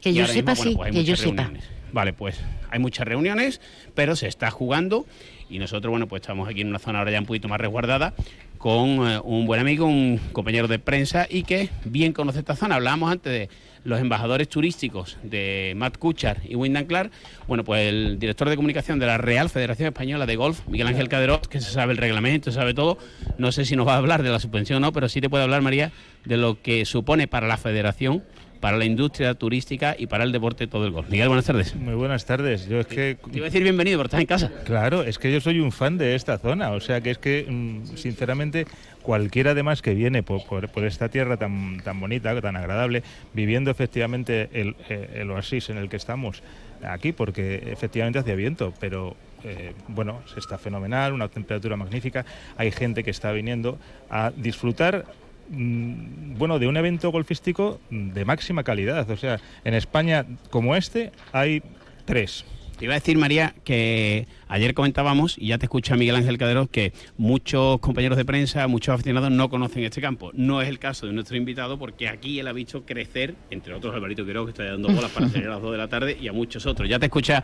[0.00, 1.52] Que yo sepa, sí, pues que yo sepa.
[1.92, 2.40] Vale, pues
[2.70, 3.60] hay muchas reuniones,
[3.94, 5.06] pero se está jugando
[5.48, 8.14] y nosotros, bueno, pues estamos aquí en una zona ahora ya un poquito más resguardada
[8.58, 12.76] con eh, un buen amigo, un compañero de prensa y que bien conoce esta zona.
[12.76, 13.48] Hablábamos antes de
[13.84, 17.12] los embajadores turísticos de Matt Kuchar y Wyndham Clark.
[17.46, 21.08] Bueno, pues el director de comunicación de la Real Federación Española de Golf, Miguel Ángel
[21.08, 22.98] Caderot, que se sabe el reglamento, sabe todo.
[23.38, 25.30] No sé si nos va a hablar de la suspensión o no, pero sí te
[25.30, 25.92] puede hablar, María,
[26.24, 28.24] de lo que supone para la federación
[28.60, 31.08] para la industria turística y para el deporte todo el golf.
[31.08, 31.74] Miguel, buenas tardes.
[31.74, 32.68] Muy buenas tardes.
[32.68, 34.50] Yo es que te iba a decir bienvenido, pero estás en casa.
[34.64, 37.46] Claro, es que yo soy un fan de esta zona, o sea que es que
[37.48, 38.66] mm, sinceramente
[39.02, 40.42] cualquiera además que viene por,
[40.84, 43.02] esta tierra tan, tan bonita, tan agradable,
[43.34, 46.42] viviendo efectivamente el, eh, el oasis en el que estamos
[46.82, 52.24] aquí, porque efectivamente hace viento, pero eh, bueno, está fenomenal, una temperatura magnífica,
[52.56, 53.78] hay gente que está viniendo
[54.10, 55.04] a disfrutar
[55.48, 59.08] bueno, de un evento golfístico de máxima calidad.
[59.10, 61.62] O sea, en España como este hay
[62.04, 62.44] tres.
[62.76, 66.66] Te iba a decir, María, que ayer comentábamos, y ya te escucha Miguel Ángel Cadero,
[66.66, 70.30] que muchos compañeros de prensa, muchos aficionados no conocen este campo.
[70.34, 73.94] No es el caso de nuestro invitado, porque aquí él ha visto crecer, entre otros
[73.94, 76.28] Alvarito Quiroga, que está dando bolas para salir a las 2 de la tarde, y
[76.28, 76.86] a muchos otros.
[76.86, 77.42] Ya te escucha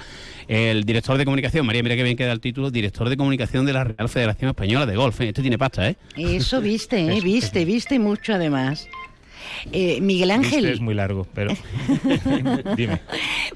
[0.48, 3.72] el director de comunicación, María, mira que bien queda el título, director de comunicación de
[3.72, 5.18] la Real Federación Española de Golf.
[5.22, 5.96] Este tiene pasta, ¿eh?
[6.16, 7.20] Eso viste, ¿eh?
[7.24, 8.86] Viste, viste mucho además.
[9.72, 10.66] Eh, Miguel Ángel.
[10.66, 11.52] es muy largo, pero
[12.76, 13.00] dime.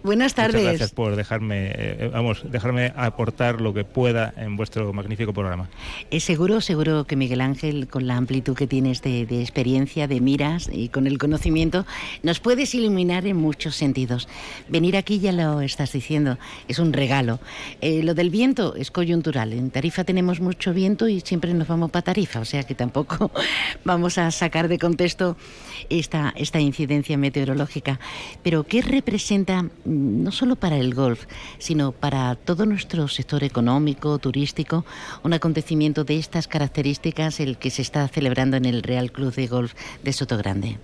[0.03, 0.63] Buenas tardes.
[0.63, 5.69] Muchas gracias por dejarme, eh, vamos, dejarme aportar lo que pueda en vuestro magnífico programa.
[6.11, 10.69] Es seguro, seguro que Miguel Ángel, con la amplitud que tienes de, experiencia, de miras
[10.73, 11.87] y con el conocimiento,
[12.23, 14.29] nos puedes iluminar en muchos sentidos.
[14.69, 16.39] Venir aquí ya lo estás diciendo,
[16.69, 17.41] es un regalo.
[17.81, 19.53] Eh, lo del viento es coyuntural.
[19.53, 23.31] En Tarifa tenemos mucho viento y siempre nos vamos para Tarifa, o sea que tampoco
[23.85, 25.37] vamos a sacar de contexto
[25.91, 27.99] esta, esta incidencia meteorológica.
[28.43, 31.27] Pero ¿qué representa mm, no solo para el golf,
[31.59, 34.85] sino para todo nuestro sector económico, turístico,
[35.23, 39.47] un acontecimiento de estas características, el que se está celebrando en el Real Club de
[39.47, 40.79] Golf de Sotogrande?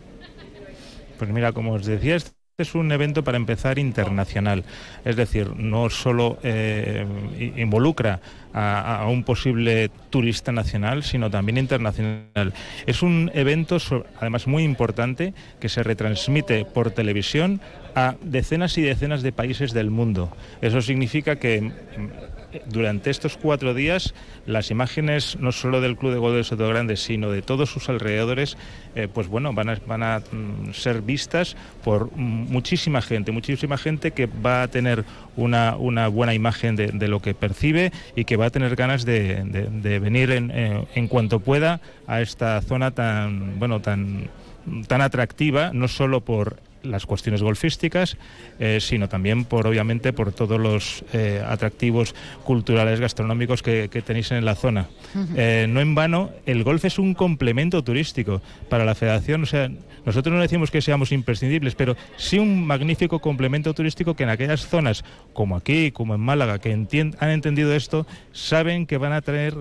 [1.19, 2.17] Pues mira, como os decía,
[2.63, 4.65] es un evento para empezar internacional,
[5.05, 7.05] es decir, no solo eh,
[7.57, 8.21] involucra
[8.55, 12.53] a, un posible turista nacional, sino también internacional.
[12.87, 13.79] Es un evento,
[14.21, 17.61] además, muy importante que se retransmite por televisión
[17.95, 20.35] a decenas y decenas de países del mundo.
[20.61, 21.73] Eso significa que
[22.67, 24.15] durante estos cuatro días
[24.47, 27.89] las imágenes no solo del Club de Golf de Soto Grande, sino de todos sus
[27.89, 28.57] alrededores,
[28.95, 34.13] eh, pues bueno, van a, van a mm, ser vistas por muchísima gente, muchísima gente
[34.13, 35.05] que va a tener
[35.37, 39.43] una, una buena imagen de, lo que percibe y que va a tener ganas de,
[40.01, 44.29] venir en, eh, en cuanto pueda a esta zona tan, bueno, tan
[44.87, 48.17] tan atractiva, no solo por las cuestiones golfísticas,
[48.59, 52.15] eh, sino también por obviamente por todos los eh, atractivos
[52.45, 54.89] culturales gastronómicos que, tenéis en la zona.
[55.37, 59.71] Eh, no en vano, el golf es un complemento turístico para la federación, o sea,
[60.05, 64.67] nosotros no decimos que seamos imprescindibles, pero sí un magnífico complemento turístico que en aquellas
[64.67, 69.55] zonas como aquí, como en Málaga, que han entendido esto, saben que van a traer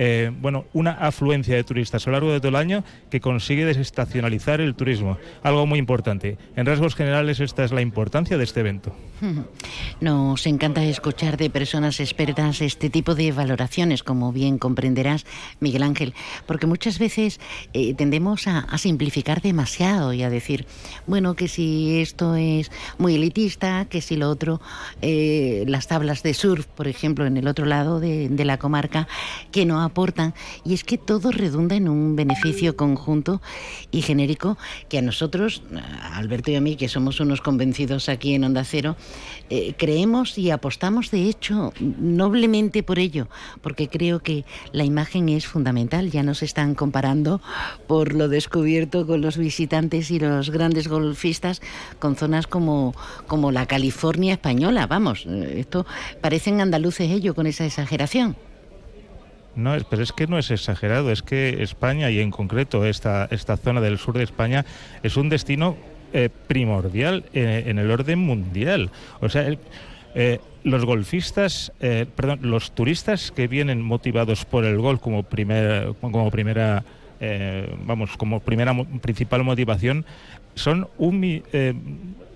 [0.00, 3.64] eh, bueno, una afluencia de turistas a lo largo de todo el año que consigue
[3.64, 6.38] desestacionalizar el turismo, algo muy importante.
[6.54, 8.94] En rasgos generales esta es la importancia de este evento.
[10.00, 15.26] Nos encanta escuchar de personas expertas este tipo de valoraciones, como bien comprenderás,
[15.58, 16.14] Miguel Ángel,
[16.46, 17.40] porque muchas veces
[17.72, 20.64] eh, tendemos a, simplificar demasiado y a decir,
[21.08, 24.60] bueno, que si esto es muy elitista, que si lo otro,
[25.02, 29.08] eh, las tablas de surf, por ejemplo, en el otro lado de, de la comarca,
[29.50, 30.34] que no aportan.
[30.64, 33.42] Y es que todo redunda en un beneficio conjunto
[33.90, 34.56] y genérico
[34.88, 35.62] que a nosotros,
[36.12, 38.96] Alberto y a mí, que somos unos convencidos aquí en Onda Cero,
[39.50, 43.28] eh, creemos y apostamos de hecho noblemente por ello,
[43.60, 46.10] porque creo que la imagen es fundamental.
[46.10, 47.40] Ya nos están comparando
[47.86, 51.60] por lo descubierto con los visitantes y los grandes golfistas
[51.98, 52.94] con zonas como,
[53.26, 54.86] como la California española.
[54.86, 55.86] Vamos, eh, esto
[56.20, 58.36] parecen andaluces ellos con esa exageración.
[59.56, 63.56] No, pero es que no es exagerado, es que España y en concreto esta, esta
[63.56, 64.64] zona del sur de España
[65.02, 65.76] es un destino
[66.12, 68.90] eh, primordial eh, en el orden mundial.
[69.20, 69.46] O sea,
[70.14, 76.30] eh, los golfistas, perdón, los turistas que vienen motivados por el golf como, primer, como
[76.30, 76.84] primera,
[77.84, 80.04] vamos, como primera principal motivación,
[80.54, 81.20] son un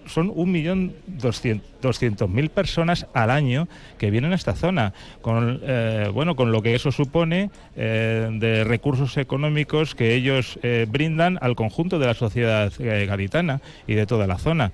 [0.07, 6.61] son 1.200.000 personas al año que vienen a esta zona, con, eh, bueno, con lo
[6.63, 12.15] que eso supone eh, de recursos económicos que ellos eh, brindan al conjunto de la
[12.15, 14.73] sociedad gaditana y de toda la zona.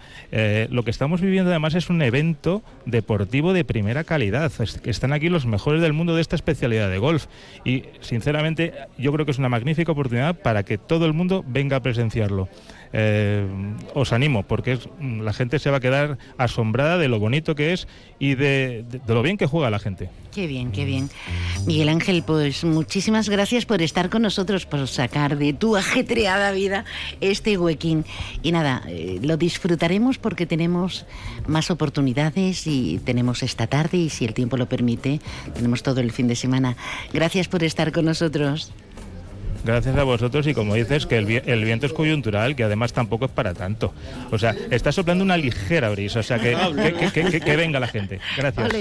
[0.71, 4.53] lo que estamos viviendo además es un evento deportivo de primera calidad.
[4.85, 7.27] están aquí los mejores del mundo de esta especialidad de golf
[7.65, 11.77] y sinceramente yo creo que es una magnífica oportunidad para que todo el mundo venga
[11.77, 12.49] a presenciarlo.
[12.93, 13.47] Eh,
[13.95, 17.87] os animo, porque la gente se va a quedar asombrada de lo bonito que es
[18.19, 20.11] y de, lo bien que juega la gente.
[20.33, 21.11] Qué bien, qué bien.
[21.67, 26.85] Miguel Ángel, pues muchísimas gracias por estar con nosotros, por sacar de tu ajetreada vida
[27.21, 28.05] este huequín.
[28.43, 31.07] Y nada, eh, lo disfrutaremos porque tenemos
[31.47, 35.21] más oportunidades y tenemos esta tarde y si el tiempo lo permite,
[35.55, 36.77] tenemos todo el fin de semana.
[37.13, 38.73] Gracias por estar con nosotros.
[39.65, 43.31] Gracias a vosotros y como dices que el, viento es coyuntural, que además tampoco es
[43.31, 43.93] para tanto.
[44.31, 46.57] O sea, está soplando una ligera brisa, o sea, que,
[47.41, 48.21] que, venga la gente.
[48.37, 48.73] Gracias.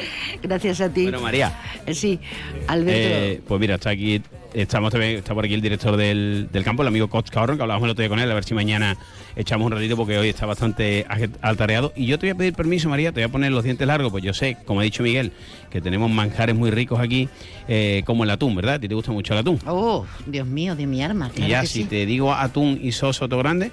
[0.42, 1.02] Gracias a ti.
[1.02, 1.52] Bueno, María.
[1.92, 2.18] Sí,
[2.66, 2.92] Alberto.
[2.94, 4.22] Eh, pues mira, está aquí
[4.54, 7.90] Estamos está por aquí el director del, campo, el amigo Coach Caorron, que hablábamos el
[7.92, 8.96] otro día con él, a ver si mañana
[9.36, 11.06] echamos un ratito porque hoy está bastante
[11.40, 11.92] altareado.
[11.94, 14.10] Y yo te voy a pedir permiso, María, te voy a poner los dientes largos,
[14.10, 15.32] pues yo sé, como ha dicho Miguel,
[15.70, 17.28] que tenemos manjares muy ricos aquí,
[17.68, 18.74] eh, como el atún, ¿verdad?
[18.74, 19.58] ¿A ti te gusta mucho el atún?
[19.66, 21.30] Oh, Dios mío, de mi arma.
[21.36, 23.70] y ya, si te digo atún y soso grande.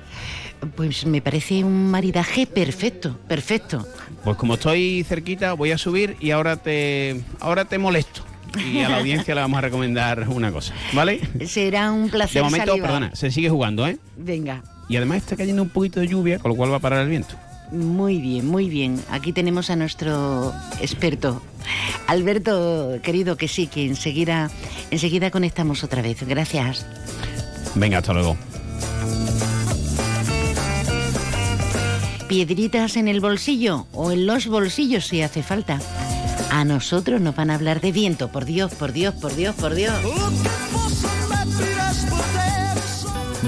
[0.76, 3.86] Pues me parece un maridaje perfecto, perfecto.
[4.24, 8.24] Pues como estoy cerquita, voy a subir y ahora te, ahora te molesto
[8.56, 11.22] y a la audiencia le vamos a recomendar una cosa, ¿vale?
[11.46, 12.42] Será un placer.
[12.42, 13.98] De momento, perdona, se sigue jugando, ¿eh?
[14.18, 14.64] Venga.
[14.90, 17.10] Y además está cayendo un poquito de lluvia, con lo cual va a parar el
[17.10, 17.36] viento.
[17.72, 19.02] Muy bien, muy bien.
[19.12, 21.42] Aquí tenemos a nuestro experto.
[22.08, 24.50] Alberto, querido, que sí, que enseguida,
[24.90, 26.26] enseguida conectamos otra vez.
[26.26, 26.86] Gracias.
[27.76, 28.38] Venga, hasta luego.
[32.30, 35.80] Piedritas en el bolsillo o en los bolsillos si hace falta.
[36.52, 39.76] A nosotros nos van a hablar de viento, por Dios, por Dios, por Dios, por
[39.76, 39.94] Dios.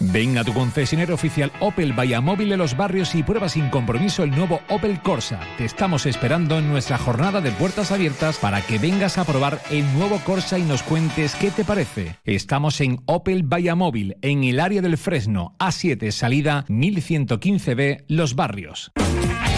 [0.00, 4.30] Ven a tu concesionario oficial Opel Móvil de los barrios y prueba sin compromiso el
[4.30, 5.40] nuevo Opel Corsa.
[5.56, 9.84] Te estamos esperando en nuestra jornada de puertas abiertas para que vengas a probar el
[9.94, 12.16] nuevo Corsa y nos cuentes qué te parece.
[12.24, 13.44] Estamos en Opel
[13.76, 18.92] Móvil, en el área del Fresno, A7, salida 1115B, Los Barrios.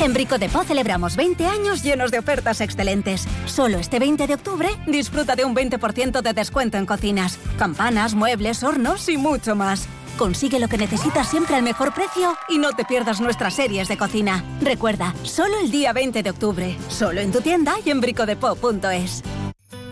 [0.00, 3.26] En Brico de Po celebramos 20 años llenos de ofertas excelentes.
[3.46, 8.62] Solo este 20 de octubre disfruta de un 20% de descuento en cocinas, campanas, muebles,
[8.62, 9.88] hornos y mucho más.
[10.18, 13.96] Consigue lo que necesitas siempre al mejor precio y no te pierdas nuestras series de
[13.96, 14.44] cocina.
[14.60, 19.22] Recuerda, solo el día 20 de octubre, solo en tu tienda y en bricodepo.es.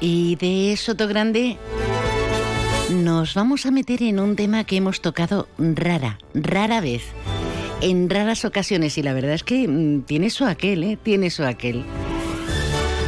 [0.00, 1.56] Y de Soto Grande
[2.90, 7.02] nos vamos a meter en un tema que hemos tocado rara, rara vez,
[7.80, 10.98] en raras ocasiones y la verdad es que mm, tiene su aquel, ¿eh?
[11.02, 11.84] Tiene su aquel.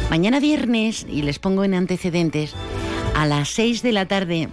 [0.09, 2.53] Mañana viernes, y les pongo en antecedentes,
[3.15, 4.49] a las 6 de la tarde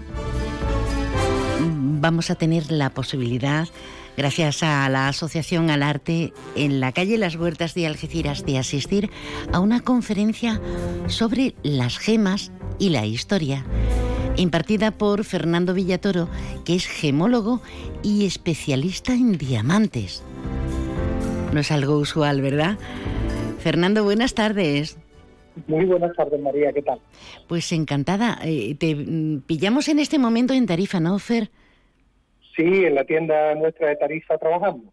[1.61, 3.67] mm, vamos a tener la posibilidad,
[4.17, 9.11] gracias a la Asociación al Arte, en la calle Las Huertas de Algeciras, de asistir
[9.53, 10.61] a una conferencia
[11.07, 13.65] sobre las gemas y la historia
[14.37, 16.29] impartida por Fernando Villatoro,
[16.65, 17.61] que es gemólogo
[18.03, 20.23] y especialista en diamantes.
[21.53, 22.79] No es algo usual, ¿verdad?
[23.59, 24.99] Fernando, buenas tardes.
[25.67, 27.01] Muy buenas tardes, María, ¿qué tal?
[27.49, 28.39] Pues encantada.
[28.45, 31.51] Eh, te mm, pillamos en este momento en Tarifa, ¿no, Fer?
[32.57, 34.85] Sí, en la tienda nuestra de Tarifa trabajamos.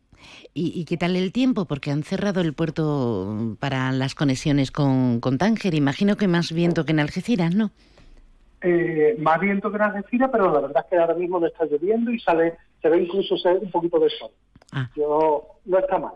[0.54, 1.66] ¿Y, qué tal el tiempo?
[1.66, 5.74] Porque han cerrado el puerto para las conexiones con, con Tánger.
[5.74, 7.72] Imagino que más viento que en Algeciras, ¿no?
[8.62, 11.66] Eh, más viento que en Algeciras, pero la verdad es que ahora mismo no está
[11.66, 14.32] lloviendo y sale, se ve incluso un poquito de sol.
[14.72, 14.90] Ah.
[14.96, 16.14] Yo, no está mal.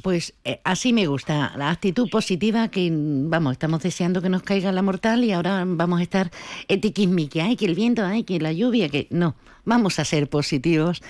[0.00, 4.72] Pues eh, así me gusta, la actitud positiva que, vamos, estamos deseando que nos caiga
[4.72, 6.30] la mortal y ahora vamos a estar
[6.68, 9.34] etiquismique, ay, que el viento, ay, que la lluvia, que no,
[9.66, 11.02] vamos a ser positivos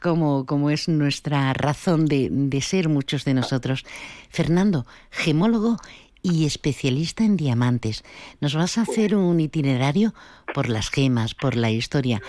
[0.00, 3.84] como, como es nuestra razón de, de ser muchos de nosotros.
[4.30, 5.76] Fernando, gemólogo
[6.22, 8.04] y especialista en diamantes.
[8.40, 10.12] Nos vas a hacer un itinerario
[10.54, 12.20] por las gemas, por la historia.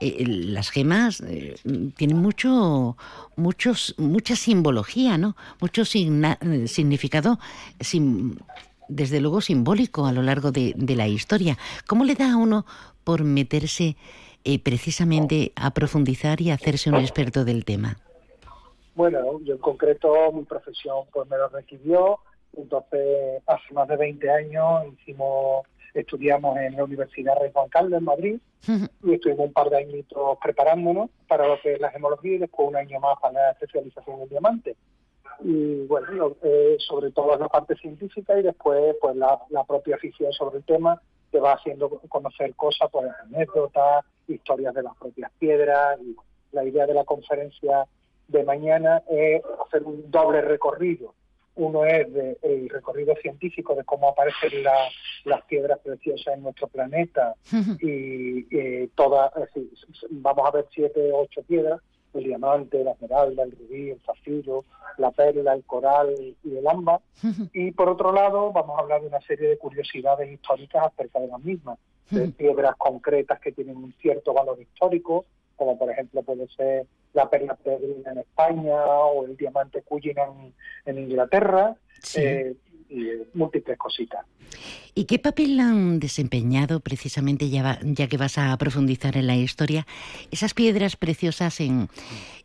[0.00, 1.56] Eh, las gemas eh,
[1.96, 2.96] tienen mucho,
[3.36, 5.36] muchos, mucha simbología, ¿no?
[5.60, 7.38] Mucho significado,
[8.88, 11.56] desde luego simbólico a lo largo de, la historia.
[11.86, 12.66] ¿Cómo le da a uno
[13.04, 13.96] por meterse
[14.44, 17.96] eh, precisamente a profundizar y hacerse un experto del tema?
[18.94, 22.18] Bueno, yo en concreto mi profesión pues me lo requirió
[22.56, 28.04] entonces, hace más de 20 años hicimos, estudiamos en la Universidad Rey Juan Carlos en
[28.04, 28.40] Madrid
[29.02, 32.68] y estuvimos un par de añitos preparándonos para lo que es la gemología y después
[32.68, 34.76] un año más para la especialización en diamante.
[35.42, 40.58] Y bueno, eh, sobre todo la parte científica y después pues la, propia afición sobre
[40.58, 46.16] el tema te va haciendo conocer cosas, pues anécdotas, historias de las propias piedras y
[46.52, 47.86] la idea de la conferencia
[48.28, 51.14] de mañana es hacer un doble recorrido
[51.60, 52.06] uno es
[52.42, 54.62] el recorrido científico de cómo aparecen
[55.24, 57.34] las piedras preciosas en nuestro planeta
[57.80, 59.30] y todas,
[60.10, 61.80] vamos a ver siete o ocho piedras,
[62.14, 64.64] el diamante, la esmeralda, el rubí, el zafiro,
[64.96, 67.00] la perla, el coral y el ámbar.
[67.52, 71.28] Y por otro lado, vamos a hablar de una serie de curiosidades históricas acerca de
[71.28, 71.78] las mismas,
[72.10, 77.28] de piedras concretas que tienen un cierto valor histórico, como por ejemplo puede ser la
[77.28, 80.52] perla peregrina en España o el diamante Cullinan
[80.84, 81.76] en, Inglaterra,
[82.16, 82.54] eh,
[82.88, 84.24] y múltiples cositas.
[84.94, 89.86] ¿Y qué papel han desempeñado precisamente, ya, ya que vas a profundizar en la historia,
[90.32, 91.88] esas piedras preciosas en,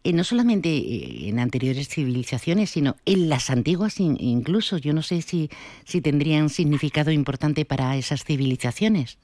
[0.03, 4.78] no solamente eh, en anteriores civilizaciones, sino en las antiguas incluso?
[4.78, 5.49] Yo no sé si,
[5.84, 9.18] si tendrían significado importante para esas civilizaciones.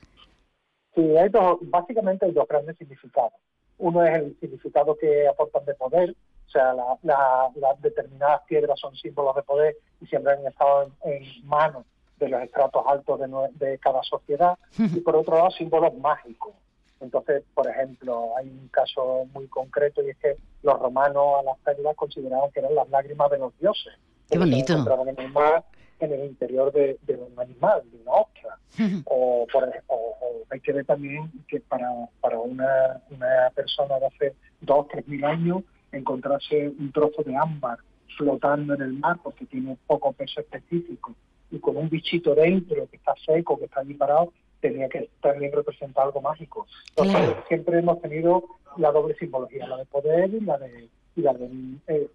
[0.96, 3.34] Sí, hay dos, básicamente hay dos grandes significados.
[3.82, 6.16] Uno es el significado que aportan de poder,
[6.48, 11.86] o sea, las determinadas piedras son símbolos de poder y siempre han estado en, manos
[12.18, 13.20] de los estratos altos
[13.54, 14.58] de, cada sociedad.
[14.78, 16.54] Y por otro lado, símbolos mágicos.
[17.00, 21.58] Entonces, por ejemplo, hay un caso muy concreto y es que los romanos a las
[21.60, 23.94] perlas consideraban que eran las lágrimas de los dioses.
[24.30, 25.34] Qué bonito en el
[26.06, 28.58] interior de, un animal, de una ostra.
[29.06, 29.70] o, por,
[30.50, 31.90] hay que ver también que para,
[32.20, 37.80] para una, una persona de hace dos, tres mil años, encontrarse un trozo de ámbar
[38.18, 41.16] flotando en el mar porque tiene poco peso específico
[41.50, 44.32] y con un bichito dentro que está seco, que está allí parado,
[44.62, 46.66] tenía que también representar algo mágico.
[46.96, 48.44] Entonces siempre hemos tenido
[48.78, 51.50] la doble simbología, la de poder y la de, y la de
[51.88, 52.08] eh,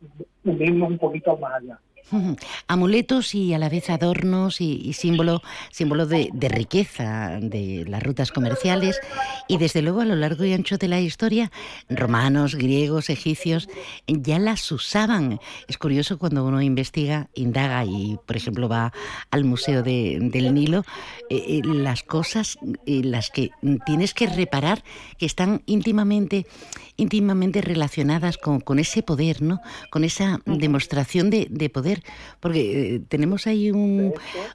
[0.45, 1.79] unirnos un poquito más allá.
[2.69, 9.01] Amuletos y a la vez adornos y, símbolo, símbolo de, riqueza de las rutas comerciales
[9.49, 11.51] y desde luego a lo largo y ancho de la historia,
[11.89, 13.69] romanos, griegos, egipcios
[14.07, 15.41] ya las usaban.
[15.69, 18.93] Es curioso cuando uno investiga, indaga y por ejemplo va
[19.31, 20.85] al Museo del Nilo,
[21.31, 23.51] eh, eh, las cosas en las que
[23.85, 24.83] tienes que reparar
[25.19, 26.47] que están íntimamente
[26.97, 29.61] íntimamente relacionadas con, con ese poder, ¿no?
[29.91, 31.96] Con esa demostración de, de poder,
[32.41, 34.13] porque eh, tenemos ahí un,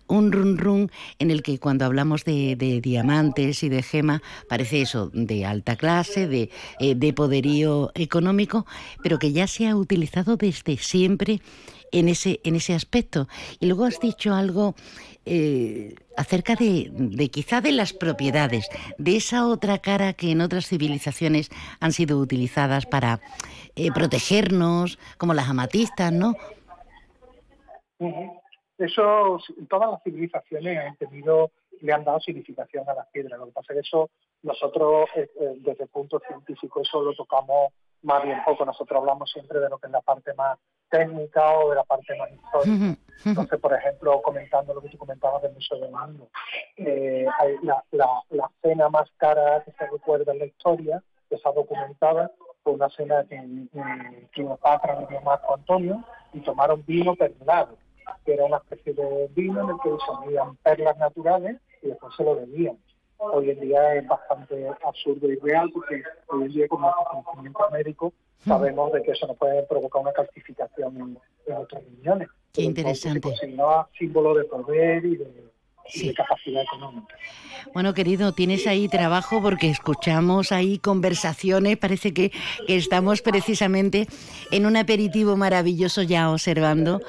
[0.07, 4.81] un run run en el que cuando hablamos de, de, diamantes y de gema parece
[4.81, 8.65] eso, de alta clase, de, eh, de poderío económico,
[9.03, 11.41] pero que ya se ha utilizado desde siempre
[11.91, 13.27] en ese, en ese aspecto.
[13.59, 14.75] Y luego has dicho algo
[15.25, 18.67] eh, acerca de, quizá de las propiedades,
[18.97, 23.21] de esa otra cara que en otras civilizaciones han sido utilizadas para
[23.75, 26.35] eh, protegernos, como las amatistas, ¿no?
[28.77, 29.37] Eso,
[29.69, 33.39] todas las civilizaciones han tenido, le han dado significación a las piedras.
[33.39, 34.09] Lo que pasa es que eso
[34.43, 38.65] nosotros, eh, desde el punto científico, eso lo tocamos más bien poco.
[38.65, 40.57] Nosotros hablamos siempre de lo que es la parte más
[40.89, 42.97] técnica o de la parte más histórica.
[43.23, 46.29] Entonces, por ejemplo, comentando lo que tú comentabas del Museo de Mando,
[46.77, 47.25] eh,
[47.61, 52.31] la, la, cena más cara que se recuerda en la historia, que está documentada,
[52.63, 57.77] fue una cena que eh, Cleopatra le dio Marco Antonio y tomaron vino perlado,
[58.25, 62.23] que era una especie de vino en el que se perlas naturales y después se
[62.23, 62.77] lo bebían
[63.21, 67.71] hoy en día es bastante absurdo y real porque hoy en día con nuestros conocimientos
[67.71, 68.13] médicos
[68.45, 72.29] sabemos de que eso no puede provocar una calcificación en, en otros riñones.
[72.51, 73.35] Qué interesante.
[73.39, 75.50] Sino símbolo de poder y de
[75.89, 76.13] sí.
[76.13, 77.15] capacidad económica.
[77.73, 82.31] Bueno, querido, tienes ahí trabajo porque escuchamos ahí conversaciones, parece que,
[82.67, 84.07] estamos precisamente
[84.51, 87.01] en un aperitivo maravilloso ya observando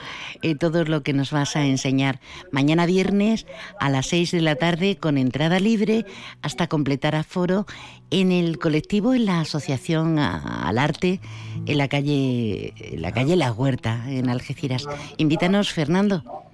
[0.42, 2.20] eh, todo lo que nos vas a enseñar.
[2.50, 3.46] Mañana viernes
[3.80, 6.04] a las 6 de la tarde con entrada libre
[6.42, 7.66] hasta completar aforo
[8.10, 11.20] en el colectivo, en la Asociación al Arte,
[11.66, 14.86] en la calle, en la calle La Huerta, en Algeciras.
[15.16, 16.51] Invítanos, Fernando.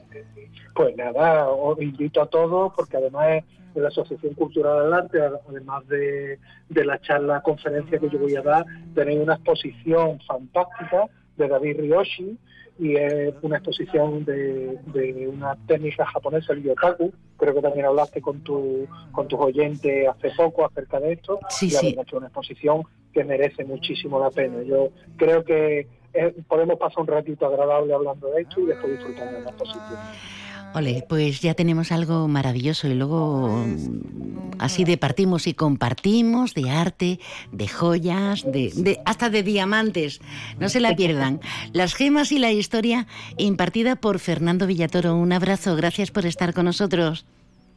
[0.79, 3.43] Pues nada, os invito a todos porque además
[3.75, 5.19] de la Asociación Cultural del Arte,
[5.49, 8.65] además de, la charla, conferencia que yo voy a dar,
[8.95, 11.07] tenéis una exposición fantástica
[11.37, 12.39] de David Ryoshi
[12.79, 14.79] y es una exposición de,
[15.27, 17.13] una técnica japonesa, el yotaku.
[17.37, 21.41] Creo que también hablaste con, tu, con tus oyentes hace poco acerca de esto.
[21.49, 21.97] Sí, y sí.
[21.99, 24.63] hecho una exposición que merece muchísimo la pena.
[24.63, 29.39] Yo creo que eh, podemos pasar un ratito agradable hablando de esto y después disfrutando
[29.39, 30.38] de la exposición.
[30.75, 36.71] Ole, pues ya tenemos algo maravilloso y luego mm, así de partimos y compartimos de
[36.71, 37.21] arte,
[37.53, 40.21] de joyas, de, hasta de diamantes.
[40.59, 41.41] No se la pierdan.
[41.73, 43.07] Las gemas y la historia
[43.39, 45.17] impartida por Fernando Villatoro.
[45.17, 47.27] Un abrazo, gracias por estar con nosotros.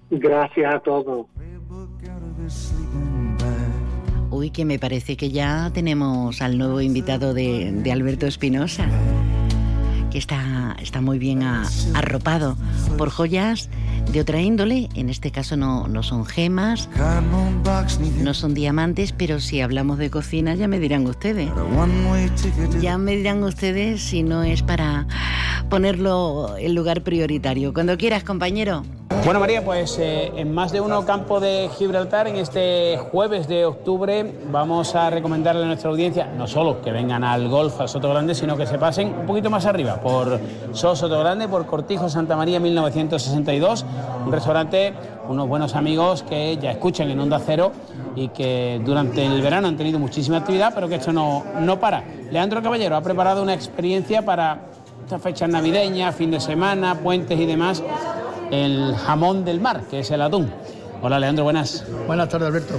[0.10, 1.28] Gracias a todos.
[4.30, 8.88] Uy, que me parece que ya tenemos al nuevo invitado de, de Alberto Espinosa
[10.12, 12.58] que está, está muy bien arropado
[12.98, 13.70] por joyas
[14.12, 16.90] de otra índole, en este caso no, no son gemas,
[18.20, 21.50] no son diamantes, pero si hablamos de cocina ya me dirán ustedes.
[22.82, 25.08] Ya me dirán ustedes si no es para
[25.70, 27.74] ponerlo en lugar prioritario.
[27.74, 28.84] Cuando quieras, compañero.
[29.24, 33.66] Bueno, María, pues eh, en más de uno campo de Gibraltar, en este jueves de
[33.66, 38.10] octubre, vamos a recomendarle a nuestra audiencia no solo que vengan al golf, al Soto
[38.10, 40.40] Grande, sino que se pasen un poquito más arriba, por
[40.74, 43.86] Soto Grande, por Cortijo Santa María 1962,
[44.26, 44.94] un restaurante,
[45.30, 47.72] unos buenos amigos que ya escuchan en Onda Cero
[48.16, 52.04] y que durante el verano han tenido muchísima actividad, pero que esto no, no para.
[52.32, 54.62] Leandro Caballero ha preparado una experiencia para
[55.04, 57.84] estas fechas navideñas, fin de semana, puentes y demás
[58.52, 60.52] el jamón del mar, que es el atún.
[61.02, 61.84] Hola Leandro, buenas.
[62.06, 62.76] Buenas tardes Alberto.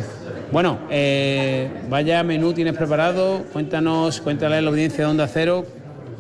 [0.53, 5.65] Bueno, eh, vaya menú tienes preparado, cuéntanos, cuéntale a la audiencia de Onda Cero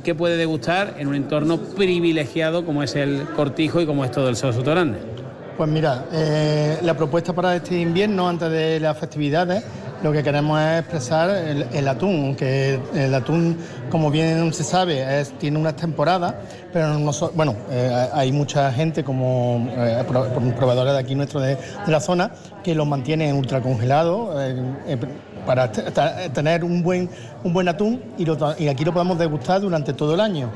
[0.03, 4.28] qué puede degustar en un entorno privilegiado como es el Cortijo y como es todo
[4.28, 4.98] el Soto Grande.
[5.57, 9.62] Pues mira, eh, la propuesta para este invierno, antes de las festividades,
[10.03, 13.57] lo que queremos es expresar el, atún, que el atún,
[13.90, 16.34] como bien se sabe, es, tiene unas temporadas,
[16.72, 20.05] pero no bueno, eh, hay mucha gente como eh,
[20.59, 22.32] proveedores de aquí nuestro de, la zona
[22.64, 24.98] que los mantienen ultracongelado eh,
[25.46, 27.09] para tener un buen,
[27.44, 30.50] un buen atún y, aquí lo podemos degustar durante todo el año.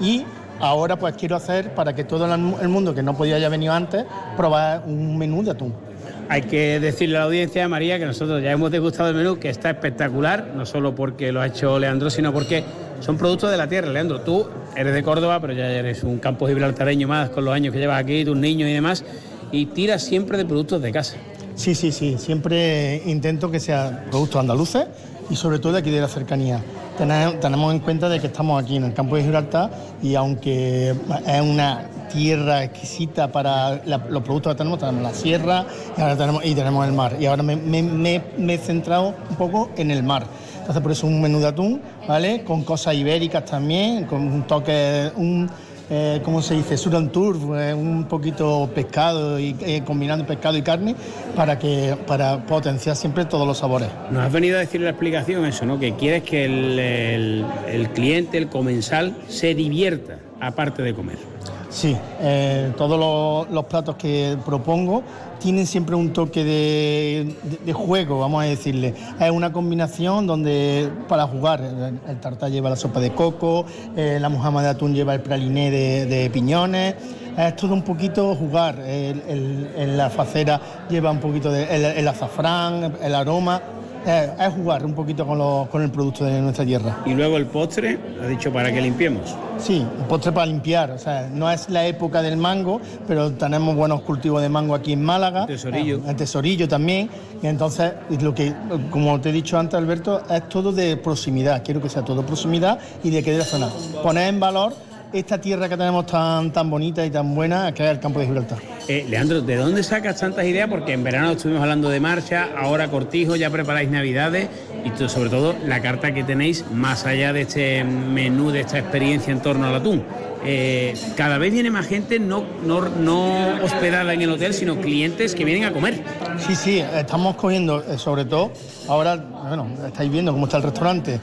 [0.00, 0.24] Y
[0.60, 4.04] ahora pues quiero hacer para que todo el mundo que no podía haber venido antes
[4.36, 5.91] probar un menú de atún.
[6.28, 9.50] Hay que decirle a la audiencia, María, que nosotros ya hemos degustado el menú, que
[9.50, 12.64] está espectacular, no solo porque lo ha hecho Leandro, sino porque
[13.00, 13.90] son productos de la tierra.
[13.90, 17.72] Leandro, tú eres de Córdoba, pero ya eres un campo gibraltareño más con los años
[17.72, 19.04] que llevas aquí, tus niños y demás,
[19.50, 21.16] y tiras siempre de productos de casa.
[21.54, 24.86] Sí, sí, sí, siempre intento que sea productos andaluces
[25.28, 26.62] y sobre todo de aquí de la cercanía.
[26.96, 29.70] Tenemos en cuenta de que estamos aquí en el campo de Gibraltar
[30.02, 30.94] y aunque
[31.26, 35.64] es una tierra exquisita para los productos que tenemos, tenemos la sierra
[35.96, 37.16] y, ahora tenemos, y tenemos el mar.
[37.18, 40.26] Y ahora me, he centrado un poco en el mar.
[40.58, 42.44] Entonces por eso un menú de atún, ¿vale?
[42.44, 45.50] Con cosas ibéricas también, con un toque, un,
[45.90, 46.76] eh, ¿cómo se dice?
[46.76, 50.94] Surantur, eh, un poquito pescado y eh, combinando pescado y carne
[51.34, 53.88] para que para potenciar siempre todos los sabores.
[54.10, 55.80] Nos has venido a decir la explicación eso, ¿no?
[55.80, 61.31] Que quieres que el, el cliente, el comensal, se divierta aparte de comer.
[61.72, 65.02] Sí, eh, todos los, platos que propongo
[65.40, 68.94] tienen siempre un toque de, juego, vamos a decirle.
[69.18, 71.62] Es una combinación donde para jugar,
[72.06, 73.64] el, tartar lleva la sopa de coco,
[73.96, 76.94] eh, la mojama de atún lleva el praliné de, piñones.
[77.38, 78.76] Es todo un poquito jugar.
[78.86, 80.60] en la facera
[80.90, 83.62] lleva un poquito de el azafrán, el aroma
[84.06, 86.98] es, jugar un poquito con, el producto de nuestra tierra.
[87.06, 89.34] Y luego el postre, ha dicho para que limpiemos.
[89.58, 90.90] Sí, el postre para limpiar.
[90.90, 94.92] O sea, no es la época del mango, pero tenemos buenos cultivos de mango aquí
[94.92, 95.46] en Málaga.
[95.46, 96.00] Tesorillo.
[96.06, 97.08] El tesorillo también.
[97.42, 98.52] Y entonces, lo que,
[98.90, 101.62] como te he dicho antes, Alberto, es todo de proximidad.
[101.64, 103.68] Quiero que sea todo proximidad y de que de la zona.
[104.02, 104.74] Poner en valor
[105.12, 108.26] esta tierra que tenemos tan, tan bonita y tan buena, que es el campo de
[108.26, 108.58] Gibraltar.
[108.88, 110.68] Eh, Leandro, ¿de dónde sacas tantas ideas?
[110.68, 114.48] Porque en verano estuvimos hablando de marcha, ahora cortijo, ya preparáis navidades
[114.84, 119.32] y sobre todo la carta que tenéis más allá de este menú, de esta experiencia
[119.32, 120.02] en torno al atún.
[120.44, 125.36] Eh, cada vez viene más gente no, no, no, hospedada en el hotel, sino clientes
[125.36, 126.02] que vienen a comer.
[126.38, 128.50] Sí, sí, estamos cogiendo, eh, sobre todo,
[128.88, 131.20] ahora, bueno, estáis viendo cómo está el restaurante.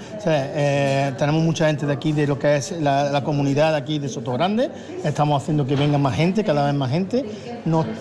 [1.17, 4.69] Tenemos mucha gente de aquí, de lo que es la, comunidad aquí de Soto Grande.
[5.03, 7.25] Estamos haciendo que venga más gente, cada vez más gente.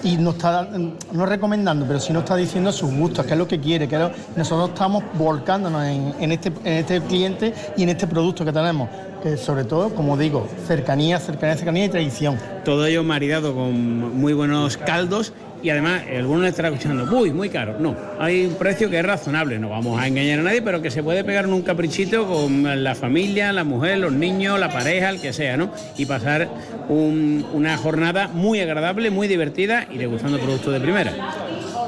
[0.03, 0.69] Y nos está,
[1.13, 3.89] no recomendando, pero sí nos está diciendo sus gustos, qué es lo que quiere.
[3.89, 3.99] Que
[4.37, 8.89] nosotros estamos volcándonos en, este, en este cliente y en este producto que tenemos
[9.23, 12.39] que sobre todo, como digo, cercanía, cercanía, cercanía y tradición.
[12.65, 15.33] Todo ello maridado con muy buenos caldos
[15.63, 17.77] y además algunos estará escuchando, uy, muy caro.
[17.79, 20.91] No, hay un precio que es razonable, no vamos a engañar a nadie, pero que
[20.91, 25.11] se puede pegar en un caprichito con la familia, la mujer, los niños, la pareja,
[25.11, 25.71] el que sea, ¿no?
[25.97, 26.49] Y pasar
[26.89, 31.13] una jornada muy agradable, muy divertida y degustando productos de primera.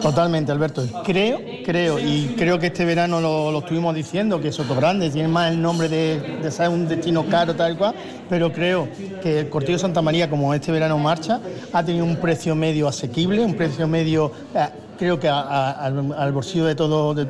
[0.01, 0.83] Totalmente, Alberto.
[1.05, 5.51] Creo, creo, y creo que este verano lo, estuvimos diciendo, que Soto Grande tiene más
[5.53, 7.95] el nombre de, ser un destino caro, tal cual,
[8.29, 8.89] pero creo
[9.23, 11.41] que el Cortillo Santa María, como este verano marcha,
[11.73, 14.33] ha tenido un precio medio asequible, un precio medio...
[14.55, 17.25] Eh, creo que al, bolsillo de todo, de,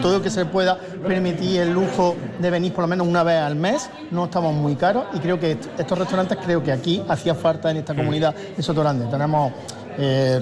[0.00, 3.56] todo que se pueda permitir el lujo de venir por lo menos una vez al
[3.56, 7.72] mes, no estamos muy caros y creo que estos restaurantes creo que aquí hacía falta
[7.72, 9.06] en esta comunidad de Soto Grande.
[9.10, 9.52] Tenemos
[9.98, 10.40] eh,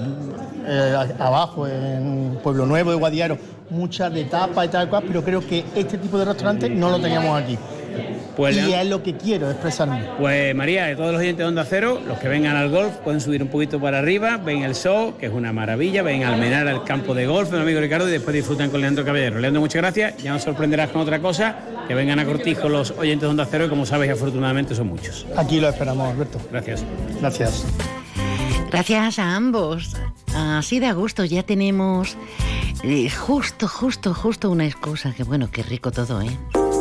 [0.65, 3.37] eh, abajo, en Pueblo Nuevo de Guadiaro,
[3.69, 6.99] muchas de tapa y tal cual, pero creo que este tipo de restaurantes no lo
[6.99, 7.57] teníamos aquí.
[8.35, 10.03] Pues y es lo que quiero expresarme.
[10.19, 13.19] Pues María, de todos los oyentes de Onda Cero, los que vengan al golf pueden
[13.19, 16.67] subir un poquito para arriba, ven el show, que es una maravilla, ven al menar
[16.67, 19.39] al campo de golf, mi amigo Ricardo, y después disfrutan con Leandro Caballero.
[19.39, 21.55] Leandro, muchas gracias, ya nos sorprenderás con otra cosa,
[21.87, 25.25] que vengan a Cortijo los oyentes de Onda Cero, y como sabes, afortunadamente son muchos.
[25.35, 26.39] Aquí lo esperamos, Alberto.
[26.51, 26.83] Gracias.
[27.19, 27.65] Gracias.
[28.69, 29.95] Gracias a ambos.
[30.35, 32.17] Así de a gusto ya tenemos
[32.83, 35.13] eh, justo, justo, justo una excusa.
[35.13, 36.37] Que bueno, qué rico todo, ¿eh?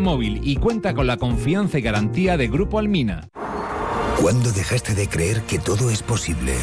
[0.00, 3.28] Móvil y cuenta con la confianza y garantía de Grupo Almina.
[4.20, 6.54] ¿Cuándo dejaste de creer que todo es posible?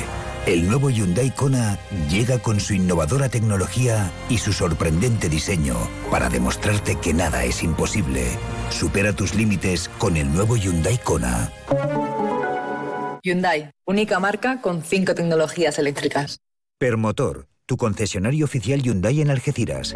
[0.46, 1.80] El nuevo Hyundai Kona
[2.10, 5.76] llega con su innovadora tecnología y su sorprendente diseño
[6.12, 8.26] para demostrarte que nada es imposible.
[8.70, 11.50] Supera tus límites con el nuevo Hyundai Kona.
[13.24, 16.40] Hyundai, única marca con cinco tecnologías eléctricas.
[16.78, 19.96] Permotor, tu concesionario oficial Hyundai en Algeciras.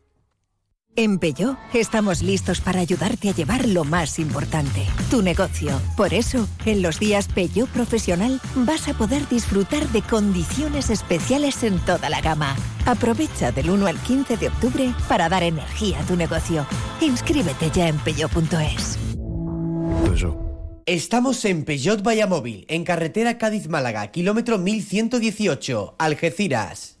[0.97, 5.81] En Peugeot estamos listos para ayudarte a llevar lo más importante, tu negocio.
[5.95, 11.79] Por eso, en los días Peugeot Profesional vas a poder disfrutar de condiciones especiales en
[11.79, 12.57] toda la gama.
[12.85, 16.67] Aprovecha del 1 al 15 de octubre para dar energía a tu negocio.
[16.99, 18.99] Inscríbete ya en peugeot.es.
[20.85, 27.00] Estamos en Peugeot Vallamóvil, en carretera Cádiz-Málaga, kilómetro 1118, Algeciras.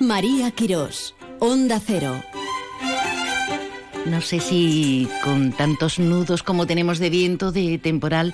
[0.00, 1.14] María Quirós.
[1.40, 2.14] Onda Cero.
[4.06, 8.32] No sé si con tantos nudos como tenemos de viento, de temporal,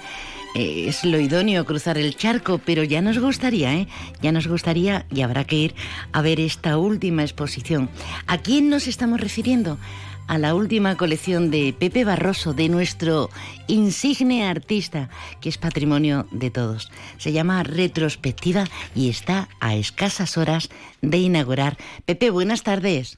[0.55, 3.89] eh, es lo idóneo cruzar el charco, pero ya nos gustaría, ¿eh?
[4.21, 5.75] Ya nos gustaría y habrá que ir
[6.13, 7.89] a ver esta última exposición.
[8.27, 9.79] ¿A quién nos estamos refiriendo?
[10.27, 13.31] A la última colección de Pepe Barroso, de nuestro
[13.67, 15.11] insigne artista,
[15.41, 16.91] que es patrimonio de todos.
[17.19, 18.65] Se llama Retrospectiva
[18.95, 20.71] y está a escasas horas
[21.03, 21.77] de inaugurar.
[22.07, 23.17] Pepe, buenas tardes.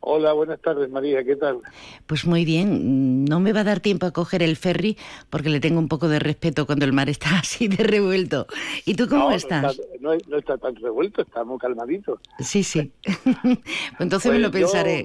[0.00, 1.58] Hola, buenas tardes María, ¿qué tal?
[2.06, 4.96] Pues muy bien, no me va a dar tiempo a coger el ferry
[5.28, 8.46] porque le tengo un poco de respeto cuando el mar está así de revuelto.
[8.84, 9.80] ¿Y tú cómo estás?
[10.00, 12.20] No está, tan revuelto, está muy calmadito.
[12.38, 12.92] Sí, sí.
[13.02, 13.58] pues
[13.98, 15.04] entonces me lo pues pensaré.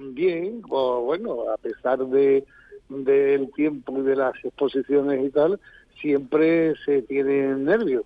[0.00, 2.44] Bien, bueno, a pesar de
[2.88, 5.60] del tiempo y de las exposiciones y tal,
[6.00, 8.04] siempre se tienen nervios.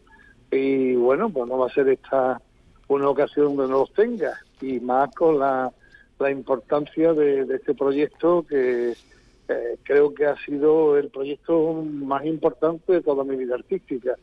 [0.51, 2.41] Y bueno, pues no va a ser esta
[2.89, 5.73] una ocasión donde no los tenga, y más con la
[6.19, 8.95] la importancia de, este proyecto que
[9.49, 14.17] eh, creo que ha sido el proyecto más importante de toda mi vida artística,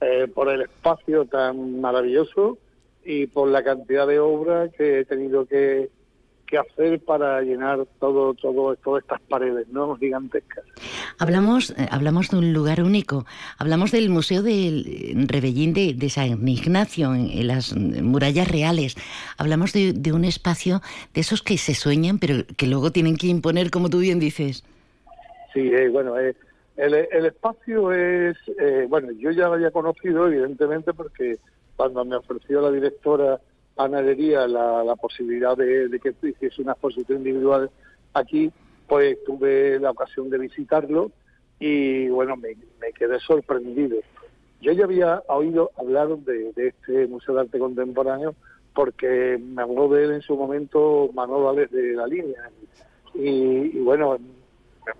[0.00, 2.58] eh, por el espacio tan maravilloso
[3.04, 5.90] y por la cantidad de obras que he tenido que,
[6.48, 10.64] que hacer para llenar todo, todo, todas estas paredes no gigantescas.
[11.18, 13.26] Hablamos, eh, hablamos de un lugar único,
[13.58, 18.96] hablamos del Museo del Rebellín de, San Ignacio, en, las murallas reales,
[19.36, 20.80] hablamos de, un espacio
[21.12, 24.64] de esos que se sueñan, pero que luego tienen que imponer, como tú bien dices.
[25.52, 26.34] Sí, eh, bueno, eh,
[26.76, 28.36] el, espacio es,
[28.88, 31.38] bueno, yo ya lo había conocido, evidentemente, porque
[31.76, 33.38] cuando me ofreció la directora
[33.78, 37.70] panadería la, la posibilidad de, que hiciese una exposición individual
[38.12, 38.50] aquí,
[38.88, 41.12] pues tuve la ocasión de visitarlo
[41.60, 42.56] y bueno, me,
[42.92, 43.98] quedé sorprendido.
[44.60, 48.34] Yo ya había oído hablar de, este Museo de Arte Contemporáneo
[48.74, 52.50] porque me habló de él en su momento Manolo de la línea
[53.14, 54.18] y, bueno,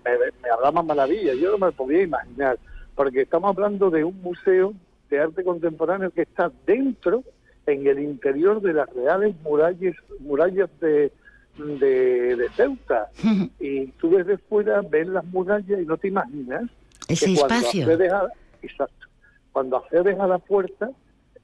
[0.05, 0.11] me,
[0.41, 2.57] me, hablaba maravillas, yo no me podía imaginar,
[2.95, 4.73] porque estamos hablando de un museo
[5.09, 7.25] de arte contemporáneo que está dentro
[7.71, 11.11] en el interior de las reales murallas, murallas de,
[11.57, 13.09] de, Ceuta.
[13.59, 16.69] y tú desde fuera ves las murallas y no te imaginas
[17.07, 17.85] ese que espacio.
[17.85, 18.27] Cuando accedes a,
[18.61, 19.07] exacto,
[19.51, 20.89] cuando accedes a la puerta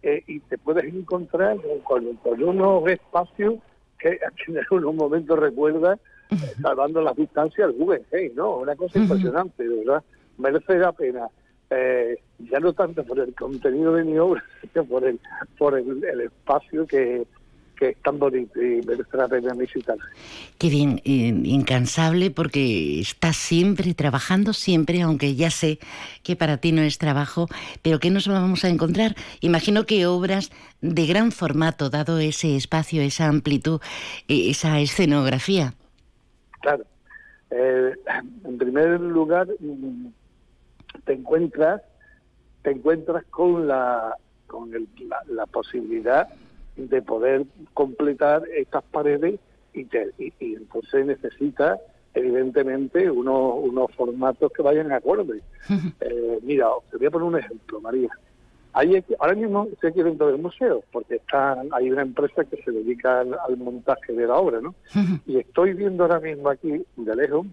[0.04, 2.06] eh, y te puedes encontrar con,
[2.44, 3.56] unos espacios
[4.00, 5.98] que en algún momento recuerda
[6.62, 8.58] salvando las distancias al Guggenheim, ¿no?
[8.58, 10.04] Una cosa impresionante, de verdad.
[10.38, 11.28] Merece la pena
[11.70, 14.44] eh, ya no tanto por el contenido de mi obra,
[14.74, 15.20] sino por el,
[15.58, 17.26] por el, espacio que,
[17.76, 19.98] que es tan bonito y merece la pena visitar.
[20.58, 25.80] Qué bien, incansable porque estás siempre trabajando, siempre, aunque ya sé
[26.24, 27.48] que para ti no es trabajo,
[27.82, 29.16] pero ¿qué nos vamos a encontrar?
[29.42, 30.52] Imagino que obras
[30.82, 33.82] de gran formato, dado ese espacio, esa amplitud,
[34.28, 35.74] e, esa escenografía.
[36.62, 36.86] Claro.
[37.52, 37.94] Eh,
[38.44, 39.48] en primer lugar,
[41.04, 41.82] te encuentras
[42.62, 44.16] te encuentras con la
[44.48, 44.72] con
[45.28, 46.28] la, posibilidad
[46.76, 49.40] de poder completar estas paredes
[49.74, 49.82] y,
[50.18, 51.80] y, entonces necesita
[52.14, 55.42] evidentemente unos, unos formatos que vayan acorde.
[56.00, 58.10] eh, mira, te voy a poner un ejemplo, María.
[58.74, 62.72] Hay, ahora mismo estoy aquí dentro del museo, porque está, hay una empresa que se
[62.72, 64.76] dedica al, montaje de la obra, ¿no?
[65.26, 67.48] Y estoy viendo ahora mismo aquí, de lejos,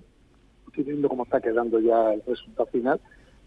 [0.66, 3.00] estoy viendo cómo está quedando ya el resultado final,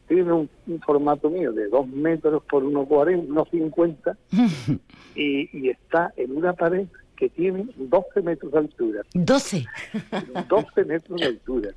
[0.07, 0.49] tiene un,
[0.85, 4.17] formato mío de 2 metros por 1,40, 1,50
[5.15, 9.01] y, y está en una pared que tiene 12 metros de altura.
[9.13, 9.65] 12.
[10.49, 11.69] 12 metros de altura.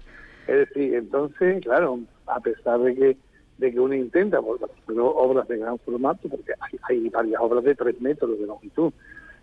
[0.47, 3.17] Es decir, entonces, claro, a pesar de que
[3.59, 4.59] de que uno intenta, por
[4.97, 8.93] obras de gran formato, porque hay, hay, varias obras de 3 metros de longitud.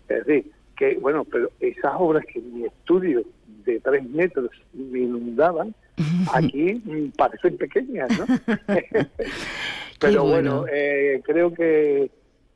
[0.08, 3.24] Es decir, que, bueno, pero esas obras que mi estudio
[3.64, 5.74] de 3 metros me inundaban,
[6.32, 6.82] aquí
[7.16, 8.26] parecen pequeñas, ¿no?
[10.00, 12.10] Pero bueno, eh, creo que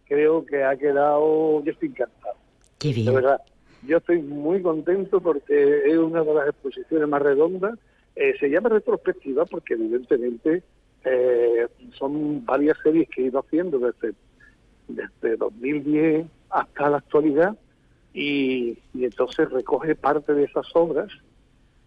[0.06, 2.34] creo que ha quedado, yo estoy encantado.
[2.78, 3.06] Qué bien.
[3.06, 3.40] De verdad,
[3.86, 7.78] yo estoy muy contento porque es una de las exposiciones más redondas.
[8.16, 10.62] Eh, se llama retrospectiva porque evidentemente
[11.04, 11.68] eh,
[11.98, 14.14] son varias series que he ido haciendo desde,
[14.88, 17.56] desde 2010 hasta la actualidad
[18.12, 21.08] y, entonces recoge parte de esas obras,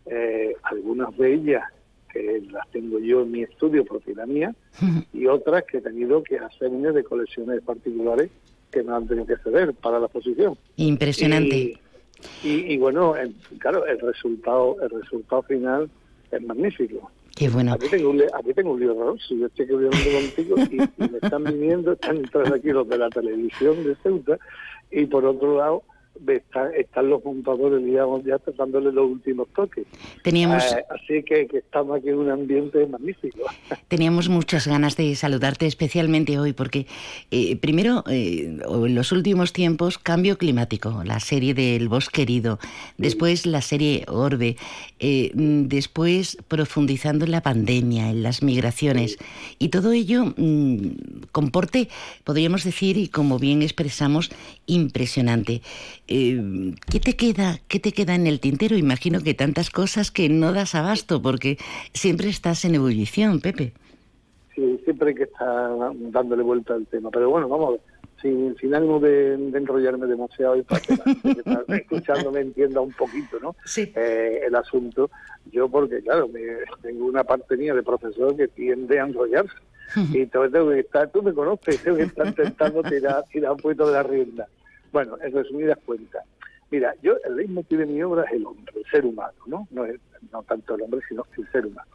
[0.06, 1.64] eh, algunas de ellas
[2.12, 4.54] que las tengo yo en mi estudio, propiedad mía,
[5.12, 8.30] y otras que he tenido que hacer de colecciones particulares
[8.72, 10.56] que me han tenido que ceder para la exposición.
[10.76, 11.80] Impresionante.
[12.44, 13.16] Y, bueno,
[13.58, 15.90] claro, el resultado, el resultado final
[16.32, 17.12] es magnífico.
[17.36, 17.74] Qué bueno.
[17.74, 21.18] Aquí tengo un, aquí tengo un libro si yo estoy hablando contigo y, y, me
[21.20, 24.38] están viniendo, están entrando aquí los de la televisión de Ceuta
[24.92, 25.84] y por otro lado
[26.28, 29.86] están, los montadores, digamos, ya tratándole los últimos toques.
[30.24, 30.64] Teníamos...
[30.72, 33.40] Eh, así que, estamos aquí en un ambiente magnífico.
[33.88, 36.88] Teníamos muchas ganas de saludarte especialmente hoy porque,
[37.32, 42.60] eh, primero, eh, en los últimos tiempos, cambio climático, la serie del bosque herido,
[42.98, 44.56] después la serie Orbe,
[45.00, 49.18] después profundizando en la pandemia, en las migraciones,
[49.60, 51.90] y todo ello mm, comporte,
[52.24, 54.30] podríamos decir, y como bien expresamos,
[54.66, 55.62] impresionante.
[56.08, 57.60] Eh, ¿qué te queda?
[57.68, 58.76] ¿Qué te queda en el tintero?
[58.76, 61.58] Imagino que tantas cosas que no das abasto porque
[61.94, 63.74] siempre estás en ebullición, Pepe.
[64.54, 65.72] Sí, siempre hay que estar
[66.12, 67.10] dándole vuelta al tema.
[67.12, 67.82] Pero bueno, vamos a ver.
[68.22, 70.96] Sin, ánimo de, enrollarme demasiado y para que
[71.46, 73.54] la escuchando me entienda un poquito ¿no?
[73.76, 75.10] Eh, el asunto.
[75.52, 76.40] Yo, porque claro, me,
[76.82, 79.54] tengo una parte mía de profesor que tiende a enrollarse.
[80.14, 83.58] y entonces tengo que estar, tú me conoces, tengo que estar intentando tirar, tirar un
[83.58, 84.48] poquito de la rienda.
[84.94, 86.24] Bueno, en resumidas cuentas.
[86.70, 89.68] Mira, yo el leitmotiv de mi obra es el hombre, el ser humano, ¿no?
[89.72, 90.00] No, es,
[90.32, 91.92] no tanto el hombre, sino el ser humano.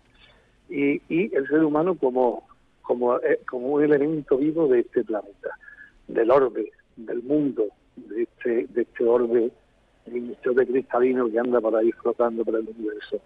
[0.68, 2.46] Y, y el ser humano como,
[2.82, 5.50] como, eh, como un elemento vivo de este planeta,
[6.08, 7.66] del orbe, del mundo,
[7.96, 9.50] de este, de este orbe
[10.06, 13.20] de cristalino que anda por ahí flotando por el universo.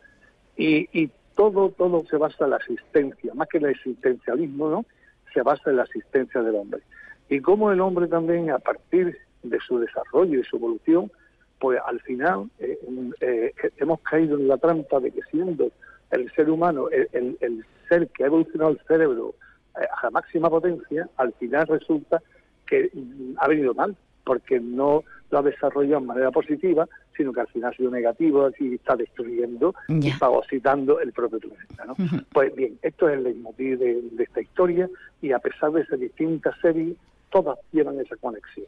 [0.56, 4.84] Y, y todo, todo se basa en la existencia, más que el existencialismo, ¿no?
[5.32, 6.82] Se basa en la existencia del hombre.
[7.30, 11.10] Y cómo el hombre también, a partir de su desarrollo y su evolución,
[11.58, 12.76] pues al final eh,
[13.20, 15.70] eh, hemos caído en la trampa de que siendo
[16.10, 19.34] el ser humano el, ser que ha evolucionado el cerebro
[19.80, 22.20] eh, a la máxima potencia, al final resulta
[22.66, 27.40] que mm, ha venido mal, porque no lo ha desarrollado de manera positiva, sino que
[27.40, 31.84] al final ha sido negativo y está destruyendo y fagocitando el propio planeta.
[31.86, 31.96] ¿no?
[32.32, 34.88] Pues bien, esto es el leitmotiv de, de esta historia
[35.20, 36.96] y a pesar de esas distintas series,
[37.30, 38.66] todas llevan esa conexión.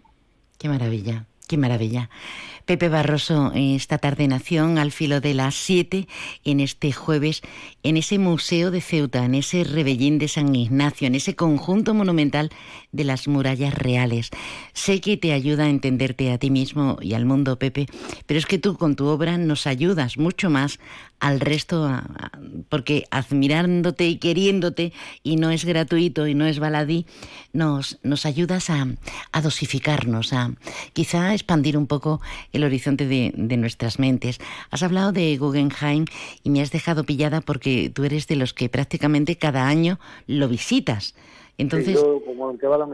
[0.64, 1.26] Qué maravilla.
[1.46, 2.08] Qué maravilla.
[2.64, 6.08] Pepe Barroso, esta tarde Nación, al filo de las 7,
[6.42, 7.42] en este jueves,
[7.82, 12.48] en ese Museo de Ceuta, en ese Rebellín de San Ignacio, en ese conjunto monumental
[12.92, 14.30] de las murallas reales.
[14.72, 17.86] Sé que te ayuda a entenderte a ti mismo y al mundo, Pepe,
[18.24, 20.80] pero es que tú con tu obra nos ayudas mucho más
[21.20, 21.90] al resto,
[22.68, 24.92] porque admirándote y queriéndote,
[25.22, 27.06] y no es gratuito y no es baladí,
[27.52, 28.86] nos, nos ayudas a,
[29.32, 30.52] a dosificarnos, a
[30.92, 32.20] quizá expandir un poco
[32.52, 34.38] el horizonte de, nuestras mentes.
[34.70, 36.04] Has hablado de Guggenheim
[36.42, 40.48] y me has dejado pillada porque tú eres de los que prácticamente cada año lo
[40.48, 41.14] visitas.
[41.56, 42.86] Entonces, como que va la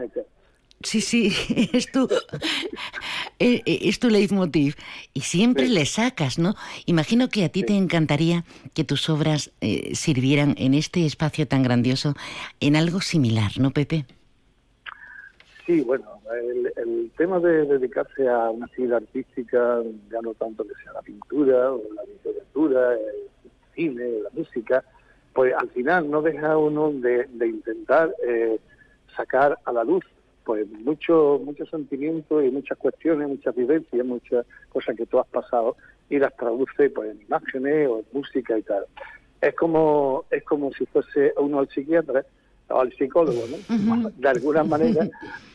[0.83, 1.31] Sí, sí,
[1.73, 2.07] es tu,
[3.39, 4.75] eh, eh, es tu leitmotiv.
[5.13, 6.55] Y siempre le sacas, ¿no?
[6.85, 8.43] Imagino que a ti te encantaría
[8.73, 12.13] que tus obras eh, sirvieran en este espacio tan grandioso
[12.59, 14.05] en algo similar, ¿no, Pepe?
[15.65, 16.05] Sí, bueno,
[16.77, 19.81] el, tema de dedicarse a una actividad artística,
[20.11, 24.83] ya no tanto que sea la pintura o la literatura, el cine, la música,
[25.33, 28.59] pues al final no deja uno de, intentar eh,
[29.15, 30.03] sacar a la luz
[30.43, 35.75] pues muchos muchos sentimientos y muchas cuestiones, muchas vivencias, muchas cosas que tú has pasado
[36.09, 38.85] y las traduce pues en imágenes o en música y tal.
[39.41, 42.25] Es como es como si fuese uno al psiquiatra
[42.79, 44.09] al psicólogo, ¿no?
[44.09, 45.09] De alguna manera,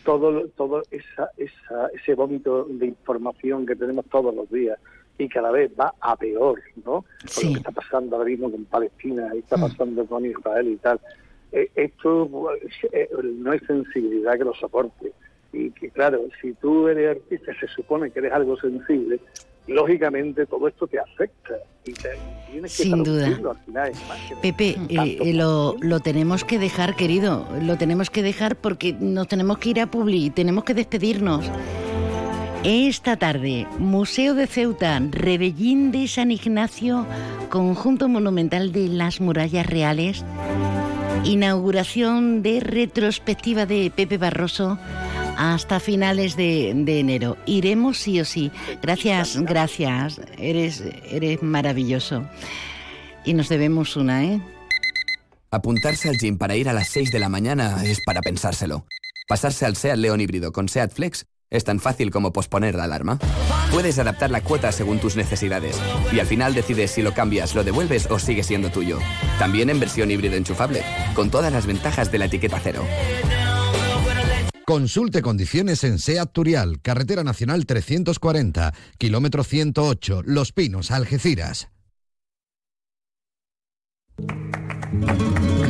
[0.05, 4.79] todo, todo esa, esa, ese vómito de información que tenemos todos los días
[5.19, 7.05] y cada vez va a peor, ¿no?
[7.43, 9.61] Lo que está pasando ahora mismo con Palestina y está mm.
[9.61, 11.01] pasando con Israel y tal.
[11.57, 12.28] Eh, esto
[12.93, 13.09] eh,
[13.39, 15.12] no hay sensibilidad que lo soporte.
[15.55, 19.19] Y que, claro, si tú eres artista, se supone que eres algo sensible,
[19.66, 21.55] lógicamente todo esto te afecta.
[21.87, 23.41] Y Sin duda.
[24.43, 29.57] Pepe, eh, lo, lo, tenemos que dejar, querido, lo tenemos que dejar porque nos tenemos
[29.57, 31.51] que ir a Publi, tenemos que despedirnos.
[32.65, 37.07] Esta tarde, Museo de Ceuta, Rebellín de San Ignacio,
[37.49, 40.24] Conjunto Monumental de las Murallas Reales,
[41.27, 44.78] inauguración de retrospectiva de Pepe Barroso
[45.36, 47.36] hasta finales de, enero.
[47.47, 48.51] Iremos sí o sí.
[48.81, 50.20] Gracias, gracias.
[50.39, 52.28] Eres, eres maravilloso.
[53.24, 54.40] Y nos debemos una, ¿eh?
[55.51, 58.86] Apuntarse al gym para ir a las 6 de la mañana es para pensárselo.
[59.28, 63.18] Pasarse al SEAT León híbrido con SEAT Flex Es tan fácil como posponer la alarma.
[63.70, 65.81] Puedes adaptar la cuota según tus necesidades
[66.12, 68.98] y al final decides si lo cambias, lo devuelves o sigue siendo tuyo.
[69.39, 70.82] También en versión híbrido enchufable,
[71.14, 72.85] con todas las ventajas de la etiqueta cero.
[74.66, 81.68] Consulte condiciones en SEAT Turial, Carretera Nacional 340, kilómetro 108, Los Pinos, Algeciras.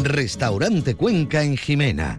[0.02, 2.18] Restaurante Cuenca en Jimena,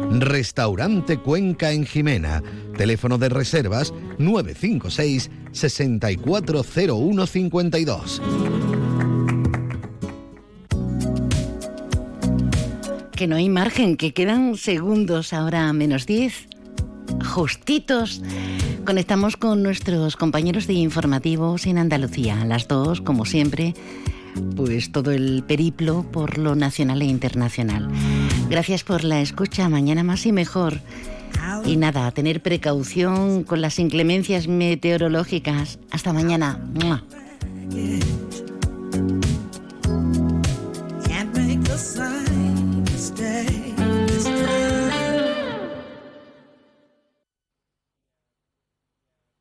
[0.19, 2.43] Restaurante Cuenca en Jimena.
[2.77, 8.21] Teléfono de reservas 956 640152.
[13.11, 16.47] Que no hay margen, que quedan segundos ahora menos 10.
[17.33, 18.21] Justitos.
[18.85, 22.41] Conectamos con nuestros compañeros de informativos en Andalucía.
[22.41, 23.73] A las dos, como siempre,
[24.55, 27.89] pues todo el periplo por lo nacional e internacional.
[28.51, 30.81] Gracias por la escucha, mañana más y mejor.
[31.63, 35.79] Y nada, a tener precaución con las inclemencias meteorológicas.
[35.89, 36.59] Hasta mañana.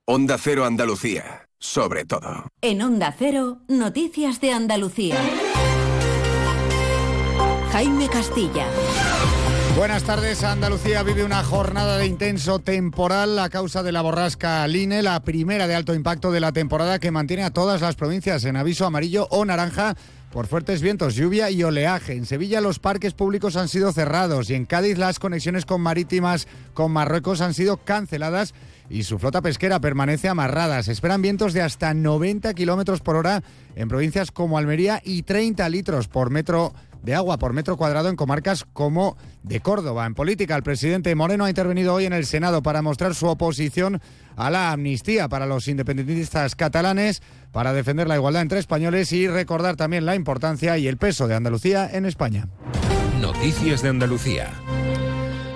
[0.05, 2.47] Onda Cero Andalucía, sobre todo.
[2.63, 5.17] En Onda Cero, Noticias de Andalucía.
[7.73, 8.67] Jaime Castilla.
[9.77, 10.45] Buenas tardes.
[10.45, 15.67] Andalucía vive una jornada de intenso temporal a causa de la borrasca Line, la primera
[15.67, 19.27] de alto impacto de la temporada que mantiene a todas las provincias en aviso amarillo
[19.31, 19.97] o naranja
[20.33, 22.13] por fuertes vientos, lluvia y oleaje.
[22.13, 26.47] En Sevilla los parques públicos han sido cerrados y en Cádiz las conexiones con marítimas
[26.75, 28.55] con Marruecos han sido canceladas
[28.91, 30.83] y su flota pesquera permanece amarrada.
[30.83, 33.43] Se esperan vientos de hasta 90 kilómetros por hora
[33.77, 38.17] en provincias como Almería y 30 litros por metro de agua por metro cuadrado en
[38.17, 40.07] comarcas como de Córdoba.
[40.07, 44.01] En política, el presidente Moreno ha intervenido hoy en el Senado para mostrar su oposición
[44.37, 47.23] a la amnistía para los independentistas catalanes,
[47.53, 51.35] para defender la igualdad entre españoles y recordar también la importancia y el peso de
[51.35, 52.49] Andalucía en España.
[53.21, 54.51] Noticias de Andalucía.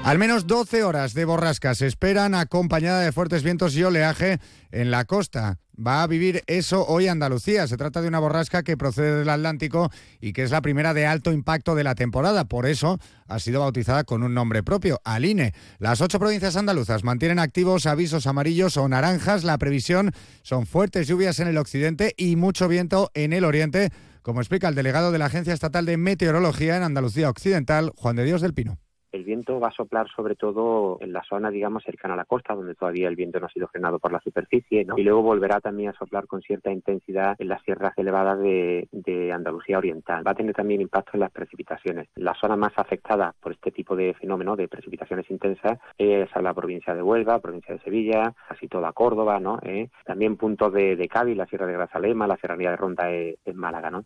[0.05, 4.39] Al menos 12 horas de borrasca se esperan acompañada de fuertes vientos y oleaje
[4.71, 5.59] en la costa.
[5.77, 7.67] Va a vivir eso hoy Andalucía.
[7.67, 9.91] Se trata de una borrasca que procede del Atlántico
[10.21, 12.45] y que es la primera de alto impacto de la temporada.
[12.45, 15.53] Por eso ha sido bautizada con un nombre propio, Aline.
[15.79, 19.43] Las ocho provincias andaluzas mantienen activos avisos amarillos o naranjas.
[19.43, 23.91] La previsión son fuertes lluvias en el occidente y mucho viento en el oriente,
[24.23, 28.25] como explica el delegado de la Agencia Estatal de Meteorología en Andalucía Occidental, Juan de
[28.25, 28.79] Dios del Pino.
[29.15, 32.53] El viento va a soplar sobre todo en la zona, digamos, cercana a la costa,
[32.53, 34.99] donde todavía el viento no ha sido frenado por la superficie, ¿no?
[34.99, 38.89] y luego volverá también a soplar con cierta intensidad en las sierras elevadas de,
[39.33, 40.27] Andalucía Oriental.
[40.27, 42.09] Va a tener también impacto en las precipitaciones.
[42.17, 46.93] La zona más afectada por este tipo de fenómeno de precipitaciones intensas es la provincia
[46.93, 49.61] de Huelva, provincia de Sevilla, casi toda Córdoba, ¿no?
[49.63, 49.91] ¿Eh?
[50.05, 53.91] También puntos de, de, Cádiz, la Sierra de Grazalema, la Serranía de Ronda en Málaga,
[53.91, 54.05] ¿no?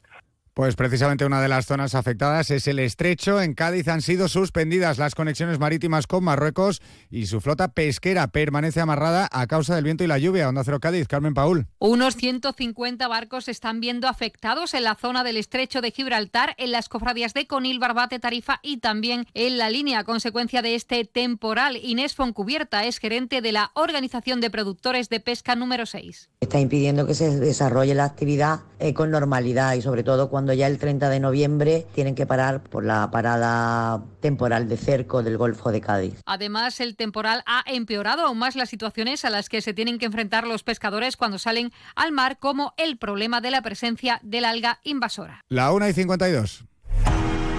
[0.58, 3.40] Pues precisamente una de las zonas afectadas es el estrecho.
[3.40, 6.82] En Cádiz han sido suspendidas las conexiones marítimas con Marruecos
[7.12, 10.48] y su flota pesquera permanece amarrada a causa del viento y la lluvia.
[10.48, 11.68] Onda Cero Cádiz, Carmen Paul.
[11.78, 16.88] Unos 150 barcos están viendo afectados en la zona del estrecho de Gibraltar, en las
[16.88, 21.76] cofradías de Conil, Barbate, Tarifa y también en la línea a consecuencia de este temporal.
[21.80, 26.30] Inés Foncubierta es gerente de la Organización de Productores de Pesca número 6.
[26.40, 30.66] Está impidiendo que se desarrolle la actividad eh, con normalidad y sobre todo cuando ya
[30.66, 35.70] el 30 de noviembre tienen que parar por la parada temporal de cerco del Golfo
[35.72, 36.14] de Cádiz.
[36.26, 40.06] Además, el temporal ha empeorado aún más las situaciones a las que se tienen que
[40.06, 44.80] enfrentar los pescadores cuando salen al mar, como el problema de la presencia del alga
[44.84, 45.44] invasora.
[45.48, 46.64] La 1 y 52.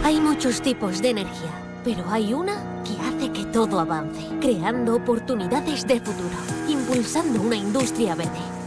[0.03, 5.88] Hay muchos tipos de energía pero hay una que hace que todo avance, creando oportunidades
[5.88, 6.36] de futuro,
[6.68, 8.40] impulsando una industria verde,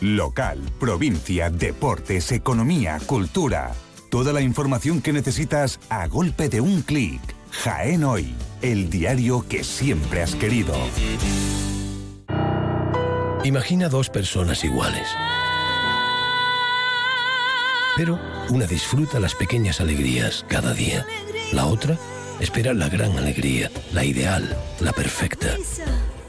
[0.00, 3.72] Local, provincia, deportes, economía, cultura.
[4.08, 7.20] Toda la información que necesitas a golpe de un clic.
[7.50, 10.74] Jaén Hoy, el diario que siempre has querido.
[13.44, 15.06] Imagina dos personas iguales.
[17.96, 18.18] Pero
[18.48, 21.04] una disfruta las pequeñas alegrías cada día.
[21.52, 21.98] La otra
[22.40, 25.56] espera la gran alegría, la ideal, la perfecta.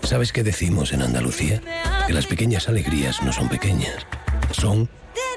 [0.03, 1.61] ¿Sabes qué decimos en Andalucía?
[2.07, 4.05] Que las pequeñas alegrías no son pequeñas,
[4.51, 4.89] son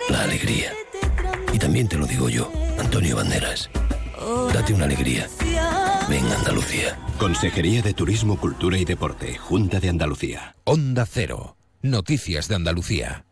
[0.09, 0.73] la alegría.
[1.53, 3.71] Y también te lo digo yo, Antonio Banderas.
[4.53, 5.29] Date una alegría.
[6.09, 6.99] Ven Andalucía.
[7.19, 10.57] Consejería de Turismo, Cultura y Deporte, Junta de Andalucía.
[10.65, 11.57] Onda Cero.
[11.83, 13.25] Noticias de Andalucía.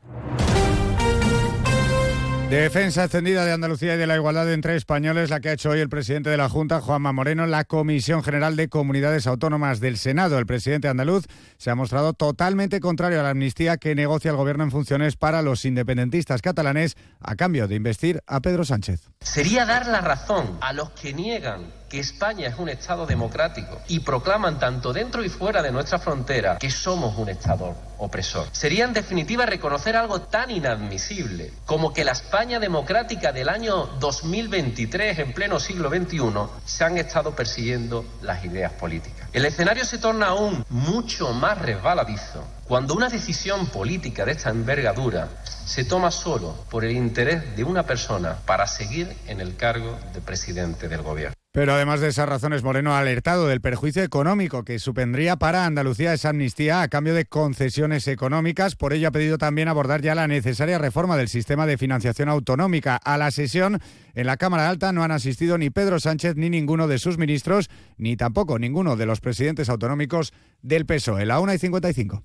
[2.52, 5.80] Defensa extendida de Andalucía y de la igualdad entre españoles, la que ha hecho hoy
[5.80, 9.96] el presidente de la Junta, Juanma Moreno, en la Comisión General de Comunidades Autónomas del
[9.96, 10.38] Senado.
[10.38, 11.24] El presidente andaluz
[11.56, 15.40] se ha mostrado totalmente contrario a la amnistía que negocia el gobierno en funciones para
[15.40, 19.08] los independentistas catalanes a cambio de investir a Pedro Sánchez.
[19.22, 21.62] Sería dar la razón a los que niegan
[21.92, 26.56] que España es un Estado democrático y proclaman tanto dentro y fuera de nuestra frontera
[26.56, 28.46] que somos un Estado opresor.
[28.50, 35.18] Sería en definitiva reconocer algo tan inadmisible como que la España democrática del año 2023,
[35.18, 36.22] en pleno siglo XXI,
[36.64, 39.28] se han estado persiguiendo las ideas políticas.
[39.34, 45.28] El escenario se torna aún mucho más resbaladizo cuando una decisión política de esta envergadura
[45.66, 50.22] se toma solo por el interés de una persona para seguir en el cargo de
[50.22, 51.41] presidente del gobierno.
[51.52, 56.14] Pero además de esas razones, Moreno ha alertado del perjuicio económico que supondría para Andalucía
[56.14, 58.74] esa amnistía a cambio de concesiones económicas.
[58.74, 62.96] Por ello ha pedido también abordar ya la necesaria reforma del sistema de financiación autonómica.
[62.96, 63.80] A la sesión
[64.14, 67.68] en la Cámara Alta no han asistido ni Pedro Sánchez ni ninguno de sus ministros,
[67.98, 71.26] ni tampoco ninguno de los presidentes autonómicos del PSOE.
[71.26, 72.24] La 1 y 55.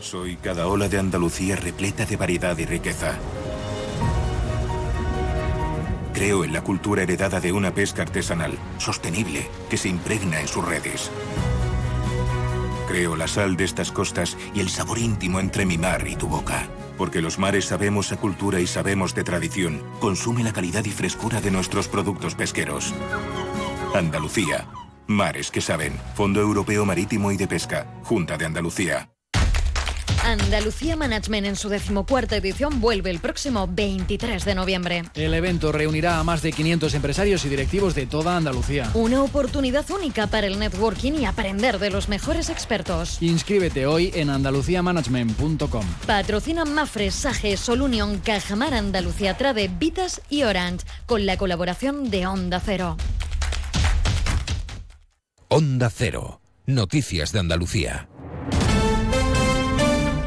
[0.00, 3.18] Soy cada ola de Andalucía repleta de variedad y riqueza.
[6.12, 10.64] Creo en la cultura heredada de una pesca artesanal, sostenible, que se impregna en sus
[10.64, 11.10] redes.
[12.88, 16.26] Creo la sal de estas costas y el sabor íntimo entre mi mar y tu
[16.26, 16.68] boca.
[16.96, 19.82] Porque los mares sabemos a cultura y sabemos de tradición.
[20.00, 22.94] Consume la calidad y frescura de nuestros productos pesqueros.
[23.94, 24.66] Andalucía.
[25.06, 25.92] Mares que saben.
[26.14, 27.86] Fondo Europeo Marítimo y de Pesca.
[28.02, 29.10] Junta de Andalucía.
[30.28, 35.04] Andalucía Management en su decimocuarta edición vuelve el próximo 23 de noviembre.
[35.14, 38.90] El evento reunirá a más de 500 empresarios y directivos de toda Andalucía.
[38.92, 43.22] Una oportunidad única para el networking y aprender de los mejores expertos.
[43.22, 45.86] Inscríbete hoy en andaluciamanagement.com.
[46.06, 52.60] Patrocinan Mafre, Sage, Solunion, Cajamar, Andalucía Trade, Vitas y Orange, con la colaboración de Onda
[52.60, 52.98] Cero.
[55.48, 56.42] Onda Cero.
[56.66, 58.07] Noticias de Andalucía.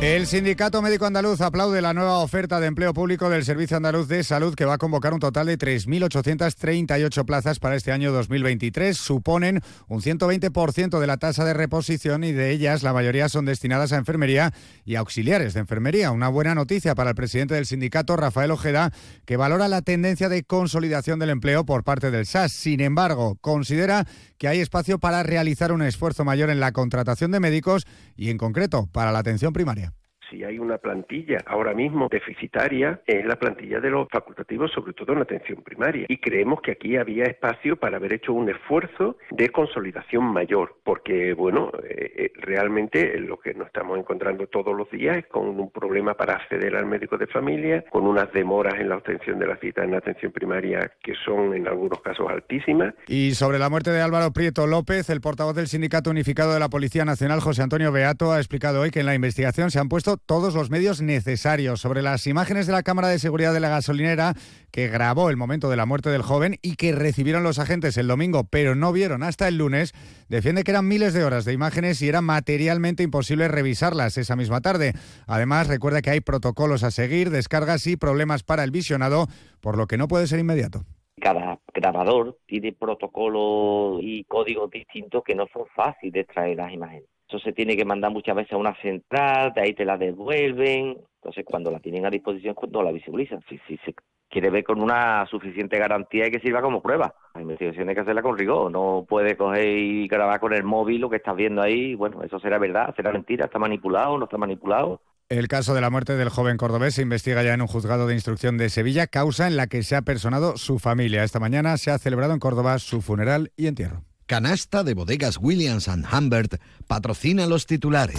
[0.01, 4.23] El Sindicato Médico Andaluz aplaude la nueva oferta de empleo público del Servicio Andaluz de
[4.23, 8.97] Salud que va a convocar un total de 3.838 plazas para este año 2023.
[8.97, 13.93] Suponen un 120% de la tasa de reposición y de ellas la mayoría son destinadas
[13.93, 14.51] a enfermería
[14.85, 16.09] y auxiliares de enfermería.
[16.09, 18.91] Una buena noticia para el presidente del sindicato, Rafael Ojeda,
[19.25, 22.51] que valora la tendencia de consolidación del empleo por parte del SAS.
[22.53, 24.07] Sin embargo, considera
[24.39, 27.85] que hay espacio para realizar un esfuerzo mayor en la contratación de médicos
[28.17, 29.90] y en concreto para la atención primaria
[30.31, 35.11] si hay una plantilla ahora mismo deficitaria, es la plantilla de los facultativos, sobre todo
[35.11, 36.05] en la atención primaria.
[36.07, 41.33] Y creemos que aquí había espacio para haber hecho un esfuerzo de consolidación mayor, porque,
[41.33, 45.69] bueno, eh, eh, realmente lo que nos estamos encontrando todos los días es con un
[45.69, 49.57] problema para acceder al médico de familia, con unas demoras en la obtención de la
[49.57, 52.93] cita en la atención primaria que son en algunos casos altísimas.
[53.07, 56.69] Y sobre la muerte de Álvaro Prieto López, el portavoz del Sindicato Unificado de la
[56.69, 60.17] Policía Nacional, José Antonio Beato, ha explicado hoy que en la investigación se han puesto
[60.25, 61.81] todos los medios necesarios.
[61.81, 64.33] Sobre las imágenes de la cámara de seguridad de la gasolinera
[64.71, 68.07] que grabó el momento de la muerte del joven y que recibieron los agentes el
[68.07, 69.93] domingo, pero no vieron hasta el lunes,
[70.29, 74.61] defiende que eran miles de horas de imágenes y era materialmente imposible revisarlas esa misma
[74.61, 74.93] tarde.
[75.27, 79.27] Además, recuerda que hay protocolos a seguir, descargas y problemas para el visionado,
[79.59, 80.85] por lo que no puede ser inmediato
[81.21, 87.07] cada grabador tiene protocolos y códigos distintos que no son fáciles de extraer las imágenes.
[87.31, 90.97] Eso se tiene que mandar muchas veces a una central, de ahí te la devuelven.
[91.15, 93.41] Entonces, cuando la tienen a disposición, cuando la visibilizan.
[93.47, 93.95] Si, si se
[94.29, 97.15] quiere ver con una suficiente garantía y que sirva como prueba.
[97.33, 98.69] La investigación hay que hacerla con rigor.
[98.69, 101.95] No puedes coger y grabar con el móvil lo que estás viendo ahí.
[101.95, 104.99] Bueno, eso será verdad, será mentira, está manipulado, no está manipulado.
[105.29, 108.13] El caso de la muerte del joven cordobés se investiga ya en un juzgado de
[108.13, 111.23] instrucción de Sevilla, causa en la que se ha personado su familia.
[111.23, 114.03] Esta mañana se ha celebrado en Córdoba su funeral y entierro.
[114.31, 116.55] Canasta de bodegas Williams⁇ Humbert
[116.87, 118.17] patrocina los titulares.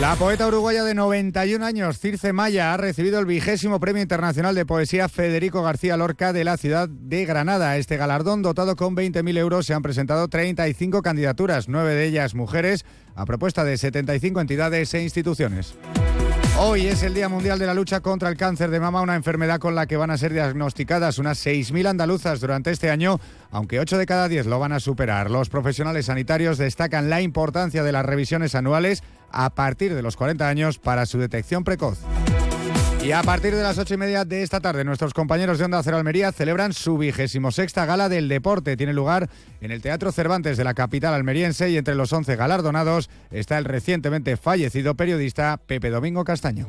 [0.00, 4.66] La poeta uruguaya de 91 años, Circe Maya, ha recibido el vigésimo Premio Internacional de
[4.66, 7.76] Poesía Federico García Lorca de la ciudad de Granada.
[7.76, 12.84] Este galardón, dotado con 20.000 euros, se han presentado 35 candidaturas, nueve de ellas mujeres,
[13.14, 15.76] a propuesta de 75 entidades e instituciones.
[16.60, 19.60] Hoy es el Día Mundial de la Lucha contra el Cáncer de Mama, una enfermedad
[19.60, 23.20] con la que van a ser diagnosticadas unas 6.000 andaluzas durante este año,
[23.52, 25.30] aunque 8 de cada 10 lo van a superar.
[25.30, 30.48] Los profesionales sanitarios destacan la importancia de las revisiones anuales a partir de los 40
[30.48, 32.00] años para su detección precoz.
[33.08, 35.82] Y a partir de las ocho y media de esta tarde, nuestros compañeros de Onda
[35.82, 38.76] Cero Almería celebran su vigésimo sexta gala del deporte.
[38.76, 39.30] Tiene lugar
[39.62, 43.64] en el Teatro Cervantes de la capital almeriense y entre los 11 galardonados está el
[43.64, 46.68] recientemente fallecido periodista Pepe Domingo Castaño.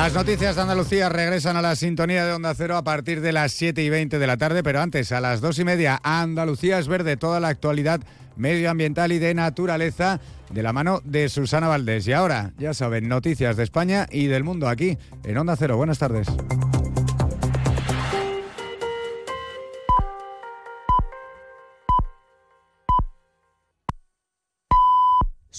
[0.00, 3.52] Las noticias de Andalucía regresan a la sintonía de Onda Cero a partir de las
[3.52, 6.88] 7 y 20 de la tarde, pero antes, a las 2 y media, Andalucía es
[6.88, 8.00] verde, toda la actualidad
[8.34, 10.18] medioambiental y de naturaleza
[10.50, 12.08] de la mano de Susana Valdés.
[12.08, 15.76] Y ahora, ya saben, noticias de España y del mundo aquí en Onda Cero.
[15.76, 16.28] Buenas tardes.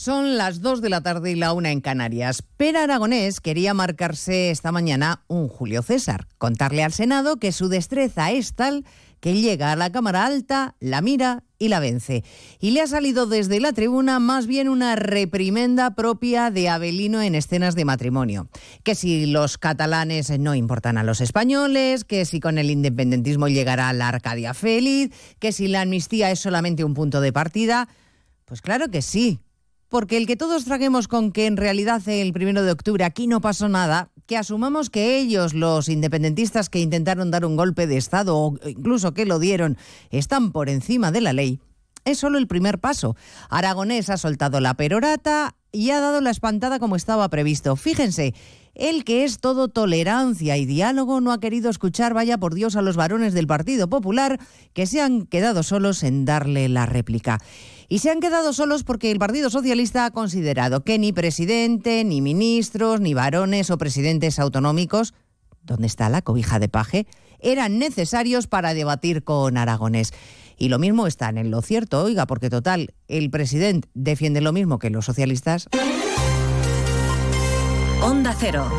[0.03, 2.41] Son las 2 de la tarde y la una en Canarias.
[2.57, 8.31] Pera Aragonés quería marcarse esta mañana un Julio César, contarle al Senado que su destreza
[8.31, 8.83] es tal
[9.19, 12.23] que llega a la Cámara Alta, la mira y la vence.
[12.59, 17.35] Y le ha salido desde la tribuna más bien una reprimenda propia de Abelino en
[17.35, 18.49] escenas de matrimonio.
[18.81, 23.93] Que si los catalanes no importan a los españoles, que si con el independentismo llegará
[23.93, 27.87] la Arcadia feliz, que si la amnistía es solamente un punto de partida.
[28.45, 29.39] Pues claro que sí,
[29.91, 33.41] porque el que todos traguemos con que en realidad el primero de octubre aquí no
[33.41, 38.37] pasó nada, que asumamos que ellos, los independentistas que intentaron dar un golpe de Estado
[38.37, 39.77] o incluso que lo dieron,
[40.09, 41.59] están por encima de la ley,
[42.05, 43.17] es solo el primer paso.
[43.49, 47.75] Aragonés ha soltado la perorata y ha dado la espantada como estaba previsto.
[47.75, 48.33] Fíjense,
[48.75, 52.81] el que es todo tolerancia y diálogo no ha querido escuchar, vaya por Dios, a
[52.81, 54.39] los varones del Partido Popular
[54.73, 57.39] que se han quedado solos en darle la réplica.
[57.91, 62.21] Y se han quedado solos porque el Partido Socialista ha considerado que ni presidente, ni
[62.21, 65.13] ministros, ni varones o presidentes autonómicos,
[65.61, 67.05] ¿dónde está la cobija de paje?,
[67.41, 70.13] eran necesarios para debatir con Aragonés.
[70.57, 74.79] Y lo mismo están en lo cierto, oiga, porque total, el presidente defiende lo mismo
[74.79, 75.67] que los socialistas.
[78.01, 78.71] Onda Cero.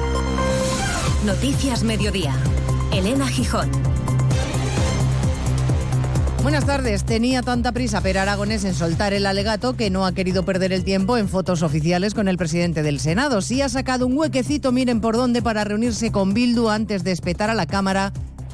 [1.26, 2.34] Noticias Mediodía.
[2.90, 3.70] Elena Gijón.
[6.42, 7.04] Buenas tardes.
[7.04, 10.82] Tenía tanta prisa Per Aragonés en soltar el alegato que no ha querido perder el
[10.82, 13.42] tiempo en fotos oficiales con el presidente del Senado.
[13.42, 17.48] Sí ha sacado un huequecito, miren por dónde, para reunirse con Bildu antes de espetar
[17.48, 18.12] a la Cámara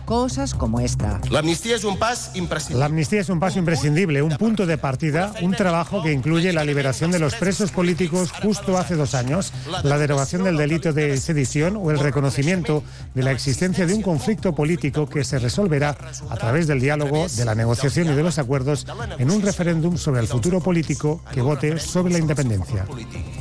[0.09, 1.21] cosas como esta.
[1.29, 2.81] La amnistía es un paso imprescindible.
[2.81, 6.65] La amnistía es un paso imprescindible, un punto de partida, un trabajo que incluye la
[6.65, 9.53] liberación de los presos políticos justo hace dos años,
[9.83, 12.83] la derogación del delito de sedición o el reconocimiento
[13.15, 15.95] de la existencia de un conflicto político que se resolverá
[16.31, 18.87] a través del diálogo, de la negociación y de los acuerdos
[19.19, 22.87] en un referéndum sobre el futuro político que vote sobre la independencia.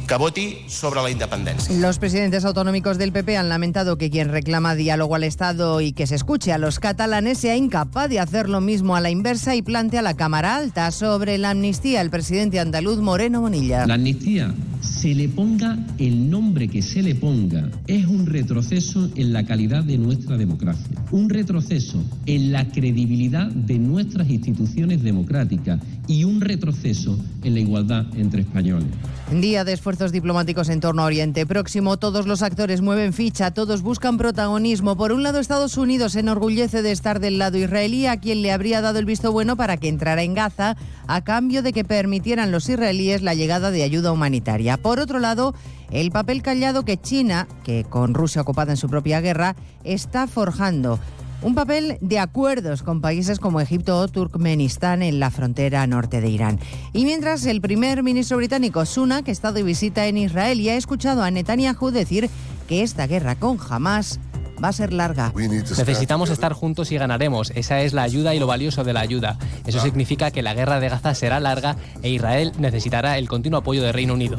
[0.06, 1.74] Que voti sobre la independencia.
[1.78, 6.08] Los presidentes autonómicos del PP han lamentado que quien reclama diálogo al Estado y que
[6.08, 9.62] se escuche a los catalanes sea incapaz de hacer lo mismo a la inversa y
[9.62, 13.86] plantea la Cámara Alta sobre la amnistía el presidente andaluz Moreno Bonilla.
[13.86, 14.52] La amnistía,
[14.82, 19.84] se le ponga el nombre que se le ponga, es un retroceso en la calidad
[19.84, 27.18] de nuestra democracia, un retroceso en la credibilidad de nuestras instituciones democráticas y un retroceso
[27.44, 28.88] en la igualdad entre españoles.
[29.32, 31.98] Día de esfuerzos diplomáticos en torno a Oriente Próximo.
[31.98, 34.96] Todos los actores mueven ficha, todos buscan protagonismo.
[34.96, 38.54] Por un lado, Estados Unidos se enorgullece de estar del lado israelí, a quien le
[38.54, 42.54] habría dado el visto bueno para que entrara en Gaza, a cambio de que permitieran
[42.54, 44.78] los israelíes la llegada de ayuda humanitaria.
[44.78, 45.54] Por otro lado,
[45.92, 51.00] el papel callado que China, que con Rusia ocupada en su propia guerra, está forjando.
[51.42, 56.30] Un papel de acuerdos con países como Egipto o Turkmenistán en la frontera norte de
[56.30, 56.60] Irán.
[56.94, 60.78] Y mientras el primer ministro británico Sunak ha estado de visita en Israel y ha
[60.78, 62.30] escuchado a Netanyahu decir
[62.68, 64.20] que esta guerra con Hamas
[64.64, 65.32] va a ser larga.
[65.36, 67.52] Necesitamos estar juntos y ganaremos.
[67.56, 69.38] Esa es la ayuda y lo valioso de la ayuda.
[69.66, 73.84] Eso significa que la guerra de Gaza será larga e Israel necesitará el continuo apoyo
[73.84, 74.38] del Reino Unido.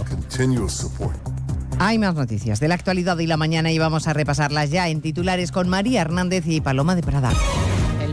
[1.80, 5.00] Hay más noticias de la actualidad y la mañana y vamos a repasarlas ya en
[5.00, 7.30] titulares con María Hernández y Paloma de Prada.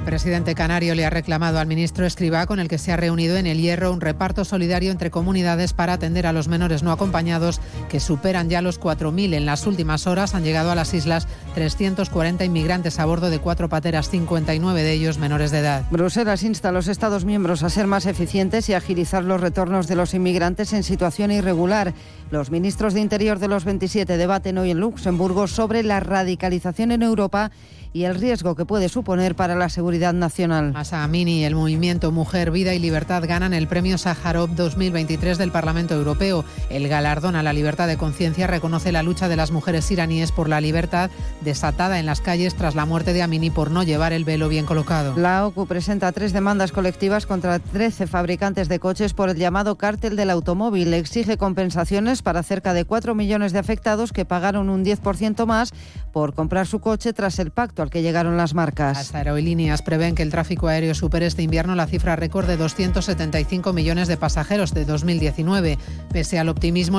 [0.05, 3.37] El presidente canario le ha reclamado al ministro Escribá, con el que se ha reunido
[3.37, 7.59] en el Hierro, un reparto solidario entre comunidades para atender a los menores no acompañados,
[7.89, 9.33] que superan ya los 4.000.
[9.33, 13.67] En las últimas horas han llegado a las islas 340 inmigrantes a bordo de cuatro
[13.67, 15.85] pateras, 59 de ellos menores de edad.
[15.89, 19.95] Bruselas insta a los Estados miembros a ser más eficientes y agilizar los retornos de
[19.95, 21.95] los inmigrantes en situación irregular.
[22.29, 27.01] Los ministros de Interior de los 27 debaten hoy en Luxemburgo sobre la radicalización en
[27.01, 27.49] Europa
[27.95, 30.73] y el riesgo que puede suponer para la seguridad nacional.
[30.73, 35.49] Masa Amini y el movimiento Mujer, Vida y Libertad ganan el premio Sájarov 2023 del
[35.49, 36.43] Parlamento Europeo.
[36.69, 40.49] El galardón a la libertad de conciencia reconoce la lucha de las mujeres iraníes por
[40.49, 41.09] la libertad
[41.39, 44.65] desatada en las calles tras la muerte de Amini por no llevar el velo bien
[44.65, 45.15] colocado.
[45.15, 50.17] La OCU presenta tres demandas colectivas contra 13 fabricantes de coches por el llamado cártel
[50.17, 50.93] del automóvil.
[50.93, 55.71] Exige compensaciones para cerca de 4 millones de afectados que pagaron un 10% más
[56.15, 58.95] por comprar su coche tras el pacto al que llegaron las marcas.
[58.95, 63.73] Las aerolíneas prevén que el tráfico aéreo supere este invierno la cifra récord de 275
[63.73, 65.77] millones de pasajeros de 2019.
[66.13, 66.93] Pese al optimismo,